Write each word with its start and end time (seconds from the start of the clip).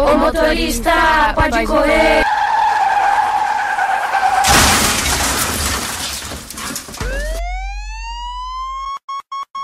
Ô 0.00 0.16
motorista, 0.16 0.90
pode 1.34 1.66
correr. 1.66 2.22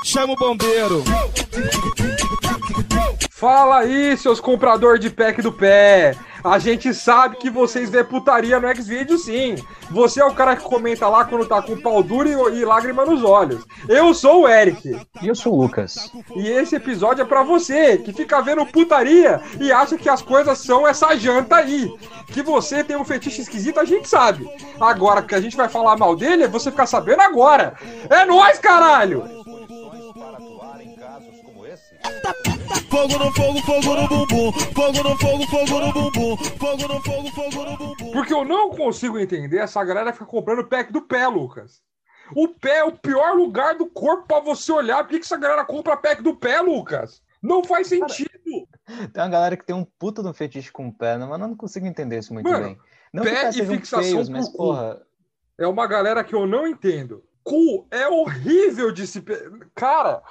Chama 0.04 0.34
o 0.34 0.36
bombeiro. 0.36 1.02
Fala 3.30 3.78
aí, 3.78 4.14
seus 4.18 4.38
compradores 4.38 5.00
de 5.00 5.08
pack 5.08 5.40
do 5.40 5.50
pé. 5.50 6.14
A 6.47 6.60
gente 6.60 6.94
sabe 6.94 7.38
que 7.38 7.51
vocês 7.51 7.90
vê 7.90 8.04
putaria 8.04 8.60
no 8.60 8.72
Xvideo 8.72 9.19
sim. 9.19 9.56
Você 9.90 10.21
é 10.21 10.24
o 10.24 10.33
cara 10.33 10.54
que 10.54 10.62
comenta 10.62 11.08
lá 11.08 11.24
quando 11.24 11.44
tá 11.44 11.61
com 11.61 11.76
pau 11.80 12.01
duro 12.04 12.29
e, 12.29 12.61
e 12.61 12.65
lágrima 12.65 13.04
nos 13.04 13.24
olhos. 13.24 13.67
Eu 13.88 14.15
sou 14.15 14.42
o 14.42 14.48
Eric. 14.48 14.97
E 15.21 15.26
eu 15.26 15.35
sou 15.35 15.53
o 15.54 15.62
Lucas. 15.62 16.09
E 16.37 16.47
esse 16.47 16.77
episódio 16.77 17.23
é 17.23 17.24
pra 17.24 17.43
você, 17.43 17.98
que 17.98 18.12
fica 18.12 18.41
vendo 18.41 18.65
putaria 18.65 19.41
e 19.61 19.73
acha 19.73 19.98
que 19.98 20.09
as 20.09 20.23
coisas 20.23 20.59
são 20.59 20.87
essa 20.87 21.16
janta 21.16 21.56
aí. 21.56 21.93
Que 22.29 22.43
você 22.43 22.84
tem 22.84 22.97
um 22.97 23.05
fetiche 23.05 23.42
esquisito, 23.42 23.81
a 23.81 23.84
gente 23.84 24.09
sabe. 24.09 24.48
Agora 24.81 25.23
que 25.23 25.34
a 25.34 25.41
gente 25.41 25.56
vai 25.56 25.69
falar 25.69 25.97
mal 25.97 26.15
dele, 26.15 26.45
é 26.45 26.48
você 26.48 26.70
ficar 26.70 26.87
sabendo 26.87 27.23
agora. 27.23 27.75
É 28.09 28.25
nós, 28.25 28.61
caralho! 28.61 29.25
Fogo 32.96 33.18
no 33.18 33.30
fogo, 33.30 33.60
fogo 33.60 33.95
no 33.95 34.09
bumbum. 34.09 34.52
Fogo 34.52 35.02
no 35.02 35.18
fogo, 35.18 35.46
fogo 35.48 35.80
no 35.80 35.92
bumbum. 35.92 36.36
Fogo 36.36 36.88
no 36.88 37.02
fogo, 37.02 37.30
fogo 37.30 37.70
no 37.70 37.77
bumbum. 37.77 38.10
Porque 38.12 38.32
eu 38.32 38.42
não 38.42 38.70
consigo 38.70 39.19
entender 39.19 39.59
essa 39.59 39.84
galera 39.84 40.14
fica 40.14 40.24
comprando 40.24 40.66
pack 40.66 40.91
do 40.91 41.02
pé, 41.02 41.28
Lucas. 41.28 41.82
O 42.34 42.48
pé 42.48 42.78
é 42.78 42.84
o 42.84 42.92
pior 42.92 43.36
lugar 43.36 43.74
do 43.74 43.84
corpo 43.84 44.27
pra 44.27 44.41
você 44.41 44.72
olhar. 44.72 45.05
Por 45.05 45.10
que, 45.10 45.19
que 45.19 45.27
essa 45.27 45.36
galera 45.36 45.62
compra 45.66 45.95
pack 45.95 46.22
do 46.22 46.34
pé, 46.34 46.59
Lucas? 46.62 47.22
Não 47.42 47.62
faz 47.62 47.88
sentido. 47.88 48.30
Tem 49.12 49.22
uma 49.22 49.28
galera 49.28 49.58
que 49.58 49.66
tem 49.66 49.77
um 49.77 49.84
puta 49.98 50.22
no 50.22 50.33
fetiche 50.33 50.72
com 50.72 50.88
o 50.88 50.92
pé, 50.92 51.19
né? 51.19 51.27
mas 51.27 51.38
eu 51.38 51.48
não 51.48 51.55
consigo 51.55 51.86
entender 51.86 52.20
isso 52.20 52.33
muito 52.33 52.48
Mano, 52.48 52.64
bem. 52.64 52.78
Não 53.12 53.22
pé 53.22 53.50
e 53.50 53.66
fixação 53.66 54.02
feios, 54.02 54.31
mas 54.31 54.48
cu. 54.48 54.56
porra. 54.56 55.03
É 55.58 55.66
uma 55.66 55.86
galera 55.86 56.25
que 56.25 56.34
eu 56.34 56.47
não 56.47 56.66
entendo. 56.66 57.22
Cu 57.44 57.86
é 57.91 58.08
horrível 58.08 58.91
de 58.91 59.06
se. 59.06 59.22
Cara, 59.75 60.22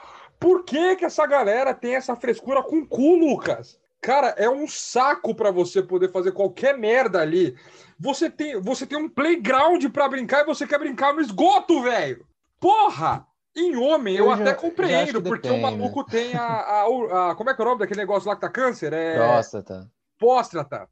por 0.45 0.63
que, 0.63 0.95
que 0.97 1.05
essa 1.05 1.25
galera 1.25 1.73
tem 1.73 1.95
essa 1.95 2.15
frescura 2.15 2.61
com 2.61 2.85
cu, 2.85 3.15
Lucas? 3.15 3.79
Cara, 3.99 4.27
é 4.38 4.47
um 4.47 4.67
saco 4.67 5.33
pra 5.33 5.49
você 5.49 5.81
poder 5.81 6.11
fazer 6.11 6.33
qualquer 6.33 6.77
merda 6.77 7.19
ali. 7.19 7.55
Você 7.99 8.29
tem, 8.29 8.61
você 8.61 8.85
tem 8.85 8.95
um 8.95 9.09
playground 9.09 9.83
pra 9.91 10.07
brincar 10.07 10.41
e 10.41 10.45
você 10.45 10.67
quer 10.67 10.77
brincar 10.77 11.16
no 11.16 11.21
esgoto, 11.21 11.81
velho. 11.81 12.23
Porra! 12.59 13.25
Em 13.57 13.75
homem, 13.75 14.16
eu, 14.16 14.25
Eu 14.25 14.31
até 14.31 14.45
já- 14.45 14.51
acho 14.51 14.59
compreendo, 14.61 15.21
que 15.23 15.29
porque 15.29 15.47
o 15.47 15.53
depende. 15.53 15.61
maluco 15.77 16.03
tem 16.03 16.35
a, 16.35 16.43
a- 16.43 17.31
a- 17.31 17.35
Como 17.35 17.49
é 17.49 17.55
que 17.55 17.61
é 17.61 17.66
o 17.66 17.67
nome 17.67 17.79
daquele 17.79 18.01
negócio 18.01 18.29
lá 18.29 18.35
que 18.35 18.41
tá 18.41 18.49
câncer? 18.49 18.93
É 18.93 19.16
Próstata. 19.16 19.89
próstata. 20.19 20.89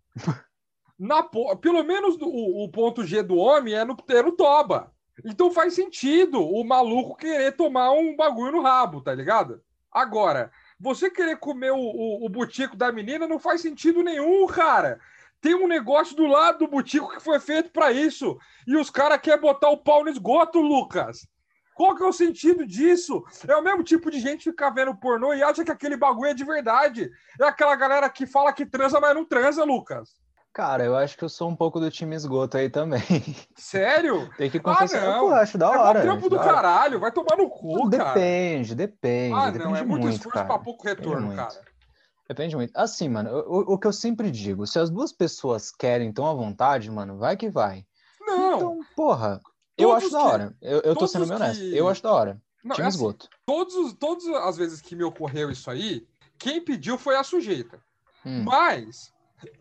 Na, 0.98 1.22
pelo 1.62 1.84
menos 1.84 2.16
o, 2.22 2.64
o 2.64 2.70
ponto 2.72 3.04
G 3.06 3.22
do 3.22 3.36
homem 3.36 3.74
é 3.76 3.84
no, 3.86 3.96
é 4.10 4.22
no 4.24 4.32
toba. 4.32 4.92
Então 5.24 5.52
faz 5.52 5.74
sentido 5.74 6.42
o 6.42 6.64
maluco 6.64 7.16
querer 7.16 7.52
tomar 7.56 7.92
um 7.92 8.16
bagulho 8.16 8.54
no 8.54 8.62
rabo, 8.62 9.02
tá 9.02 9.14
ligado? 9.14 9.62
Agora, 9.92 10.52
você 10.80 11.10
querer 11.10 11.38
comer 11.38 11.72
o, 11.72 11.78
o, 11.78 12.26
o 12.26 12.30
butico 12.30 12.76
da 12.76 12.92
menina 12.92 13.28
não 13.28 13.40
faz 13.40 13.62
sentido 13.62 14.02
nenhum, 14.02 14.48
cara. 14.48 15.00
Tem 15.40 15.54
um 15.54 15.68
negócio 15.68 16.16
do 16.16 16.26
lado 16.26 16.60
do 16.60 16.68
butico 16.68 17.10
que 17.10 17.20
foi 17.20 17.40
feito 17.40 17.70
pra 17.70 17.92
isso. 17.92 18.38
E 18.66 18.76
os 18.76 18.90
caras 18.90 19.20
querem 19.22 19.42
botar 19.42 19.70
o 19.70 19.78
pau 19.78 20.04
no 20.04 20.10
esgoto, 20.10 20.60
Lucas. 20.60 21.28
Qual 21.76 21.96
que 21.96 22.04
é 22.04 22.06
o 22.06 22.14
sentido 22.14 22.66
disso? 22.66 23.24
É 23.48 23.56
o 23.56 23.64
mesmo 23.64 23.84
tipo 23.84 24.10
de 24.10 24.20
gente 24.20 24.50
ficar 24.50 24.70
vendo 24.70 24.96
pornô 24.96 25.34
e 25.34 25.44
acha 25.44 25.64
que 25.64 25.72
aquele 25.72 25.98
bagulho 25.98 26.30
é 26.32 26.34
de 26.34 26.44
verdade. 26.44 27.12
É 27.40 27.46
aquela 27.46 27.76
galera 27.76 28.10
que 28.10 28.26
fala 28.26 28.54
que 28.54 28.66
transa, 28.66 29.00
mas 29.00 29.14
não 29.16 29.26
transa, 29.26 29.64
Lucas. 29.64 30.16
Cara, 30.54 30.86
eu 30.86 30.96
acho 30.96 31.18
que 31.18 31.24
eu 31.24 31.30
sou 31.30 31.50
um 31.50 31.56
pouco 31.56 31.80
do 31.80 31.90
time 31.90 32.16
esgoto 32.16 32.58
aí 32.58 32.70
também. 32.70 33.02
Sério? 33.58 34.30
Tem 34.38 34.52
que 34.52 34.60
confessar. 34.60 35.02
não. 35.02 35.28
Pô, 35.30 35.34
acho 35.34 35.58
da 35.58 35.66
é 35.74 35.78
hora. 35.78 36.00
um 36.00 36.02
trampo 36.04 36.30
do 36.30 36.36
da 36.38 36.44
caralho. 36.44 37.00
Vai 37.00 37.12
tomar 37.12 37.36
no 37.38 37.50
cu, 37.50 37.90
cara. 37.90 38.14
Depende, 38.14 38.76
depende. 38.76 39.34
Ah, 39.36 39.50
depende 39.50 39.64
não. 39.72 39.76
É 39.76 39.84
muito, 39.84 40.02
muito, 40.04 40.16
esforço 40.18 40.36
cara. 40.36 40.46
pra 40.46 40.60
pouco 40.60 40.86
retorno, 40.88 41.26
muito. 41.28 41.38
cara. 41.38 41.60
Depende 42.30 42.56
muito. 42.56 42.72
Assim, 42.76 43.10
mano, 43.10 43.32
o, 43.48 43.74
o 43.74 43.78
que 43.80 43.88
eu 43.88 43.92
sempre 43.94 44.30
digo, 44.30 44.68
se 44.68 44.78
as 44.80 44.90
duas 44.92 45.12
pessoas 45.12 45.72
querem 45.72 46.14
tão 46.14 46.28
à 46.28 46.34
vontade, 46.34 46.90
mano, 46.92 47.18
vai 47.18 47.36
que 47.36 47.50
vai. 47.50 47.84
Não. 48.22 48.56
Então, 48.56 48.80
porra, 48.96 49.40
eu 49.78 49.92
acho 49.92 50.10
da 50.12 50.20
que- 50.20 50.24
hora. 50.26 50.56
Eu, 50.62 50.80
eu 50.82 50.96
tô 50.96 51.08
sendo 51.08 51.26
bem 51.26 51.36
honesto. 51.36 51.60
que- 51.62 51.76
Eu 51.76 51.90
acho 51.90 52.04
da 52.04 52.12
hora. 52.14 52.42
não 52.64 52.76
time 52.76 52.86
é 52.86 52.88
assim, 52.90 52.98
esgoto. 52.98 53.28
todos, 53.46 53.74
os- 53.76 53.94
todas 53.94 54.28
as 54.28 54.56
vezes 54.56 54.82
que 54.82 54.96
me 54.96 55.04
ocorreu 55.04 55.50
isso 55.50 55.70
aí, 55.70 56.06
quem 56.38 56.64
pediu 56.64 56.98
foi 56.98 57.16
a 57.16 57.24
sujeita. 57.24 57.80
Hum. 58.26 58.44
Mas 58.46 59.12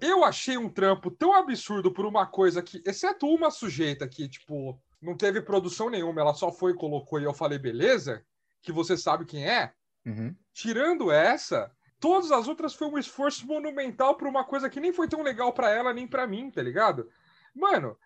eu 0.00 0.24
achei 0.24 0.56
um 0.56 0.68
trampo 0.68 1.10
tão 1.10 1.34
absurdo 1.34 1.92
por 1.92 2.04
uma 2.06 2.26
coisa 2.26 2.62
que, 2.62 2.82
exceto 2.84 3.26
uma 3.26 3.50
sujeita 3.50 4.08
que, 4.08 4.28
tipo, 4.28 4.80
não 5.00 5.16
teve 5.16 5.40
produção 5.40 5.90
nenhuma, 5.90 6.20
ela 6.20 6.34
só 6.34 6.50
foi 6.52 6.72
e 6.72 6.76
colocou 6.76 7.20
e 7.20 7.24
eu 7.24 7.34
falei, 7.34 7.58
beleza, 7.58 8.24
que 8.60 8.72
você 8.72 8.96
sabe 8.96 9.24
quem 9.24 9.48
é. 9.48 9.72
Uhum. 10.04 10.34
Tirando 10.52 11.10
essa, 11.10 11.70
todas 11.98 12.30
as 12.30 12.48
outras 12.48 12.74
foi 12.74 12.88
um 12.88 12.98
esforço 12.98 13.46
monumental 13.46 14.16
por 14.16 14.28
uma 14.28 14.44
coisa 14.44 14.70
que 14.70 14.80
nem 14.80 14.92
foi 14.92 15.08
tão 15.08 15.22
legal 15.22 15.52
pra 15.52 15.70
ela 15.70 15.92
nem 15.92 16.06
pra 16.06 16.26
mim, 16.26 16.50
tá 16.50 16.62
ligado? 16.62 17.08
Mano, 17.54 17.96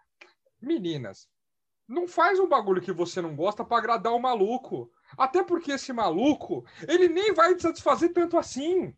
meninas, 0.61 1.29
não 1.89 2.09
faz 2.09 2.41
um 2.41 2.49
bagulho 2.49 2.83
que 2.83 2.93
você 2.93 3.21
não 3.21 3.37
gosta 3.37 3.65
pra 3.65 3.79
agradar 3.79 4.13
o 4.13 4.21
maluco. 4.21 4.91
Até 5.17 5.45
porque 5.45 5.73
esse 5.73 5.93
maluco, 5.93 6.65
ele 6.89 7.09
nem 7.09 7.33
vai 7.33 7.55
te 7.55 7.63
satisfazer 7.63 8.13
tanto 8.13 8.37
assim. 8.37 8.95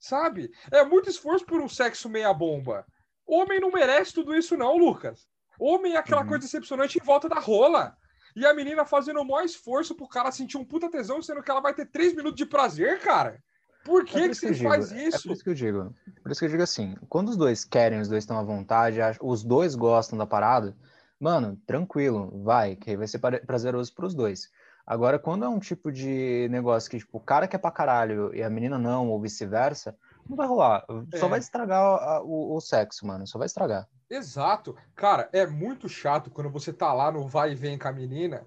Sabe? 0.00 0.50
É 0.72 0.82
muito 0.84 1.08
esforço 1.10 1.44
por 1.44 1.60
um 1.60 1.68
sexo 1.68 2.08
meia 2.08 2.32
bomba. 2.32 2.86
Homem 3.26 3.60
não 3.60 3.70
merece 3.70 4.12
tudo 4.14 4.34
isso 4.34 4.56
não, 4.56 4.76
Lucas. 4.76 5.28
Homem 5.58 5.92
é 5.92 5.98
aquela 5.98 6.22
Uhum. 6.22 6.28
coisa 6.28 6.42
decepcionante 6.44 6.98
em 6.98 7.04
volta 7.04 7.28
da 7.28 7.38
rola. 7.38 7.94
E 8.34 8.46
a 8.46 8.54
menina 8.54 8.84
fazendo 8.86 9.20
o 9.20 9.24
maior 9.24 9.44
esforço 9.44 9.94
pro 9.94 10.08
cara 10.08 10.32
sentir 10.32 10.56
um 10.56 10.64
puta 10.64 10.90
tesão, 10.90 11.20
sendo 11.20 11.42
que 11.42 11.50
ela 11.50 11.60
vai 11.60 11.74
ter 11.74 11.84
três 11.86 12.14
minutos 12.14 12.36
de 12.36 12.46
prazer, 12.46 12.98
cara. 13.00 13.42
Por 13.84 14.04
que, 14.04 14.16
É 14.16 14.20
por 14.20 14.26
que 14.26 14.32
isso 14.32 14.40
você 14.48 14.54
faz 14.62 14.88
digo, 14.88 15.00
isso? 15.00 15.16
É 15.16 15.20
por 15.22 15.32
isso 15.32 15.44
que 15.44 15.50
eu 15.50 15.54
digo. 15.54 15.94
Por 16.22 16.30
isso 16.32 16.40
que 16.40 16.46
eu 16.46 16.50
digo 16.50 16.62
assim, 16.62 16.96
quando 17.08 17.28
os 17.28 17.36
dois 17.36 17.64
querem, 17.64 18.00
os 18.00 18.08
dois 18.08 18.22
estão 18.24 18.38
à 18.38 18.42
vontade, 18.42 18.98
os 19.20 19.42
dois 19.42 19.74
gostam 19.74 20.18
da 20.18 20.26
parada, 20.26 20.76
mano, 21.18 21.60
tranquilo, 21.66 22.42
vai, 22.42 22.76
que 22.76 22.90
aí 22.90 22.96
vai 22.96 23.06
ser 23.06 23.18
pra- 23.18 23.40
prazeroso 23.40 23.92
pros 23.94 24.14
dois. 24.14 24.48
Agora, 24.90 25.20
quando 25.20 25.44
é 25.44 25.48
um 25.48 25.60
tipo 25.60 25.92
de 25.92 26.48
negócio 26.50 26.90
que, 26.90 26.98
tipo, 26.98 27.18
o 27.18 27.20
cara 27.20 27.46
quer 27.46 27.58
pra 27.58 27.70
caralho 27.70 28.34
e 28.34 28.42
a 28.42 28.50
menina 28.50 28.76
não, 28.76 29.08
ou 29.08 29.20
vice-versa, 29.20 29.96
não 30.28 30.36
vai 30.36 30.48
rolar. 30.48 30.84
Só 31.14 31.26
É. 31.26 31.28
vai 31.28 31.38
estragar 31.38 31.80
a- 31.80 32.20
o, 32.24 32.56
o 32.56 32.60
sexo, 32.60 33.06
mano. 33.06 33.24
Só 33.24 33.38
vai 33.38 33.46
estragar. 33.46 33.86
Exato. 34.10 34.76
Cara, 34.96 35.28
é 35.32 35.46
muito 35.46 35.88
chato 35.88 36.28
quando 36.28 36.50
você 36.50 36.72
tá 36.72 36.92
lá 36.92 37.12
no 37.12 37.28
vai 37.28 37.52
e 37.52 37.54
vem 37.54 37.78
com 37.78 37.86
a 37.86 37.92
menina 37.92 38.44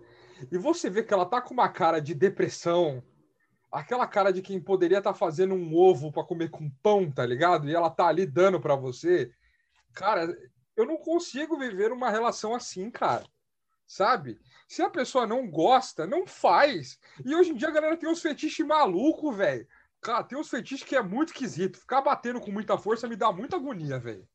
e 0.51 0.57
você 0.57 0.89
vê 0.89 1.01
que 1.01 1.13
ela 1.13 1.25
tá 1.25 1.39
com 1.41 1.53
uma 1.53 1.69
cara 1.69 2.01
de 2.01 2.13
depressão, 2.13 3.01
aquela 3.71 4.05
cara 4.05 4.33
de 4.33 4.41
quem 4.41 4.59
poderia 4.59 4.97
estar 4.97 5.13
fazendo 5.13 5.55
um 5.55 5.73
ovo 5.73 6.11
pra 6.11 6.25
comer 6.25 6.49
com 6.49 6.69
pão, 6.83 7.09
tá 7.09 7.25
ligado? 7.25 7.69
E 7.69 7.73
ela 7.73 7.89
tá 7.89 8.07
ali 8.07 8.25
dando 8.25 8.59
pra 8.59 8.75
você. 8.75 9.31
Cara, 9.93 10.27
eu 10.75 10.85
não 10.85 10.97
consigo 10.97 11.57
viver 11.57 11.93
uma 11.93 12.09
relação 12.09 12.53
assim, 12.53 12.91
cara. 12.91 13.23
Sabe? 13.87 14.37
Se 14.73 14.81
a 14.81 14.89
pessoa 14.89 15.27
não 15.27 15.47
gosta, 15.47 16.07
não 16.07 16.25
faz. 16.25 16.97
E 17.23 17.35
hoje 17.35 17.51
em 17.51 17.53
dia 17.53 17.67
a 17.67 17.71
galera 17.71 17.95
tem 17.95 18.09
uns 18.09 18.23
fetiches 18.23 18.65
maluco, 18.65 19.31
velho. 19.31 19.67
Cara, 20.01 20.23
tem 20.23 20.35
uns 20.35 20.49
fetiches 20.49 20.83
que 20.83 20.95
é 20.95 21.01
muito 21.03 21.27
esquisito. 21.27 21.77
Ficar 21.77 22.01
batendo 22.01 22.41
com 22.41 22.51
muita 22.51 22.75
força 22.75 23.07
me 23.07 23.15
dá 23.15 23.31
muita 23.31 23.55
agonia, 23.55 23.99
velho. 23.99 24.27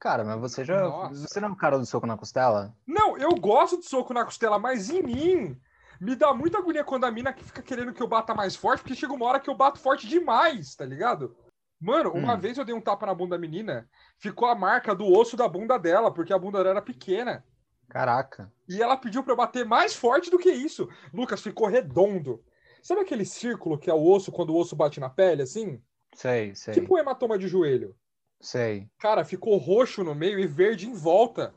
Cara, 0.00 0.24
mas 0.24 0.40
você 0.40 0.64
já. 0.64 0.80
Nossa. 0.80 1.28
Você 1.28 1.40
não 1.40 1.48
é 1.48 1.52
o 1.52 1.56
cara 1.56 1.78
do 1.78 1.84
soco 1.84 2.06
na 2.06 2.16
costela? 2.16 2.74
Não, 2.86 3.18
eu 3.18 3.32
gosto 3.32 3.80
de 3.80 3.84
soco 3.84 4.14
na 4.14 4.24
costela, 4.24 4.58
mas 4.58 4.88
em 4.88 5.02
mim 5.02 5.60
me 6.00 6.16
dá 6.16 6.32
muita 6.32 6.56
agonia 6.56 6.84
quando 6.84 7.04
a 7.04 7.10
mina 7.10 7.30
que 7.30 7.44
fica 7.44 7.60
querendo 7.60 7.92
que 7.92 8.02
eu 8.02 8.08
bata 8.08 8.34
mais 8.34 8.56
forte, 8.56 8.80
porque 8.80 8.94
chega 8.94 9.12
uma 9.12 9.26
hora 9.26 9.40
que 9.40 9.50
eu 9.50 9.54
bato 9.54 9.78
forte 9.78 10.08
demais, 10.08 10.74
tá 10.74 10.86
ligado? 10.86 11.36
Mano, 11.78 12.12
uma 12.12 12.32
Hum. 12.32 12.38
vez 12.38 12.56
eu 12.56 12.64
dei 12.64 12.74
um 12.74 12.80
tapa 12.80 13.04
na 13.04 13.14
bunda 13.14 13.36
da 13.36 13.38
menina, 13.38 13.86
ficou 14.16 14.48
a 14.48 14.54
marca 14.54 14.94
do 14.94 15.06
osso 15.06 15.36
da 15.36 15.46
bunda 15.46 15.76
dela, 15.76 16.10
porque 16.10 16.32
a 16.32 16.38
bunda 16.38 16.56
dela 16.56 16.70
era 16.70 16.82
pequena. 16.82 17.44
Caraca. 17.92 18.50
E 18.72 18.82
ela 18.82 18.96
pediu 18.96 19.22
pra 19.22 19.32
eu 19.32 19.36
bater 19.36 19.64
mais 19.64 19.94
forte 19.94 20.30
do 20.30 20.38
que 20.38 20.50
isso. 20.50 20.88
Lucas, 21.12 21.40
ficou 21.40 21.68
redondo. 21.68 22.42
Sabe 22.82 23.02
aquele 23.02 23.24
círculo 23.24 23.78
que 23.78 23.90
é 23.90 23.94
o 23.94 24.02
osso 24.02 24.32
quando 24.32 24.50
o 24.50 24.56
osso 24.56 24.74
bate 24.74 24.98
na 24.98 25.10
pele, 25.10 25.42
assim? 25.42 25.80
Sei, 26.14 26.54
sei. 26.54 26.74
Tipo 26.74 26.94
um 26.94 26.98
hematoma 26.98 27.38
de 27.38 27.48
joelho. 27.48 27.94
Sei. 28.40 28.88
Cara, 28.98 29.24
ficou 29.24 29.56
roxo 29.56 30.02
no 30.02 30.14
meio 30.14 30.38
e 30.38 30.46
verde 30.46 30.88
em 30.88 30.94
volta. 30.94 31.54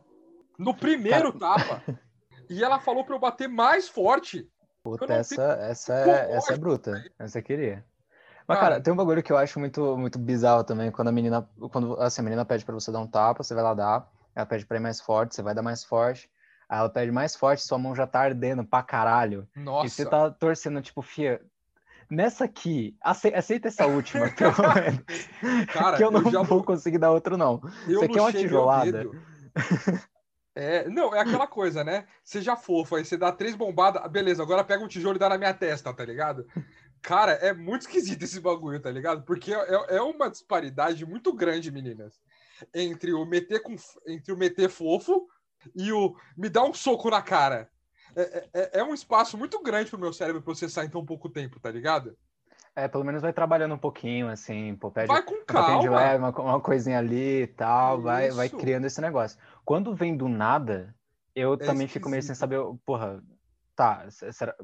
No 0.58 0.76
primeiro 0.76 1.32
tapa. 1.38 1.82
E 2.50 2.64
ela 2.64 2.80
falou 2.80 3.04
pra 3.04 3.16
eu 3.16 3.20
bater 3.20 3.50
mais 3.50 3.90
forte. 3.90 4.48
Puta, 4.84 5.12
essa, 5.12 5.42
essa, 5.62 5.94
é, 5.96 6.34
essa 6.34 6.54
é 6.54 6.58
bruta. 6.58 7.04
Essa 7.18 7.40
eu 7.40 7.44
queria. 7.44 7.84
Mas, 8.48 8.60
Cara. 8.60 8.80
tem 8.80 8.94
um 8.94 8.96
bagulho 8.96 9.24
que 9.24 9.32
eu 9.32 9.38
acho 9.38 9.60
muito, 9.60 9.98
muito 9.98 10.20
bizarro 10.20 10.64
também, 10.64 10.92
quando 10.92 11.08
a 11.08 11.12
menina, 11.12 11.50
quando 11.72 12.00
assim, 12.00 12.22
a 12.22 12.24
menina 12.24 12.46
pede 12.46 12.64
pra 12.64 12.76
você 12.76 12.92
dar 12.92 13.00
um 13.00 13.08
tapa, 13.08 13.44
você 13.44 13.56
vai 13.56 13.64
lá 13.64 13.74
dar, 13.74 14.08
ela 14.36 14.46
pede 14.46 14.66
pra 14.66 14.78
ir 14.78 14.82
mais 14.82 15.02
forte, 15.02 15.34
você 15.34 15.42
vai 15.42 15.56
dar 15.56 15.64
mais 15.64 15.84
forte, 15.84 16.30
aí 16.70 16.80
ela 16.80 16.90
pede 16.90 17.12
mais 17.12 17.36
forte, 17.36 17.64
sua 17.64 17.78
mão 17.78 17.96
já 17.96 18.08
tá 18.08 18.22
ardendo 18.22 18.66
pra 18.66 18.84
caralho, 18.84 19.48
e 19.56 19.60
Nossa. 19.60 19.90
você 19.90 20.06
tá 20.06 20.30
torcendo, 20.32 20.82
tipo, 20.82 21.02
fia, 21.02 21.42
nessa 22.10 22.46
aqui, 22.46 22.96
ace- 23.04 23.34
aceita 23.34 23.68
essa 23.68 23.86
última, 23.88 24.30
pelo 24.30 24.54
menos. 24.74 25.04
Cara, 25.72 25.98
que 25.98 26.04
eu 26.04 26.12
não 26.12 26.22
eu 26.22 26.32
já 26.32 26.42
vou 26.42 26.64
conseguir 26.64 26.98
dar 26.98 27.12
outro, 27.12 27.38
não. 27.38 27.62
Eu 27.88 28.00
Você 28.00 28.08
quer 28.10 28.22
uma 28.22 28.34
tijolada? 28.34 29.10
É, 30.58 30.88
não, 30.88 31.14
é 31.14 31.20
aquela 31.20 31.46
coisa, 31.46 31.84
né? 31.84 32.08
Seja 32.24 32.56
fofo, 32.56 32.96
aí 32.96 33.04
você 33.04 33.18
dá 33.18 33.30
três 33.30 33.56
bombadas, 33.56 34.02
ah, 34.02 34.08
beleza, 34.08 34.42
agora 34.42 34.64
pega 34.64 34.82
um 34.82 34.88
tijolo 34.88 35.18
e 35.18 35.20
dá 35.20 35.28
na 35.28 35.38
minha 35.38 35.54
testa, 35.54 35.94
tá 35.94 36.06
ligado? 36.06 36.48
Cara, 37.02 37.34
é 37.34 37.54
muito 37.54 37.82
esquisito 37.82 38.24
esse 38.24 38.40
bagulho, 38.40 38.80
tá 38.80 38.90
ligado? 38.90 39.24
Porque 39.24 39.54
é, 39.54 39.98
é 39.98 40.02
uma 40.02 40.30
disparidade 40.30 41.06
muito 41.06 41.34
grande, 41.34 41.70
meninas, 41.72 42.22
entre 42.74 43.12
o 43.14 43.26
meter 43.26 43.62
com, 43.62 43.76
entre 44.08 44.32
o 44.32 44.38
meter 44.38 44.70
fofo 44.70 45.28
e 45.76 45.92
o 45.94 46.16
me 46.38 46.50
dar 46.50 46.64
um 46.64 46.74
soco 46.74 47.10
na 47.10 47.22
cara. 47.22 47.70
É, 48.16 48.50
é, 48.54 48.80
é 48.80 48.84
um 48.84 48.94
espaço 48.94 49.38
muito 49.38 49.62
grande 49.62 49.90
pro 49.90 50.00
meu 50.00 50.14
cérebro 50.14 50.42
processar 50.42 50.86
em 50.86 50.90
tão 50.90 51.06
pouco 51.06 51.30
tempo, 51.30 51.60
tá 51.60 51.72
ligado? 51.72 52.18
É, 52.76 52.88
pelo 52.88 53.04
menos 53.06 53.22
vai 53.22 53.32
trabalhando 53.34 53.76
um 53.76 53.78
pouquinho, 53.78 54.28
assim, 54.30 54.76
pô, 54.76 54.92
pede 54.92 55.10
Vai 55.10 55.24
com 55.24 55.44
calma. 55.46 55.90
leve, 55.90 56.20
uma, 56.24 56.30
uma 56.42 56.62
coisinha 56.62 57.00
ali 57.00 57.44
e 57.44 57.48
tal, 57.48 58.02
vai, 58.02 58.32
vai 58.34 58.50
criando 58.50 58.86
esse 58.86 59.00
negócio. 59.02 59.40
Quando 59.64 59.96
vem 59.96 60.16
do 60.18 60.28
nada, 60.28 60.96
eu 61.34 61.58
É 61.60 61.66
também 61.66 61.88
fico 61.88 62.10
meio 62.10 62.22
sem 62.24 62.36
esquisito. 62.36 62.36
saber, 62.36 62.60
porra, 62.86 63.24
tá, 63.76 64.10
será... 64.12 64.56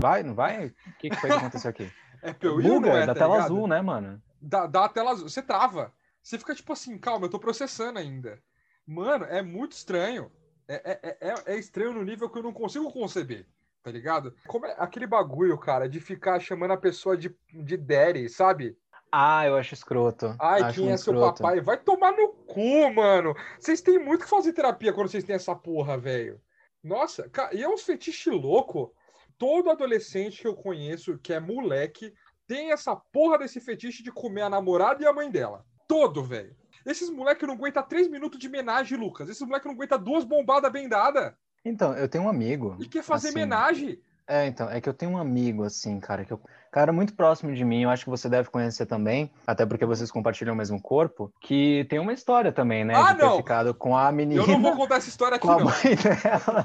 vai, 0.00 0.22
não 0.22 0.34
vai? 0.34 0.68
O 0.68 0.74
que, 0.98 1.10
que 1.10 1.18
foi 1.18 1.32
que 1.32 1.38
aconteceu 1.38 1.70
aqui? 1.70 1.94
É 2.22 2.32
ou 2.48 2.60
Buga, 2.60 2.90
é, 2.96 3.06
da 3.06 3.14
tá 3.14 3.20
tela 3.20 3.36
ligado? 3.36 3.36
azul, 3.36 3.66
né, 3.68 3.80
mano? 3.82 4.22
dá, 4.40 4.66
dá 4.66 4.84
a 4.86 4.88
tela 4.88 5.12
azul. 5.12 5.28
Você 5.28 5.42
trava. 5.42 5.94
Você 6.22 6.38
fica 6.38 6.54
tipo 6.54 6.72
assim, 6.72 6.98
calma, 6.98 7.26
eu 7.26 7.30
tô 7.30 7.40
processando 7.40 7.98
ainda. 7.98 8.42
Mano, 8.86 9.24
é 9.24 9.42
muito 9.42 9.72
estranho. 9.72 10.30
É, 10.68 10.98
é, 11.02 11.18
é, 11.20 11.34
é 11.54 11.58
estranho 11.58 11.92
no 11.92 12.04
nível 12.04 12.28
que 12.30 12.38
eu 12.38 12.42
não 12.42 12.52
consigo 12.52 12.90
conceber, 12.92 13.46
tá 13.82 13.90
ligado? 13.90 14.34
Como 14.46 14.66
é 14.66 14.74
aquele 14.78 15.06
bagulho, 15.06 15.56
cara, 15.58 15.88
de 15.88 16.00
ficar 16.00 16.40
chamando 16.40 16.72
a 16.72 16.76
pessoa 16.76 17.16
de, 17.16 17.34
de 17.52 17.76
daddy, 17.76 18.28
sabe? 18.28 18.76
Ah, 19.12 19.46
eu 19.46 19.56
acho 19.56 19.74
escroto. 19.74 20.34
Ai, 20.38 20.62
acho 20.62 20.74
quem 20.74 20.84
é 20.86 20.88
muito 20.90 21.02
seu 21.02 21.14
escroto. 21.14 21.42
papai? 21.42 21.60
Vai 21.60 21.78
tomar 21.78 22.12
no 22.12 22.28
cu, 22.28 22.92
mano. 22.92 23.34
Vocês 23.58 23.80
têm 23.80 23.98
muito 23.98 24.24
que 24.24 24.30
fazer 24.30 24.52
terapia 24.52 24.92
quando 24.92 25.08
vocês 25.08 25.24
têm 25.24 25.36
essa 25.36 25.54
porra, 25.54 25.96
velho. 25.96 26.40
Nossa, 26.82 27.28
ca- 27.28 27.50
e 27.52 27.62
é 27.62 27.68
uns 27.68 27.82
fetiche 27.82 28.30
louco. 28.30 28.92
Todo 29.38 29.70
adolescente 29.70 30.40
que 30.42 30.48
eu 30.48 30.56
conheço, 30.56 31.18
que 31.18 31.32
é 31.32 31.38
moleque, 31.38 32.12
tem 32.46 32.72
essa 32.72 32.96
porra 32.96 33.38
desse 33.38 33.60
fetiche 33.60 34.02
de 34.02 34.10
comer 34.10 34.42
a 34.42 34.50
namorada 34.50 35.02
e 35.02 35.06
a 35.06 35.12
mãe 35.12 35.30
dela. 35.30 35.64
Todo, 35.88 36.22
velho. 36.24 36.56
Esses 36.86 37.10
moleques 37.10 37.46
não 37.46 37.54
aguentam 37.54 37.82
três 37.82 38.08
minutos 38.08 38.38
de 38.38 38.46
homenagem, 38.46 38.96
Lucas. 38.96 39.28
Esses 39.28 39.42
moleques 39.42 39.66
não 39.66 39.74
aguentam 39.74 40.02
duas 40.02 40.24
bombadas 40.24 40.70
bem 40.70 40.88
dadas. 40.88 41.34
Então, 41.64 41.92
eu 41.94 42.08
tenho 42.08 42.24
um 42.24 42.28
amigo. 42.28 42.76
E 42.78 42.86
quer 42.86 43.02
fazer 43.02 43.28
assim, 43.28 43.36
homenagem. 43.36 44.00
É, 44.28 44.46
então, 44.46 44.68
é 44.68 44.80
que 44.80 44.88
eu 44.88 44.94
tenho 44.94 45.12
um 45.12 45.18
amigo, 45.18 45.62
assim, 45.62 46.00
cara, 46.00 46.24
que 46.24 46.32
eu... 46.32 46.40
cara 46.72 46.92
muito 46.92 47.14
próximo 47.14 47.54
de 47.54 47.64
mim, 47.64 47.82
eu 47.84 47.90
acho 47.90 48.02
que 48.04 48.10
você 48.10 48.28
deve 48.28 48.48
conhecer 48.50 48.84
também, 48.84 49.30
até 49.46 49.64
porque 49.64 49.86
vocês 49.86 50.10
compartilham 50.10 50.52
o 50.52 50.56
mesmo 50.56 50.82
corpo, 50.82 51.32
que 51.40 51.86
tem 51.88 52.00
uma 52.00 52.12
história 52.12 52.50
também, 52.50 52.84
né, 52.84 52.94
Ah, 52.96 53.12
de 53.12 53.20
ter 53.20 53.24
não! 53.24 53.36
ficado 53.36 53.72
com 53.72 53.96
a 53.96 54.10
menina, 54.10 54.42
Eu 54.42 54.48
não 54.48 54.60
vou 54.60 54.74
contar 54.74 54.96
essa 54.96 55.08
história 55.08 55.36
aqui, 55.36 55.46
não. 55.46 55.68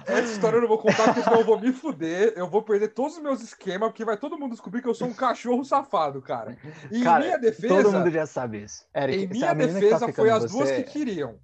Essa 0.07 0.31
história 0.31 0.57
eu 0.57 0.61
não 0.61 0.67
vou 0.67 0.79
contar, 0.79 1.03
porque 1.05 1.21
senão 1.21 1.39
eu 1.39 1.45
vou 1.45 1.59
me 1.59 1.71
fuder. 1.71 2.33
Eu 2.35 2.47
vou 2.49 2.63
perder 2.63 2.89
todos 2.89 3.17
os 3.17 3.21
meus 3.21 3.41
esquemas, 3.41 3.89
porque 3.89 4.03
vai 4.03 4.17
todo 4.17 4.39
mundo 4.39 4.51
descobrir 4.51 4.81
que 4.81 4.87
eu 4.87 4.95
sou 4.95 5.07
um 5.07 5.13
cachorro 5.13 5.63
safado, 5.63 6.21
cara. 6.21 6.57
E 6.91 7.01
Cara, 7.03 7.23
em 7.23 7.27
minha 7.27 7.37
defesa, 7.39 7.75
Todo 7.83 7.91
mundo 7.91 8.09
já 8.09 8.25
sabe 8.25 8.63
isso. 8.63 8.85
Eric, 8.95 9.23
em 9.25 9.27
se 9.27 9.33
minha 9.33 9.47
tá 9.47 9.53
defesa 9.53 10.07
ficando 10.07 10.13
foi 10.15 10.29
as 10.31 10.51
duas 10.51 10.69
você- 10.69 10.83
que 10.83 10.91
queriam. 10.91 11.35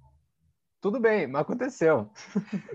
Tudo 0.80 1.00
bem, 1.00 1.26
mas 1.26 1.42
aconteceu. 1.42 2.08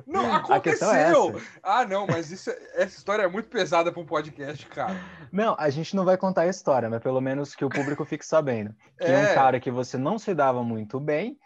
Não, 0.05 0.25
é 0.33 0.35
aconteceu. 0.35 0.89
essa. 0.91 1.41
ah, 1.63 1.85
não, 1.85 2.05
mas 2.05 2.31
isso, 2.31 2.49
é- 2.49 2.57
essa 2.83 2.97
história 2.97 3.23
é 3.23 3.27
muito 3.27 3.47
pesada 3.47 3.91
para 3.91 4.01
um 4.01 4.05
podcast, 4.05 4.65
cara. 4.67 4.95
Não, 5.31 5.55
a 5.57 5.69
gente 5.69 5.95
não 5.95 6.03
vai 6.03 6.17
contar 6.17 6.41
a 6.41 6.47
história, 6.47 6.89
mas 6.89 7.01
pelo 7.01 7.21
menos 7.21 7.55
que 7.55 7.63
o 7.63 7.69
público 7.69 8.03
fique 8.03 8.25
sabendo. 8.25 8.75
Que 8.99 9.05
É. 9.05 9.31
um 9.31 9.33
cara 9.35 9.59
que 9.59 9.71
você 9.71 9.97
não 9.97 10.19
se 10.19 10.33
dava 10.35 10.61
muito 10.63 10.99
bem, 10.99 11.39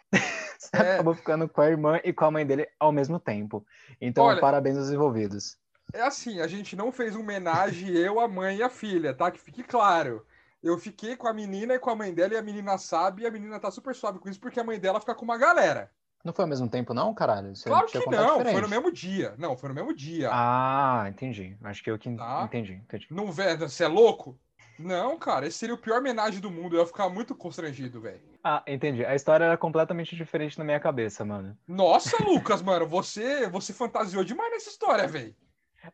você 0.58 0.70
É. 0.74 0.94
acabou 0.94 1.14
ficando 1.14 1.48
com 1.48 1.60
a 1.60 1.68
irmã 1.68 2.00
e 2.02 2.12
com 2.12 2.24
a 2.24 2.30
mãe 2.30 2.44
dele 2.44 2.66
ao 2.80 2.90
mesmo 2.90 3.20
tempo. 3.20 3.64
Então, 4.00 4.24
Olha- 4.24 4.40
parabéns 4.40 4.76
aos 4.76 4.90
envolvidos. 4.90 5.56
É 5.92 6.02
assim, 6.02 6.40
a 6.40 6.46
gente 6.48 6.74
não 6.76 6.90
fez 6.92 7.14
homenagem 7.14 7.88
eu, 7.96 8.18
a 8.18 8.26
mãe 8.26 8.56
e 8.56 8.62
a 8.64 8.68
filha, 8.68 9.14
tá? 9.14 9.30
Que 9.30 9.38
fique 9.40 9.62
claro. 9.62 10.26
Eu 10.60 10.76
fiquei 10.76 11.14
com 11.16 11.28
a 11.28 11.32
menina 11.32 11.74
e 11.74 11.78
com 11.78 11.88
a 11.88 11.94
mãe 11.94 12.12
dela, 12.12 12.34
e 12.34 12.36
a 12.36 12.42
menina 12.42 12.76
sabe, 12.78 13.22
e 13.22 13.26
a 13.26 13.30
menina 13.30 13.60
tá 13.60 13.70
super 13.70 13.94
suave 13.94 14.18
com 14.18 14.28
isso, 14.28 14.40
porque 14.40 14.58
a 14.58 14.64
mãe 14.64 14.80
dela 14.80 14.98
fica 14.98 15.14
com 15.14 15.24
uma 15.24 15.38
galera. 15.38 15.88
Não 16.24 16.32
foi 16.32 16.44
ao 16.44 16.48
mesmo 16.48 16.68
tempo, 16.68 16.92
não, 16.92 17.14
caralho? 17.14 17.54
Você 17.54 17.68
Claro 17.68 17.86
que 17.86 17.98
não, 17.98 18.02
foi 18.04 18.16
diferente. 18.44 18.62
no 18.62 18.68
mesmo 18.68 18.92
dia. 18.92 19.34
Não, 19.38 19.56
foi 19.56 19.68
no 19.68 19.74
mesmo 19.74 19.94
dia. 19.94 20.28
Ah, 20.32 21.06
entendi. 21.08 21.56
Acho 21.62 21.82
que 21.82 21.90
eu 21.90 21.98
que 21.98 22.10
Tá. 22.16 22.42
entendi, 22.44 22.74
entendi. 22.74 23.06
Não, 23.10 23.30
velho, 23.30 23.68
você 23.68 23.84
é 23.84 23.88
louco? 23.88 24.38
Não, 24.78 25.18
cara, 25.18 25.46
esse 25.46 25.58
seria 25.58 25.74
o 25.74 25.78
pior 25.78 25.98
homenagem 25.98 26.40
do 26.40 26.50
mundo. 26.50 26.76
Eu 26.76 26.80
ia 26.80 26.86
ficar 26.86 27.08
muito 27.08 27.34
constrangido, 27.34 28.00
velho. 28.00 28.20
Ah, 28.44 28.62
entendi. 28.66 29.04
A 29.04 29.14
história 29.14 29.44
era 29.44 29.56
completamente 29.56 30.14
diferente 30.14 30.56
na 30.58 30.64
minha 30.64 30.78
cabeça, 30.78 31.24
mano. 31.24 31.56
Nossa, 31.66 32.22
Lucas, 32.22 32.62
mano, 32.62 32.86
você, 32.86 33.48
você 33.48 33.72
fantasiou 33.72 34.22
demais 34.22 34.50
nessa 34.52 34.70
história, 34.70 35.06
velho. 35.08 35.34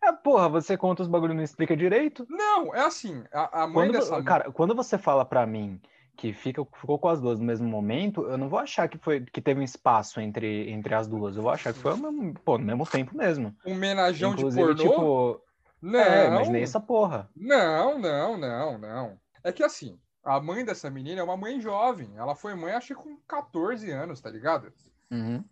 É, 0.03 0.13
porra, 0.13 0.49
você 0.49 0.77
conta 0.77 1.03
os 1.03 1.09
bagulho 1.09 1.33
e 1.33 1.37
não 1.37 1.43
explica 1.43 1.77
direito. 1.77 2.27
Não, 2.29 2.75
é 2.75 2.81
assim, 2.81 3.23
a, 3.33 3.63
a 3.63 3.67
mãe 3.67 3.89
Quando, 3.89 3.93
dessa 3.93 4.23
cara, 4.23 4.51
quando 4.53 4.75
você 4.75 4.99
fala 4.99 5.25
pra 5.25 5.47
mim 5.47 5.81
que 6.17 6.33
fica, 6.33 6.65
ficou 6.81 6.99
com 6.99 7.09
as 7.09 7.21
duas 7.21 7.41
no 7.41 7.47
mesmo 7.47 7.69
momento, 7.69 8.23
eu 8.23 8.39
não 8.39 8.49
vou 8.49 8.59
achar 8.59 8.89
que 8.89 8.99
foi 8.99 9.21
que 9.21 9.41
teve 9.41 9.61
um 9.61 9.65
espaço 9.65 10.21
entre, 10.21 10.71
entre 10.71 10.95
as 10.95 11.09
duas. 11.09 11.37
Eu 11.37 11.43
vou 11.43 11.51
achar 11.51 11.73
que 11.73 11.79
foi 11.79 11.97
mesmo, 11.97 12.35
pô, 12.45 12.59
no 12.59 12.65
mesmo 12.65 12.87
tempo 12.87 13.17
mesmo. 13.17 13.55
um 13.67 13.73
homenagem 13.73 14.35
de 14.35 14.43
pornô. 14.43 14.75
tipo, 14.75 15.41
não, 15.83 16.01
é, 16.01 16.27
imaginei 16.29 16.63
essa 16.63 16.81
porra. 16.81 17.29
não, 17.37 17.99
não, 17.99 18.39
não, 18.39 18.79
não. 18.79 19.19
É 19.43 19.53
que 19.53 19.63
assim, 19.63 19.99
a 20.25 20.41
mãe 20.41 20.65
dessa 20.65 20.91
menina 20.91 21.21
é 21.21 21.25
uma 21.25 21.37
mãe 21.37 21.61
jovem. 21.61 22.11
Ela 22.17 22.35
foi 22.35 22.55
mãe, 22.55 22.73
acho 22.73 22.89
que 22.89 22.95
com 22.95 23.17
14 23.29 23.91
anos, 23.91 24.21
tá 24.21 24.31
ligado? 24.31 24.73
Uhum. 25.11 25.45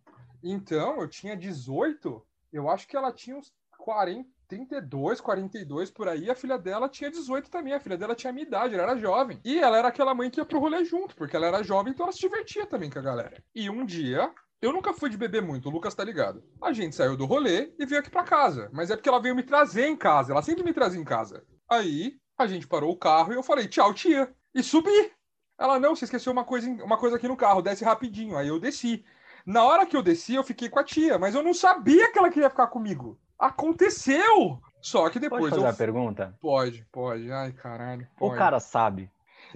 Então, 0.43 1.00
eu 1.00 1.08
tinha 1.08 1.37
18, 1.37 2.25
eu 2.53 2.69
acho 2.69 2.88
que 2.88 2.97
ela 2.97 3.12
tinha 3.12 3.37
uns 3.37 3.53
40, 3.79 4.29
32, 4.53 5.21
42 5.21 5.91
por 5.91 6.09
aí. 6.09 6.31
A 6.31 6.35
filha 6.35 6.59
dela 6.59 6.87
tinha 6.87 7.11
18 7.11 7.51
também. 7.51 7.73
A 7.73 7.81
filha 7.81 7.97
dela 7.97 8.15
tinha 8.15 8.31
a 8.31 8.35
minha 8.35 8.47
idade, 8.47 8.75
ela 8.75 8.83
era 8.83 8.97
jovem. 8.99 9.41
E 9.43 9.59
ela 9.59 9.79
era 9.79 9.89
aquela 9.89 10.15
mãe 10.15 10.29
que 10.29 10.41
ia 10.41 10.45
pro 10.45 10.61
rolê 10.61 10.85
junto, 10.85 11.17
porque 11.17 11.35
ela 11.35 11.47
era 11.47 11.63
jovem, 11.63 11.93
então 11.93 12.05
ela 12.05 12.13
se 12.13 12.21
divertia 12.21 12.67
também 12.67 12.91
com 12.91 12.99
a 12.99 13.03
galera. 13.03 13.43
E 13.55 13.71
um 13.71 13.87
dia, 13.87 14.31
eu 14.61 14.71
nunca 14.71 14.93
fui 14.93 15.09
de 15.09 15.17
beber 15.17 15.41
muito, 15.41 15.69
o 15.69 15.73
Lucas 15.73 15.95
tá 15.95 16.05
ligado. 16.05 16.45
A 16.61 16.71
gente 16.73 16.95
saiu 16.95 17.17
do 17.17 17.25
rolê 17.25 17.73
e 17.79 17.87
veio 17.87 18.01
aqui 18.01 18.11
pra 18.11 18.25
casa. 18.25 18.69
Mas 18.73 18.91
é 18.91 18.97
porque 18.97 19.09
ela 19.09 19.23
veio 19.23 19.35
me 19.35 19.43
trazer 19.43 19.87
em 19.87 19.97
casa. 19.97 20.33
Ela 20.33 20.43
sempre 20.43 20.63
me 20.63 20.75
trazia 20.75 21.01
em 21.01 21.05
casa. 21.05 21.43
Aí, 21.67 22.19
a 22.37 22.47
gente 22.47 22.69
parou 22.69 22.93
o 22.93 22.99
carro 22.99 23.33
e 23.33 23.37
eu 23.37 23.43
falei, 23.43 23.67
tchau, 23.69 23.95
tia. 23.95 24.31
E 24.55 24.63
subi. 24.63 25.13
Ela, 25.59 25.81
não, 25.81 25.97
você 25.97 26.05
esqueceu 26.05 26.31
uma 26.31 26.45
coisa, 26.45 26.69
uma 26.69 26.99
coisa 26.99 27.17
aqui 27.17 27.27
no 27.27 27.37
carro, 27.37 27.63
desce 27.63 27.85
rapidinho. 27.85 28.37
Aí 28.37 28.49
eu 28.49 28.61
desci. 28.61 29.03
Na 29.47 29.65
hora 29.65 29.87
que 29.87 29.97
eu 29.97 30.03
desci, 30.03 30.35
eu 30.35 30.44
fiquei 30.44 30.69
com 30.69 30.79
a 30.79 30.85
tia, 30.85 31.19
mas 31.19 31.35
eu 31.35 31.43
não 31.43 31.55
sabia 31.55 32.13
que 32.13 32.19
ela 32.19 32.31
queria 32.31 32.51
ficar 32.51 32.67
comigo. 32.69 33.19
Aconteceu! 33.43 34.61
Só 34.81 35.08
que 35.11 35.19
Pode 35.19 35.20
depois 35.20 35.51
fazer 35.51 35.67
eu. 35.67 35.69
a 35.69 35.72
pergunta? 35.72 36.37
Pode, 36.41 36.87
pode. 36.93 37.31
Ai, 37.32 37.53
caralho. 37.53 38.06
Pode. 38.17 38.34
O 38.34 38.39
cara 38.39 38.58
sabe, 38.61 39.11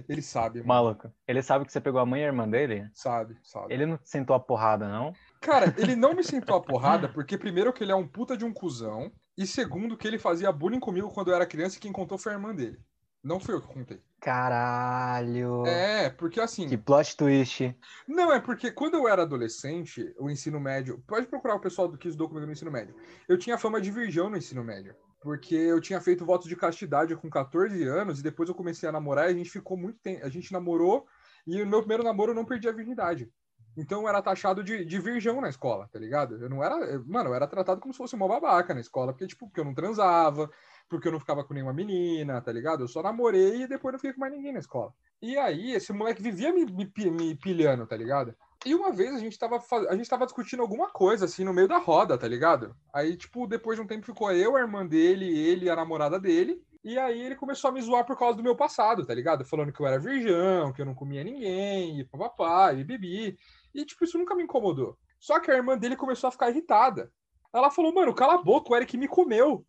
Ele 0.07 0.21
sabe, 0.21 0.59
mano. 0.59 0.67
maluco. 0.67 1.11
Ele 1.27 1.41
sabe 1.41 1.65
que 1.65 1.71
você 1.71 1.79
pegou 1.81 1.99
a 1.99 2.05
mãe 2.05 2.21
e 2.21 2.23
a 2.23 2.27
irmã 2.27 2.47
dele? 2.47 2.89
Sabe, 2.93 3.37
sabe. 3.43 3.73
Ele 3.73 3.85
não 3.85 3.99
sentou 4.03 4.35
a 4.35 4.39
porrada, 4.39 4.87
não? 4.89 5.13
Cara, 5.41 5.73
ele 5.77 5.95
não 5.95 6.13
me 6.13 6.23
sentou 6.23 6.55
a 6.55 6.61
porrada, 6.61 7.07
porque 7.09 7.37
primeiro 7.37 7.71
que 7.73 7.83
ele 7.83 7.91
é 7.91 7.95
um 7.95 8.07
puta 8.07 8.35
de 8.37 8.43
um 8.45 8.53
cuzão, 8.53 9.11
e 9.37 9.45
segundo 9.47 9.97
que 9.97 10.07
ele 10.07 10.19
fazia 10.19 10.51
bullying 10.51 10.79
comigo 10.79 11.09
quando 11.13 11.29
eu 11.29 11.35
era 11.35 11.45
criança 11.45 11.77
e 11.77 11.79
quem 11.79 11.91
contou 11.91 12.17
foi 12.17 12.33
a 12.33 12.35
irmã 12.35 12.53
dele. 12.53 12.77
Não 13.27 13.41
fui 13.41 13.53
eu 13.53 13.61
que 13.61 13.67
contei. 13.67 14.01
Caralho. 14.21 15.65
É, 15.67 16.09
porque 16.09 16.39
assim. 16.39 16.67
Que 16.69 16.77
plot 16.77 17.17
twist. 17.17 17.75
Não, 18.07 18.31
é 18.31 18.39
porque 18.39 18.71
quando 18.71 18.95
eu 18.95 19.05
era 19.05 19.23
adolescente, 19.23 20.15
o 20.17 20.29
ensino 20.29 20.61
médio. 20.61 21.03
Pode 21.05 21.27
procurar 21.27 21.55
o 21.55 21.59
pessoal 21.59 21.89
do 21.89 21.97
que 21.97 22.07
estudou 22.07 22.29
comigo 22.29 22.45
no 22.45 22.53
ensino 22.53 22.71
médio. 22.71 22.95
Eu 23.27 23.37
tinha 23.37 23.57
fama 23.57 23.81
de 23.81 23.91
virgão 23.91 24.29
no 24.29 24.37
ensino 24.37 24.63
médio. 24.63 24.95
Porque 25.19 25.55
eu 25.55 25.81
tinha 25.81 25.99
feito 25.99 26.25
voto 26.25 26.47
de 26.47 26.55
castidade 26.55 27.15
com 27.17 27.29
14 27.29 27.83
anos 27.83 28.19
e 28.19 28.23
depois 28.23 28.47
eu 28.47 28.55
comecei 28.55 28.87
a 28.87 28.93
namorar 28.93 29.27
e 29.27 29.33
a 29.33 29.37
gente 29.37 29.49
ficou 29.49 29.75
muito 29.75 29.99
tempo. 29.99 30.25
A 30.25 30.29
gente 30.29 30.53
namorou 30.53 31.05
e 31.45 31.61
o 31.61 31.67
meu 31.67 31.79
primeiro 31.79 32.03
namoro 32.03 32.31
eu 32.31 32.35
não 32.35 32.45
perdi 32.45 32.69
a 32.69 32.71
virgindade. 32.71 33.29
Então 33.77 34.01
eu 34.01 34.09
era 34.09 34.21
taxado 34.21 34.63
de, 34.63 34.83
de 34.83 34.99
virgão 34.99 35.39
na 35.39 35.49
escola, 35.49 35.87
tá 35.91 35.99
ligado? 35.99 36.41
Eu 36.41 36.49
não 36.49 36.63
era. 36.63 36.75
Mano, 37.05 37.29
eu 37.29 37.35
era 37.35 37.45
tratado 37.45 37.79
como 37.79 37.93
se 37.93 37.97
fosse 37.97 38.15
uma 38.15 38.27
babaca 38.27 38.73
na 38.73 38.79
escola, 38.79 39.13
porque, 39.13 39.27
tipo, 39.27 39.45
porque 39.45 39.59
eu 39.59 39.65
não 39.65 39.75
transava, 39.75 40.49
porque 40.89 41.07
eu 41.07 41.11
não 41.11 41.19
ficava 41.19 41.43
com 41.43 41.53
nenhuma 41.53 41.73
menina, 41.73 42.41
tá 42.41 42.51
ligado? 42.51 42.83
Eu 42.83 42.87
só 42.87 43.01
namorei 43.01 43.63
e 43.63 43.67
depois 43.67 43.93
não 43.93 43.99
fiquei 43.99 44.13
com 44.13 44.19
mais 44.19 44.33
ninguém 44.33 44.53
na 44.53 44.59
escola. 44.59 44.93
E 45.21 45.37
aí, 45.37 45.71
esse 45.71 45.91
moleque 45.91 46.21
vivia 46.21 46.53
me, 46.53 46.65
me, 46.65 47.11
me 47.11 47.35
pilhando, 47.35 47.85
tá 47.85 47.97
ligado? 47.97 48.35
E 48.65 48.73
uma 48.73 48.91
vez 48.91 49.13
a 49.13 49.19
gente, 49.19 49.37
tava, 49.37 49.59
a 49.89 49.95
gente 49.95 50.09
tava 50.09 50.25
discutindo 50.25 50.61
alguma 50.61 50.89
coisa, 50.89 51.25
assim, 51.25 51.43
no 51.43 51.53
meio 51.53 51.67
da 51.67 51.77
roda, 51.77 52.17
tá 52.17 52.27
ligado? 52.27 52.75
Aí, 52.93 53.15
tipo, 53.15 53.47
depois 53.47 53.77
de 53.77 53.83
um 53.83 53.87
tempo 53.87 54.05
ficou 54.05 54.31
eu, 54.31 54.55
a 54.55 54.59
irmã 54.59 54.85
dele, 54.85 55.25
ele 55.25 55.69
a 55.69 55.75
namorada 55.75 56.19
dele. 56.19 56.61
E 56.83 56.97
aí 56.97 57.21
ele 57.21 57.35
começou 57.35 57.69
a 57.69 57.73
me 57.73 57.81
zoar 57.81 58.05
por 58.05 58.17
causa 58.17 58.37
do 58.37 58.43
meu 58.43 58.55
passado, 58.55 59.05
tá 59.05 59.13
ligado? 59.13 59.43
Falando 59.43 59.73
que 59.73 59.79
eu 59.79 59.87
era 59.87 59.99
virgão, 59.99 60.71
que 60.71 60.81
eu 60.81 60.85
não 60.85 60.95
comia 60.95 61.23
ninguém, 61.23 61.99
e 61.99 62.05
papapá, 62.05 62.73
e 62.73 62.83
bebi. 62.83 63.37
E, 63.73 63.85
tipo, 63.85 64.03
isso 64.05 64.17
nunca 64.17 64.35
me 64.35 64.43
incomodou. 64.43 64.97
Só 65.19 65.39
que 65.39 65.51
a 65.51 65.55
irmã 65.55 65.77
dele 65.77 65.95
começou 65.95 66.27
a 66.27 66.31
ficar 66.31 66.49
irritada. 66.49 67.11
Ela 67.53 67.71
falou, 67.71 67.93
mano, 67.93 68.13
cala 68.13 68.35
a 68.35 68.43
boca, 68.43 68.71
o 68.71 68.75
Eric 68.75 68.97
me 68.97 69.07
comeu. 69.07 69.65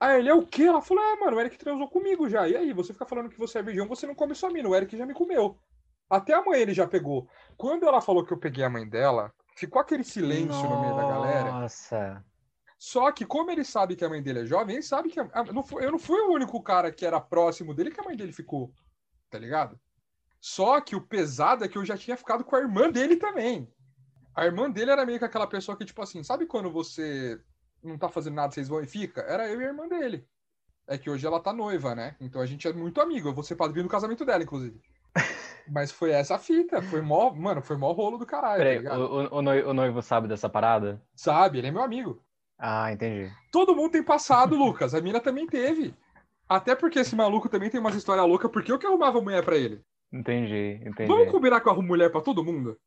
Aí 0.00 0.20
ele, 0.20 0.28
é 0.28 0.34
o 0.34 0.46
quê? 0.46 0.64
Ela 0.64 0.80
falou, 0.80 1.02
é, 1.02 1.16
mano, 1.16 1.36
o 1.36 1.40
Eric 1.40 1.58
transou 1.58 1.88
comigo 1.88 2.28
já. 2.28 2.46
E 2.48 2.56
aí, 2.56 2.72
você 2.72 2.92
fica 2.92 3.04
falando 3.06 3.28
que 3.28 3.38
você 3.38 3.58
é 3.58 3.62
virgão, 3.62 3.88
você 3.88 4.06
não 4.06 4.14
come 4.14 4.34
sua 4.34 4.50
mina. 4.50 4.68
O 4.68 4.74
Eric 4.74 4.96
já 4.96 5.04
me 5.04 5.14
comeu. 5.14 5.58
Até 6.08 6.32
a 6.34 6.42
mãe 6.42 6.60
ele 6.60 6.72
já 6.72 6.86
pegou. 6.86 7.28
Quando 7.56 7.86
ela 7.86 8.00
falou 8.00 8.24
que 8.24 8.32
eu 8.32 8.38
peguei 8.38 8.64
a 8.64 8.70
mãe 8.70 8.88
dela, 8.88 9.32
ficou 9.56 9.80
aquele 9.80 10.04
silêncio 10.04 10.62
no 10.68 10.80
meio 10.80 10.96
da 10.96 11.02
galera. 11.02 11.50
Nossa. 11.52 12.24
Só 12.78 13.10
que, 13.10 13.26
como 13.26 13.50
ele 13.50 13.64
sabe 13.64 13.96
que 13.96 14.04
a 14.04 14.08
mãe 14.08 14.22
dele 14.22 14.40
é 14.40 14.46
jovem, 14.46 14.76
ele 14.76 14.82
sabe 14.84 15.10
que. 15.10 15.18
a- 15.18 15.28
a- 15.32 15.44
não 15.52 15.64
foi- 15.64 15.84
eu 15.84 15.90
não 15.90 15.98
fui 15.98 16.20
o 16.20 16.32
único 16.32 16.62
cara 16.62 16.92
que 16.92 17.04
era 17.04 17.20
próximo 17.20 17.74
dele 17.74 17.90
que 17.90 18.00
a 18.00 18.04
mãe 18.04 18.16
dele 18.16 18.32
ficou. 18.32 18.72
Tá 19.28 19.38
ligado? 19.38 19.78
Só 20.40 20.80
que 20.80 20.94
o 20.94 21.00
pesado 21.00 21.64
é 21.64 21.68
que 21.68 21.76
eu 21.76 21.84
já 21.84 21.96
tinha 21.96 22.16
ficado 22.16 22.44
com 22.44 22.54
a 22.54 22.60
irmã 22.60 22.88
dele 22.88 23.16
também. 23.16 23.68
A 24.34 24.46
irmã 24.46 24.70
dele 24.70 24.92
era 24.92 25.04
meio 25.04 25.18
que 25.18 25.24
aquela 25.24 25.48
pessoa 25.48 25.76
que, 25.76 25.84
tipo 25.84 26.00
assim, 26.00 26.22
sabe 26.22 26.46
quando 26.46 26.70
você 26.70 27.40
não 27.82 27.98
tá 27.98 28.08
fazendo 28.08 28.34
nada, 28.34 28.52
vocês 28.52 28.68
vão 28.68 28.80
e 28.80 28.86
fica? 28.86 29.20
Era 29.22 29.48
eu 29.48 29.60
e 29.60 29.64
a 29.64 29.68
irmã 29.68 29.88
dele. 29.88 30.26
É 30.86 30.96
que 30.96 31.10
hoje 31.10 31.26
ela 31.26 31.38
tá 31.40 31.52
noiva, 31.52 31.94
né? 31.94 32.16
Então 32.20 32.40
a 32.40 32.46
gente 32.46 32.66
é 32.66 32.72
muito 32.72 33.00
amigo. 33.00 33.28
Eu 33.28 33.34
vou 33.34 33.44
ser 33.44 33.56
padrinho 33.56 33.84
do 33.86 33.90
casamento 33.90 34.24
dela, 34.24 34.42
inclusive. 34.42 34.80
Mas 35.70 35.90
foi 35.90 36.10
essa 36.12 36.36
a 36.36 36.38
fita. 36.38 36.80
Foi 36.80 37.02
mó. 37.02 37.30
Mano, 37.30 37.60
foi 37.60 37.76
mó 37.76 37.92
rolo 37.92 38.16
do 38.16 38.24
caralho. 38.24 38.58
tá 38.58 38.64
Peraí, 38.64 38.78
ligado? 38.78 39.00
o, 39.02 39.04
o, 39.34 39.38
o 39.38 39.42
noi- 39.42 39.62
o 39.64 39.74
noivo 39.74 40.00
sabe 40.00 40.26
dessa 40.28 40.48
parada? 40.48 41.02
Sabe, 41.14 41.58
ele 41.58 41.66
é 41.66 41.70
meu 41.70 41.82
amigo. 41.82 42.22
Ah, 42.58 42.90
entendi. 42.90 43.30
Todo 43.52 43.76
mundo 43.76 43.92
tem 43.92 44.02
passado, 44.02 44.56
Lucas. 44.56 44.94
A 44.94 45.00
mina 45.00 45.20
também 45.20 45.46
teve. 45.46 45.94
Até 46.48 46.74
porque 46.74 46.98
esse 47.00 47.14
maluco 47.14 47.48
também 47.50 47.68
tem 47.68 47.78
umas 47.78 47.94
histórias 47.94 48.26
loucas, 48.26 48.50
porque 48.50 48.72
eu 48.72 48.78
que 48.78 48.86
arrumava 48.86 49.20
mulher 49.20 49.44
pra 49.44 49.56
ele. 49.56 49.82
Entendi, 50.10 50.80
entendi. 50.82 51.06
Vamos 51.06 51.30
combinar 51.30 51.60
que 51.60 51.68
eu 51.68 51.72
arrumo 51.72 51.88
mulher 51.88 52.10
pra 52.10 52.22
todo 52.22 52.42
mundo? 52.42 52.78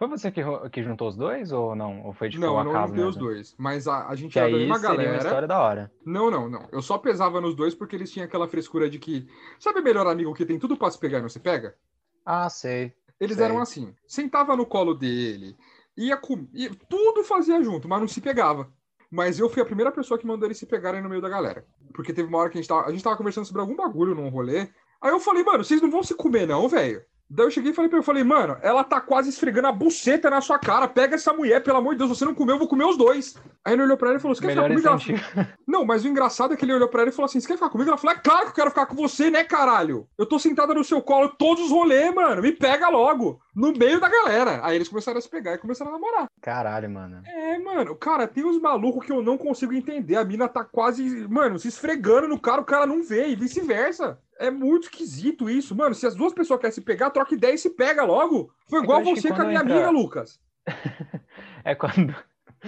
Foi 0.00 0.08
você 0.08 0.32
que, 0.32 0.40
que 0.72 0.82
juntou 0.82 1.08
os 1.08 1.14
dois 1.16 1.52
ou 1.52 1.76
não? 1.76 2.02
Ou 2.06 2.14
foi 2.14 2.30
tipo 2.30 2.40
não, 2.42 2.54
um 2.54 2.58
eu 2.60 2.64
não 2.64 2.70
acaso 2.70 2.88
juntei 2.94 3.04
os 3.04 3.16
dois. 3.16 3.54
Mas 3.58 3.86
a, 3.86 4.08
a 4.08 4.14
gente 4.16 4.32
Que 4.32 4.38
era 4.38 4.48
da 4.50 4.56
aí 4.56 4.60
mesma 4.62 4.78
seria 4.78 4.88
uma 4.90 4.96
galera. 5.04 5.18
história 5.24 5.46
da 5.48 5.60
hora. 5.60 5.92
Não, 6.06 6.30
não, 6.30 6.48
não. 6.48 6.66
Eu 6.72 6.80
só 6.80 6.96
pesava 6.96 7.38
nos 7.38 7.54
dois 7.54 7.74
porque 7.74 7.96
eles 7.96 8.10
tinham 8.10 8.24
aquela 8.24 8.48
frescura 8.48 8.88
de 8.88 8.98
que. 8.98 9.28
Sabe 9.58 9.82
melhor 9.82 10.06
amigo 10.06 10.32
que 10.32 10.46
tem 10.46 10.58
tudo 10.58 10.74
pra 10.74 10.90
se 10.90 10.98
pegar 10.98 11.18
e 11.18 11.22
não 11.22 11.28
se 11.28 11.38
pega? 11.38 11.76
Ah, 12.24 12.48
sei. 12.48 12.94
Eles 13.20 13.36
Sei. 13.36 13.44
eram 13.44 13.58
assim. 13.60 13.94
Sentava 14.06 14.56
no 14.56 14.64
colo 14.64 14.94
dele, 14.94 15.54
ia 15.94 16.16
com. 16.16 16.48
ia- 16.54 16.70
tudo 16.88 17.22
fazia 17.22 17.62
junto, 17.62 17.86
mas 17.86 18.00
não 18.00 18.08
se 18.08 18.22
pegava. 18.22 18.72
Mas 19.10 19.38
eu 19.38 19.50
fui 19.50 19.60
a 19.60 19.66
primeira 19.66 19.92
pessoa 19.92 20.18
que 20.18 20.26
mandou 20.26 20.46
eles 20.46 20.56
se 20.56 20.64
pegarem 20.64 21.02
no 21.02 21.10
meio 21.10 21.20
da 21.20 21.28
galera. 21.28 21.66
Porque 21.92 22.14
teve 22.14 22.26
uma 22.26 22.38
hora 22.38 22.48
que 22.48 22.56
a 22.56 22.60
gente 22.62 22.68
tava, 22.68 22.86
a 22.86 22.90
gente 22.90 23.04
tava 23.04 23.18
conversando 23.18 23.44
sobre 23.44 23.60
algum 23.60 23.76
bagulho 23.76 24.14
num 24.14 24.30
rolê. 24.30 24.68
Aí 25.02 25.10
eu 25.10 25.20
falei, 25.20 25.42
mano, 25.44 25.62
vocês 25.62 25.82
não 25.82 25.90
vão 25.90 26.02
se 26.02 26.14
comer, 26.14 26.46
não, 26.46 26.66
velho. 26.68 27.02
Daí 27.30 27.46
eu 27.46 27.50
cheguei 27.50 27.70
e 27.70 27.74
falei 27.74 27.88
pra 27.88 27.96
ele, 27.96 28.02
eu 28.02 28.06
falei, 28.06 28.24
mano, 28.24 28.56
ela 28.60 28.82
tá 28.82 29.00
quase 29.00 29.28
esfregando 29.28 29.68
a 29.68 29.72
buceta 29.72 30.28
na 30.28 30.40
sua 30.40 30.58
cara. 30.58 30.88
Pega 30.88 31.14
essa 31.14 31.32
mulher, 31.32 31.62
pelo 31.62 31.78
amor 31.78 31.92
de 31.92 31.98
Deus, 31.98 32.10
você 32.10 32.24
não 32.24 32.34
comeu, 32.34 32.56
eu 32.56 32.58
vou 32.58 32.66
comer 32.66 32.84
os 32.84 32.96
dois. 32.96 33.36
Aí 33.64 33.74
ele 33.74 33.82
olhou 33.82 33.96
pra 33.96 34.08
ela 34.08 34.18
e 34.18 34.20
falou: 34.20 34.34
Você 34.34 34.40
quer 34.40 34.48
ficar 34.48 34.68
Melhor 34.68 34.98
comigo? 34.98 35.24
Ela 35.36 35.48
não, 35.66 35.84
mas 35.84 36.04
o 36.04 36.08
engraçado 36.08 36.54
é 36.54 36.56
que 36.56 36.64
ele 36.64 36.74
olhou 36.74 36.88
pra 36.88 37.02
ela 37.02 37.10
e 37.10 37.12
falou 37.12 37.26
assim: 37.26 37.38
Você 37.38 37.46
quer 37.46 37.54
ficar 37.54 37.70
comigo? 37.70 37.90
Ela 37.90 37.98
falou: 37.98 38.16
É 38.16 38.18
claro 38.18 38.44
que 38.46 38.48
eu 38.48 38.54
quero 38.54 38.70
ficar 38.70 38.86
com 38.86 38.96
você, 38.96 39.30
né, 39.30 39.44
caralho? 39.44 40.08
Eu 40.18 40.26
tô 40.26 40.38
sentada 40.38 40.74
no 40.74 40.82
seu 40.82 41.00
colo 41.00 41.28
todos 41.28 41.66
os 41.66 41.70
rolês, 41.70 42.12
mano. 42.12 42.42
Me 42.42 42.52
pega 42.52 42.88
logo. 42.88 43.38
No 43.54 43.72
meio 43.72 44.00
da 44.00 44.08
galera. 44.08 44.60
Aí 44.64 44.76
eles 44.76 44.88
começaram 44.88 45.18
a 45.18 45.20
se 45.20 45.28
pegar 45.28 45.54
e 45.54 45.58
começaram 45.58 45.90
a 45.90 45.94
namorar. 45.94 46.26
Caralho, 46.40 46.90
mano. 46.90 47.22
É, 47.26 47.58
mano. 47.58 47.94
Cara, 47.94 48.26
tem 48.26 48.44
uns 48.44 48.60
malucos 48.60 49.04
que 49.04 49.12
eu 49.12 49.22
não 49.22 49.36
consigo 49.36 49.72
entender. 49.72 50.16
A 50.16 50.24
mina 50.24 50.48
tá 50.48 50.64
quase, 50.64 51.28
mano, 51.28 51.58
se 51.58 51.68
esfregando 51.68 52.28
no 52.28 52.40
cara, 52.40 52.60
o 52.60 52.64
cara 52.64 52.86
não 52.86 53.02
vê 53.02 53.28
e 53.28 53.36
vice-versa. 53.36 54.18
É 54.40 54.50
muito 54.50 54.84
esquisito 54.84 55.48
isso, 55.50 55.76
mano. 55.76 55.94
Se 55.94 56.06
as 56.06 56.14
duas 56.14 56.32
pessoas 56.32 56.58
querem 56.60 56.72
se 56.72 56.80
pegar, 56.80 57.10
troca 57.10 57.34
ideia 57.34 57.52
e 57.54 57.58
se 57.58 57.70
pega 57.70 58.02
logo. 58.04 58.50
Foi 58.68 58.80
É 58.80 58.82
igual 58.82 59.02
que 59.02 59.14
você 59.20 59.28
com 59.28 59.42
a 59.42 59.44
minha 59.44 59.60
entra- 59.60 59.74
amiga, 59.74 59.90
Lucas. 59.90 60.40
É 61.64 61.74
quando. 61.74 62.14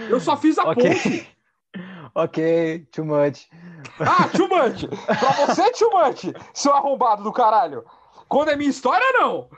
Eu 0.08 0.20
só 0.20 0.36
fiz 0.36 0.58
a 0.58 0.64
Ok. 0.64 0.84
ponte. 0.90 1.36
ok, 2.14 2.86
too 2.92 3.04
much. 3.06 3.48
Ah, 3.98 4.28
too 4.28 4.48
much. 4.48 4.86
Pra 5.06 5.46
você, 5.46 5.70
too 5.72 5.90
much, 5.90 6.24
seu 6.52 6.72
arrombado 6.74 7.22
do 7.22 7.32
caralho. 7.32 7.84
Quando 8.28 8.50
é 8.50 8.56
minha 8.56 8.68
história, 8.70 9.06
não. 9.12 9.48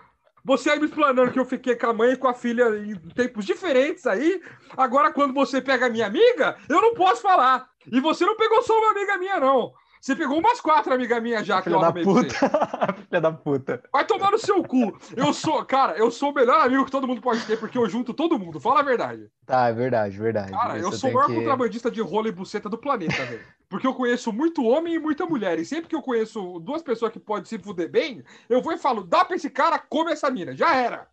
Você 0.44 0.70
aí 0.70 0.78
me 0.78 0.86
explanando 0.86 1.32
que 1.32 1.38
eu 1.40 1.44
fiquei 1.44 1.74
com 1.74 1.86
a 1.88 1.92
mãe 1.92 2.12
e 2.12 2.16
com 2.16 2.28
a 2.28 2.34
filha 2.34 2.64
em 2.78 2.94
tempos 3.14 3.44
diferentes 3.44 4.06
aí. 4.06 4.40
Agora, 4.76 5.12
quando 5.12 5.32
você 5.34 5.60
pega 5.60 5.86
a 5.86 5.90
minha 5.90 6.06
amiga, 6.06 6.56
eu 6.68 6.80
não 6.80 6.94
posso 6.94 7.22
falar. 7.22 7.66
E 7.90 7.98
você 7.98 8.24
não 8.26 8.36
pegou 8.36 8.62
só 8.62 8.76
uma 8.78 8.90
amiga 8.92 9.16
minha, 9.18 9.40
não. 9.40 9.72
Você 10.04 10.14
pegou 10.14 10.38
umas 10.38 10.60
quatro 10.60 10.92
amigas 10.92 11.22
minhas 11.22 11.46
já 11.46 11.62
que 11.62 11.70
Filha 11.70 11.76
eu 11.76 11.80
da 11.80 11.90
puta. 11.90 12.34
Filha 13.08 13.20
da 13.22 13.32
puta. 13.32 13.82
Vai 13.90 14.04
tomar 14.04 14.32
no 14.32 14.38
seu 14.38 14.62
cu. 14.62 14.94
Eu 15.16 15.32
sou, 15.32 15.64
cara, 15.64 15.96
eu 15.96 16.10
sou 16.10 16.30
o 16.30 16.34
melhor 16.34 16.60
amigo 16.60 16.84
que 16.84 16.90
todo 16.90 17.08
mundo 17.08 17.22
pode 17.22 17.42
ter, 17.46 17.56
porque 17.58 17.78
eu 17.78 17.88
junto 17.88 18.12
todo 18.12 18.38
mundo. 18.38 18.60
Fala 18.60 18.80
a 18.80 18.82
verdade. 18.82 19.30
Tá, 19.46 19.66
é 19.68 19.72
verdade, 19.72 20.14
verdade. 20.18 20.52
Cara, 20.52 20.76
eu 20.78 20.90
Isso 20.90 20.98
sou 20.98 21.08
o 21.08 21.14
maior 21.14 21.28
que- 21.28 21.34
contrabandista 21.36 21.90
de 21.90 22.02
rola 22.02 22.28
e 22.28 22.32
buceta 22.32 22.68
do 22.68 22.76
planeta, 22.76 23.24
velho. 23.24 23.40
Porque 23.66 23.86
eu 23.86 23.94
conheço 23.94 24.30
muito 24.30 24.62
homem 24.62 24.92
e 24.92 24.98
muita 24.98 25.24
mulher. 25.24 25.58
E 25.58 25.64
sempre 25.64 25.88
que 25.88 25.96
eu 25.96 26.02
conheço 26.02 26.58
duas 26.60 26.82
pessoas 26.82 27.10
que 27.10 27.18
podem 27.18 27.46
se 27.46 27.58
fuder 27.58 27.90
bem, 27.90 28.22
eu 28.50 28.60
vou 28.60 28.74
e 28.74 28.78
falo: 28.78 29.02
dá 29.04 29.24
pra 29.24 29.36
esse 29.36 29.48
cara, 29.48 29.78
come 29.78 30.12
essa 30.12 30.30
mina. 30.30 30.54
Já 30.54 30.74
era. 30.76 31.08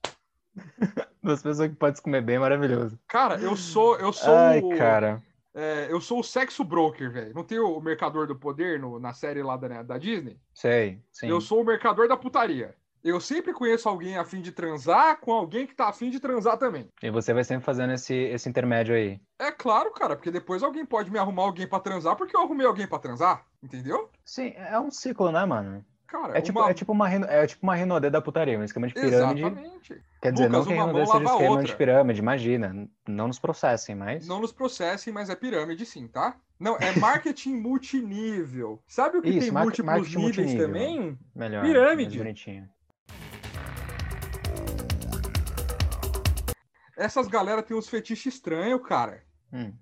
Duas 1.23 1.41
pessoas 1.41 1.69
que 1.69 1.75
podem 1.77 1.95
se 1.95 2.01
comer 2.01 2.21
bem, 2.21 2.37
maravilhoso. 2.39 2.99
Cara, 3.07 3.35
eu 3.35 3.55
sou. 3.55 3.95
Eu 3.97 4.11
sou. 4.11 4.35
Ai, 4.35 4.59
o- 4.59 4.75
cara. 4.75 5.21
É, 5.53 5.87
eu 5.89 5.99
sou 6.01 6.19
o 6.19 6.23
sexo 6.23 6.63
broker, 6.63 7.11
velho. 7.11 7.33
Não 7.33 7.43
tem 7.43 7.59
o 7.59 7.79
Mercador 7.81 8.27
do 8.27 8.35
Poder 8.35 8.79
no- 8.79 8.99
na 8.99 9.13
série 9.13 9.41
lá 9.43 9.57
da, 9.57 9.83
da 9.83 9.97
Disney? 9.97 10.39
Sei, 10.53 11.01
sim. 11.11 11.27
Eu 11.27 11.41
sou 11.41 11.61
o 11.61 11.65
mercador 11.65 12.07
da 12.07 12.15
putaria. 12.17 12.75
Eu 13.03 13.19
sempre 13.19 13.51
conheço 13.51 13.89
alguém 13.89 14.15
a 14.15 14.23
fim 14.23 14.41
de 14.41 14.51
transar 14.51 15.19
com 15.19 15.31
alguém 15.31 15.65
que 15.65 15.73
tá 15.73 15.89
a 15.89 15.93
fim 15.93 16.11
de 16.11 16.19
transar 16.19 16.55
também. 16.57 16.87
E 17.01 17.09
você 17.09 17.33
vai 17.33 17.43
sempre 17.43 17.65
fazendo 17.65 17.93
esse, 17.93 18.13
esse 18.13 18.47
intermédio 18.47 18.93
aí. 18.93 19.19
É 19.39 19.51
claro, 19.51 19.91
cara, 19.91 20.15
porque 20.15 20.29
depois 20.29 20.61
alguém 20.61 20.85
pode 20.85 21.09
me 21.09 21.17
arrumar 21.17 21.43
alguém 21.43 21.67
pra 21.67 21.79
transar 21.79 22.15
porque 22.15 22.35
eu 22.37 22.41
arrumei 22.41 22.67
alguém 22.67 22.85
pra 22.85 22.99
transar, 22.99 23.43
entendeu? 23.63 24.07
Sim, 24.23 24.53
é 24.55 24.79
um 24.79 24.91
ciclo, 24.91 25.31
né, 25.31 25.43
mano? 25.45 25.83
Cara, 26.11 26.37
É 26.37 26.41
tipo, 26.41 26.59
uma... 26.59 26.69
é 26.69 26.73
tipo 26.73 26.91
uma, 26.91 27.09
é 27.13 27.47
tipo 27.47 27.63
uma 27.63 27.73
rinodê 27.73 28.09
da 28.09 28.21
putaria, 28.21 28.59
um 28.59 28.63
esquema 28.65 28.85
de 28.85 28.93
pirâmide. 28.93 29.41
Exatamente. 29.45 30.03
Quer 30.21 30.33
dizer, 30.33 30.47
Lucas, 30.51 30.65
não 30.65 30.65
que 30.65 30.73
mão 30.77 31.05
seja 31.05 31.17
a 31.17 31.23
esquema 31.23 31.49
outra. 31.51 31.63
de 31.65 31.75
pirâmide, 31.77 32.19
imagina. 32.19 32.89
Não 33.07 33.27
nos 33.27 33.39
processem, 33.39 33.95
mas. 33.95 34.27
Não 34.27 34.41
nos 34.41 34.51
processem, 34.51 35.13
mas 35.13 35.29
é 35.29 35.35
pirâmide 35.35 35.85
sim, 35.85 36.09
tá? 36.09 36.35
Não, 36.59 36.75
é 36.77 36.93
marketing 36.99 37.55
multinível. 37.63 38.83
Sabe 38.85 39.19
o 39.19 39.21
que 39.21 39.29
Isso, 39.29 39.39
tem 39.39 39.51
mar- 39.51 39.63
múltiplos 39.63 39.85
marketing 39.95 40.17
níveis 40.17 40.35
multinível. 40.37 40.67
também? 40.67 41.19
Melhor. 41.33 41.63
Pirâmide. 41.63 42.17
bonitinho. 42.17 42.69
Essas 46.97 47.27
galera 47.27 47.63
tem 47.63 47.75
uns 47.75 47.87
fetiches 47.89 48.33
estranhos, 48.35 48.81
cara. 48.85 49.23
Hum. 49.51 49.73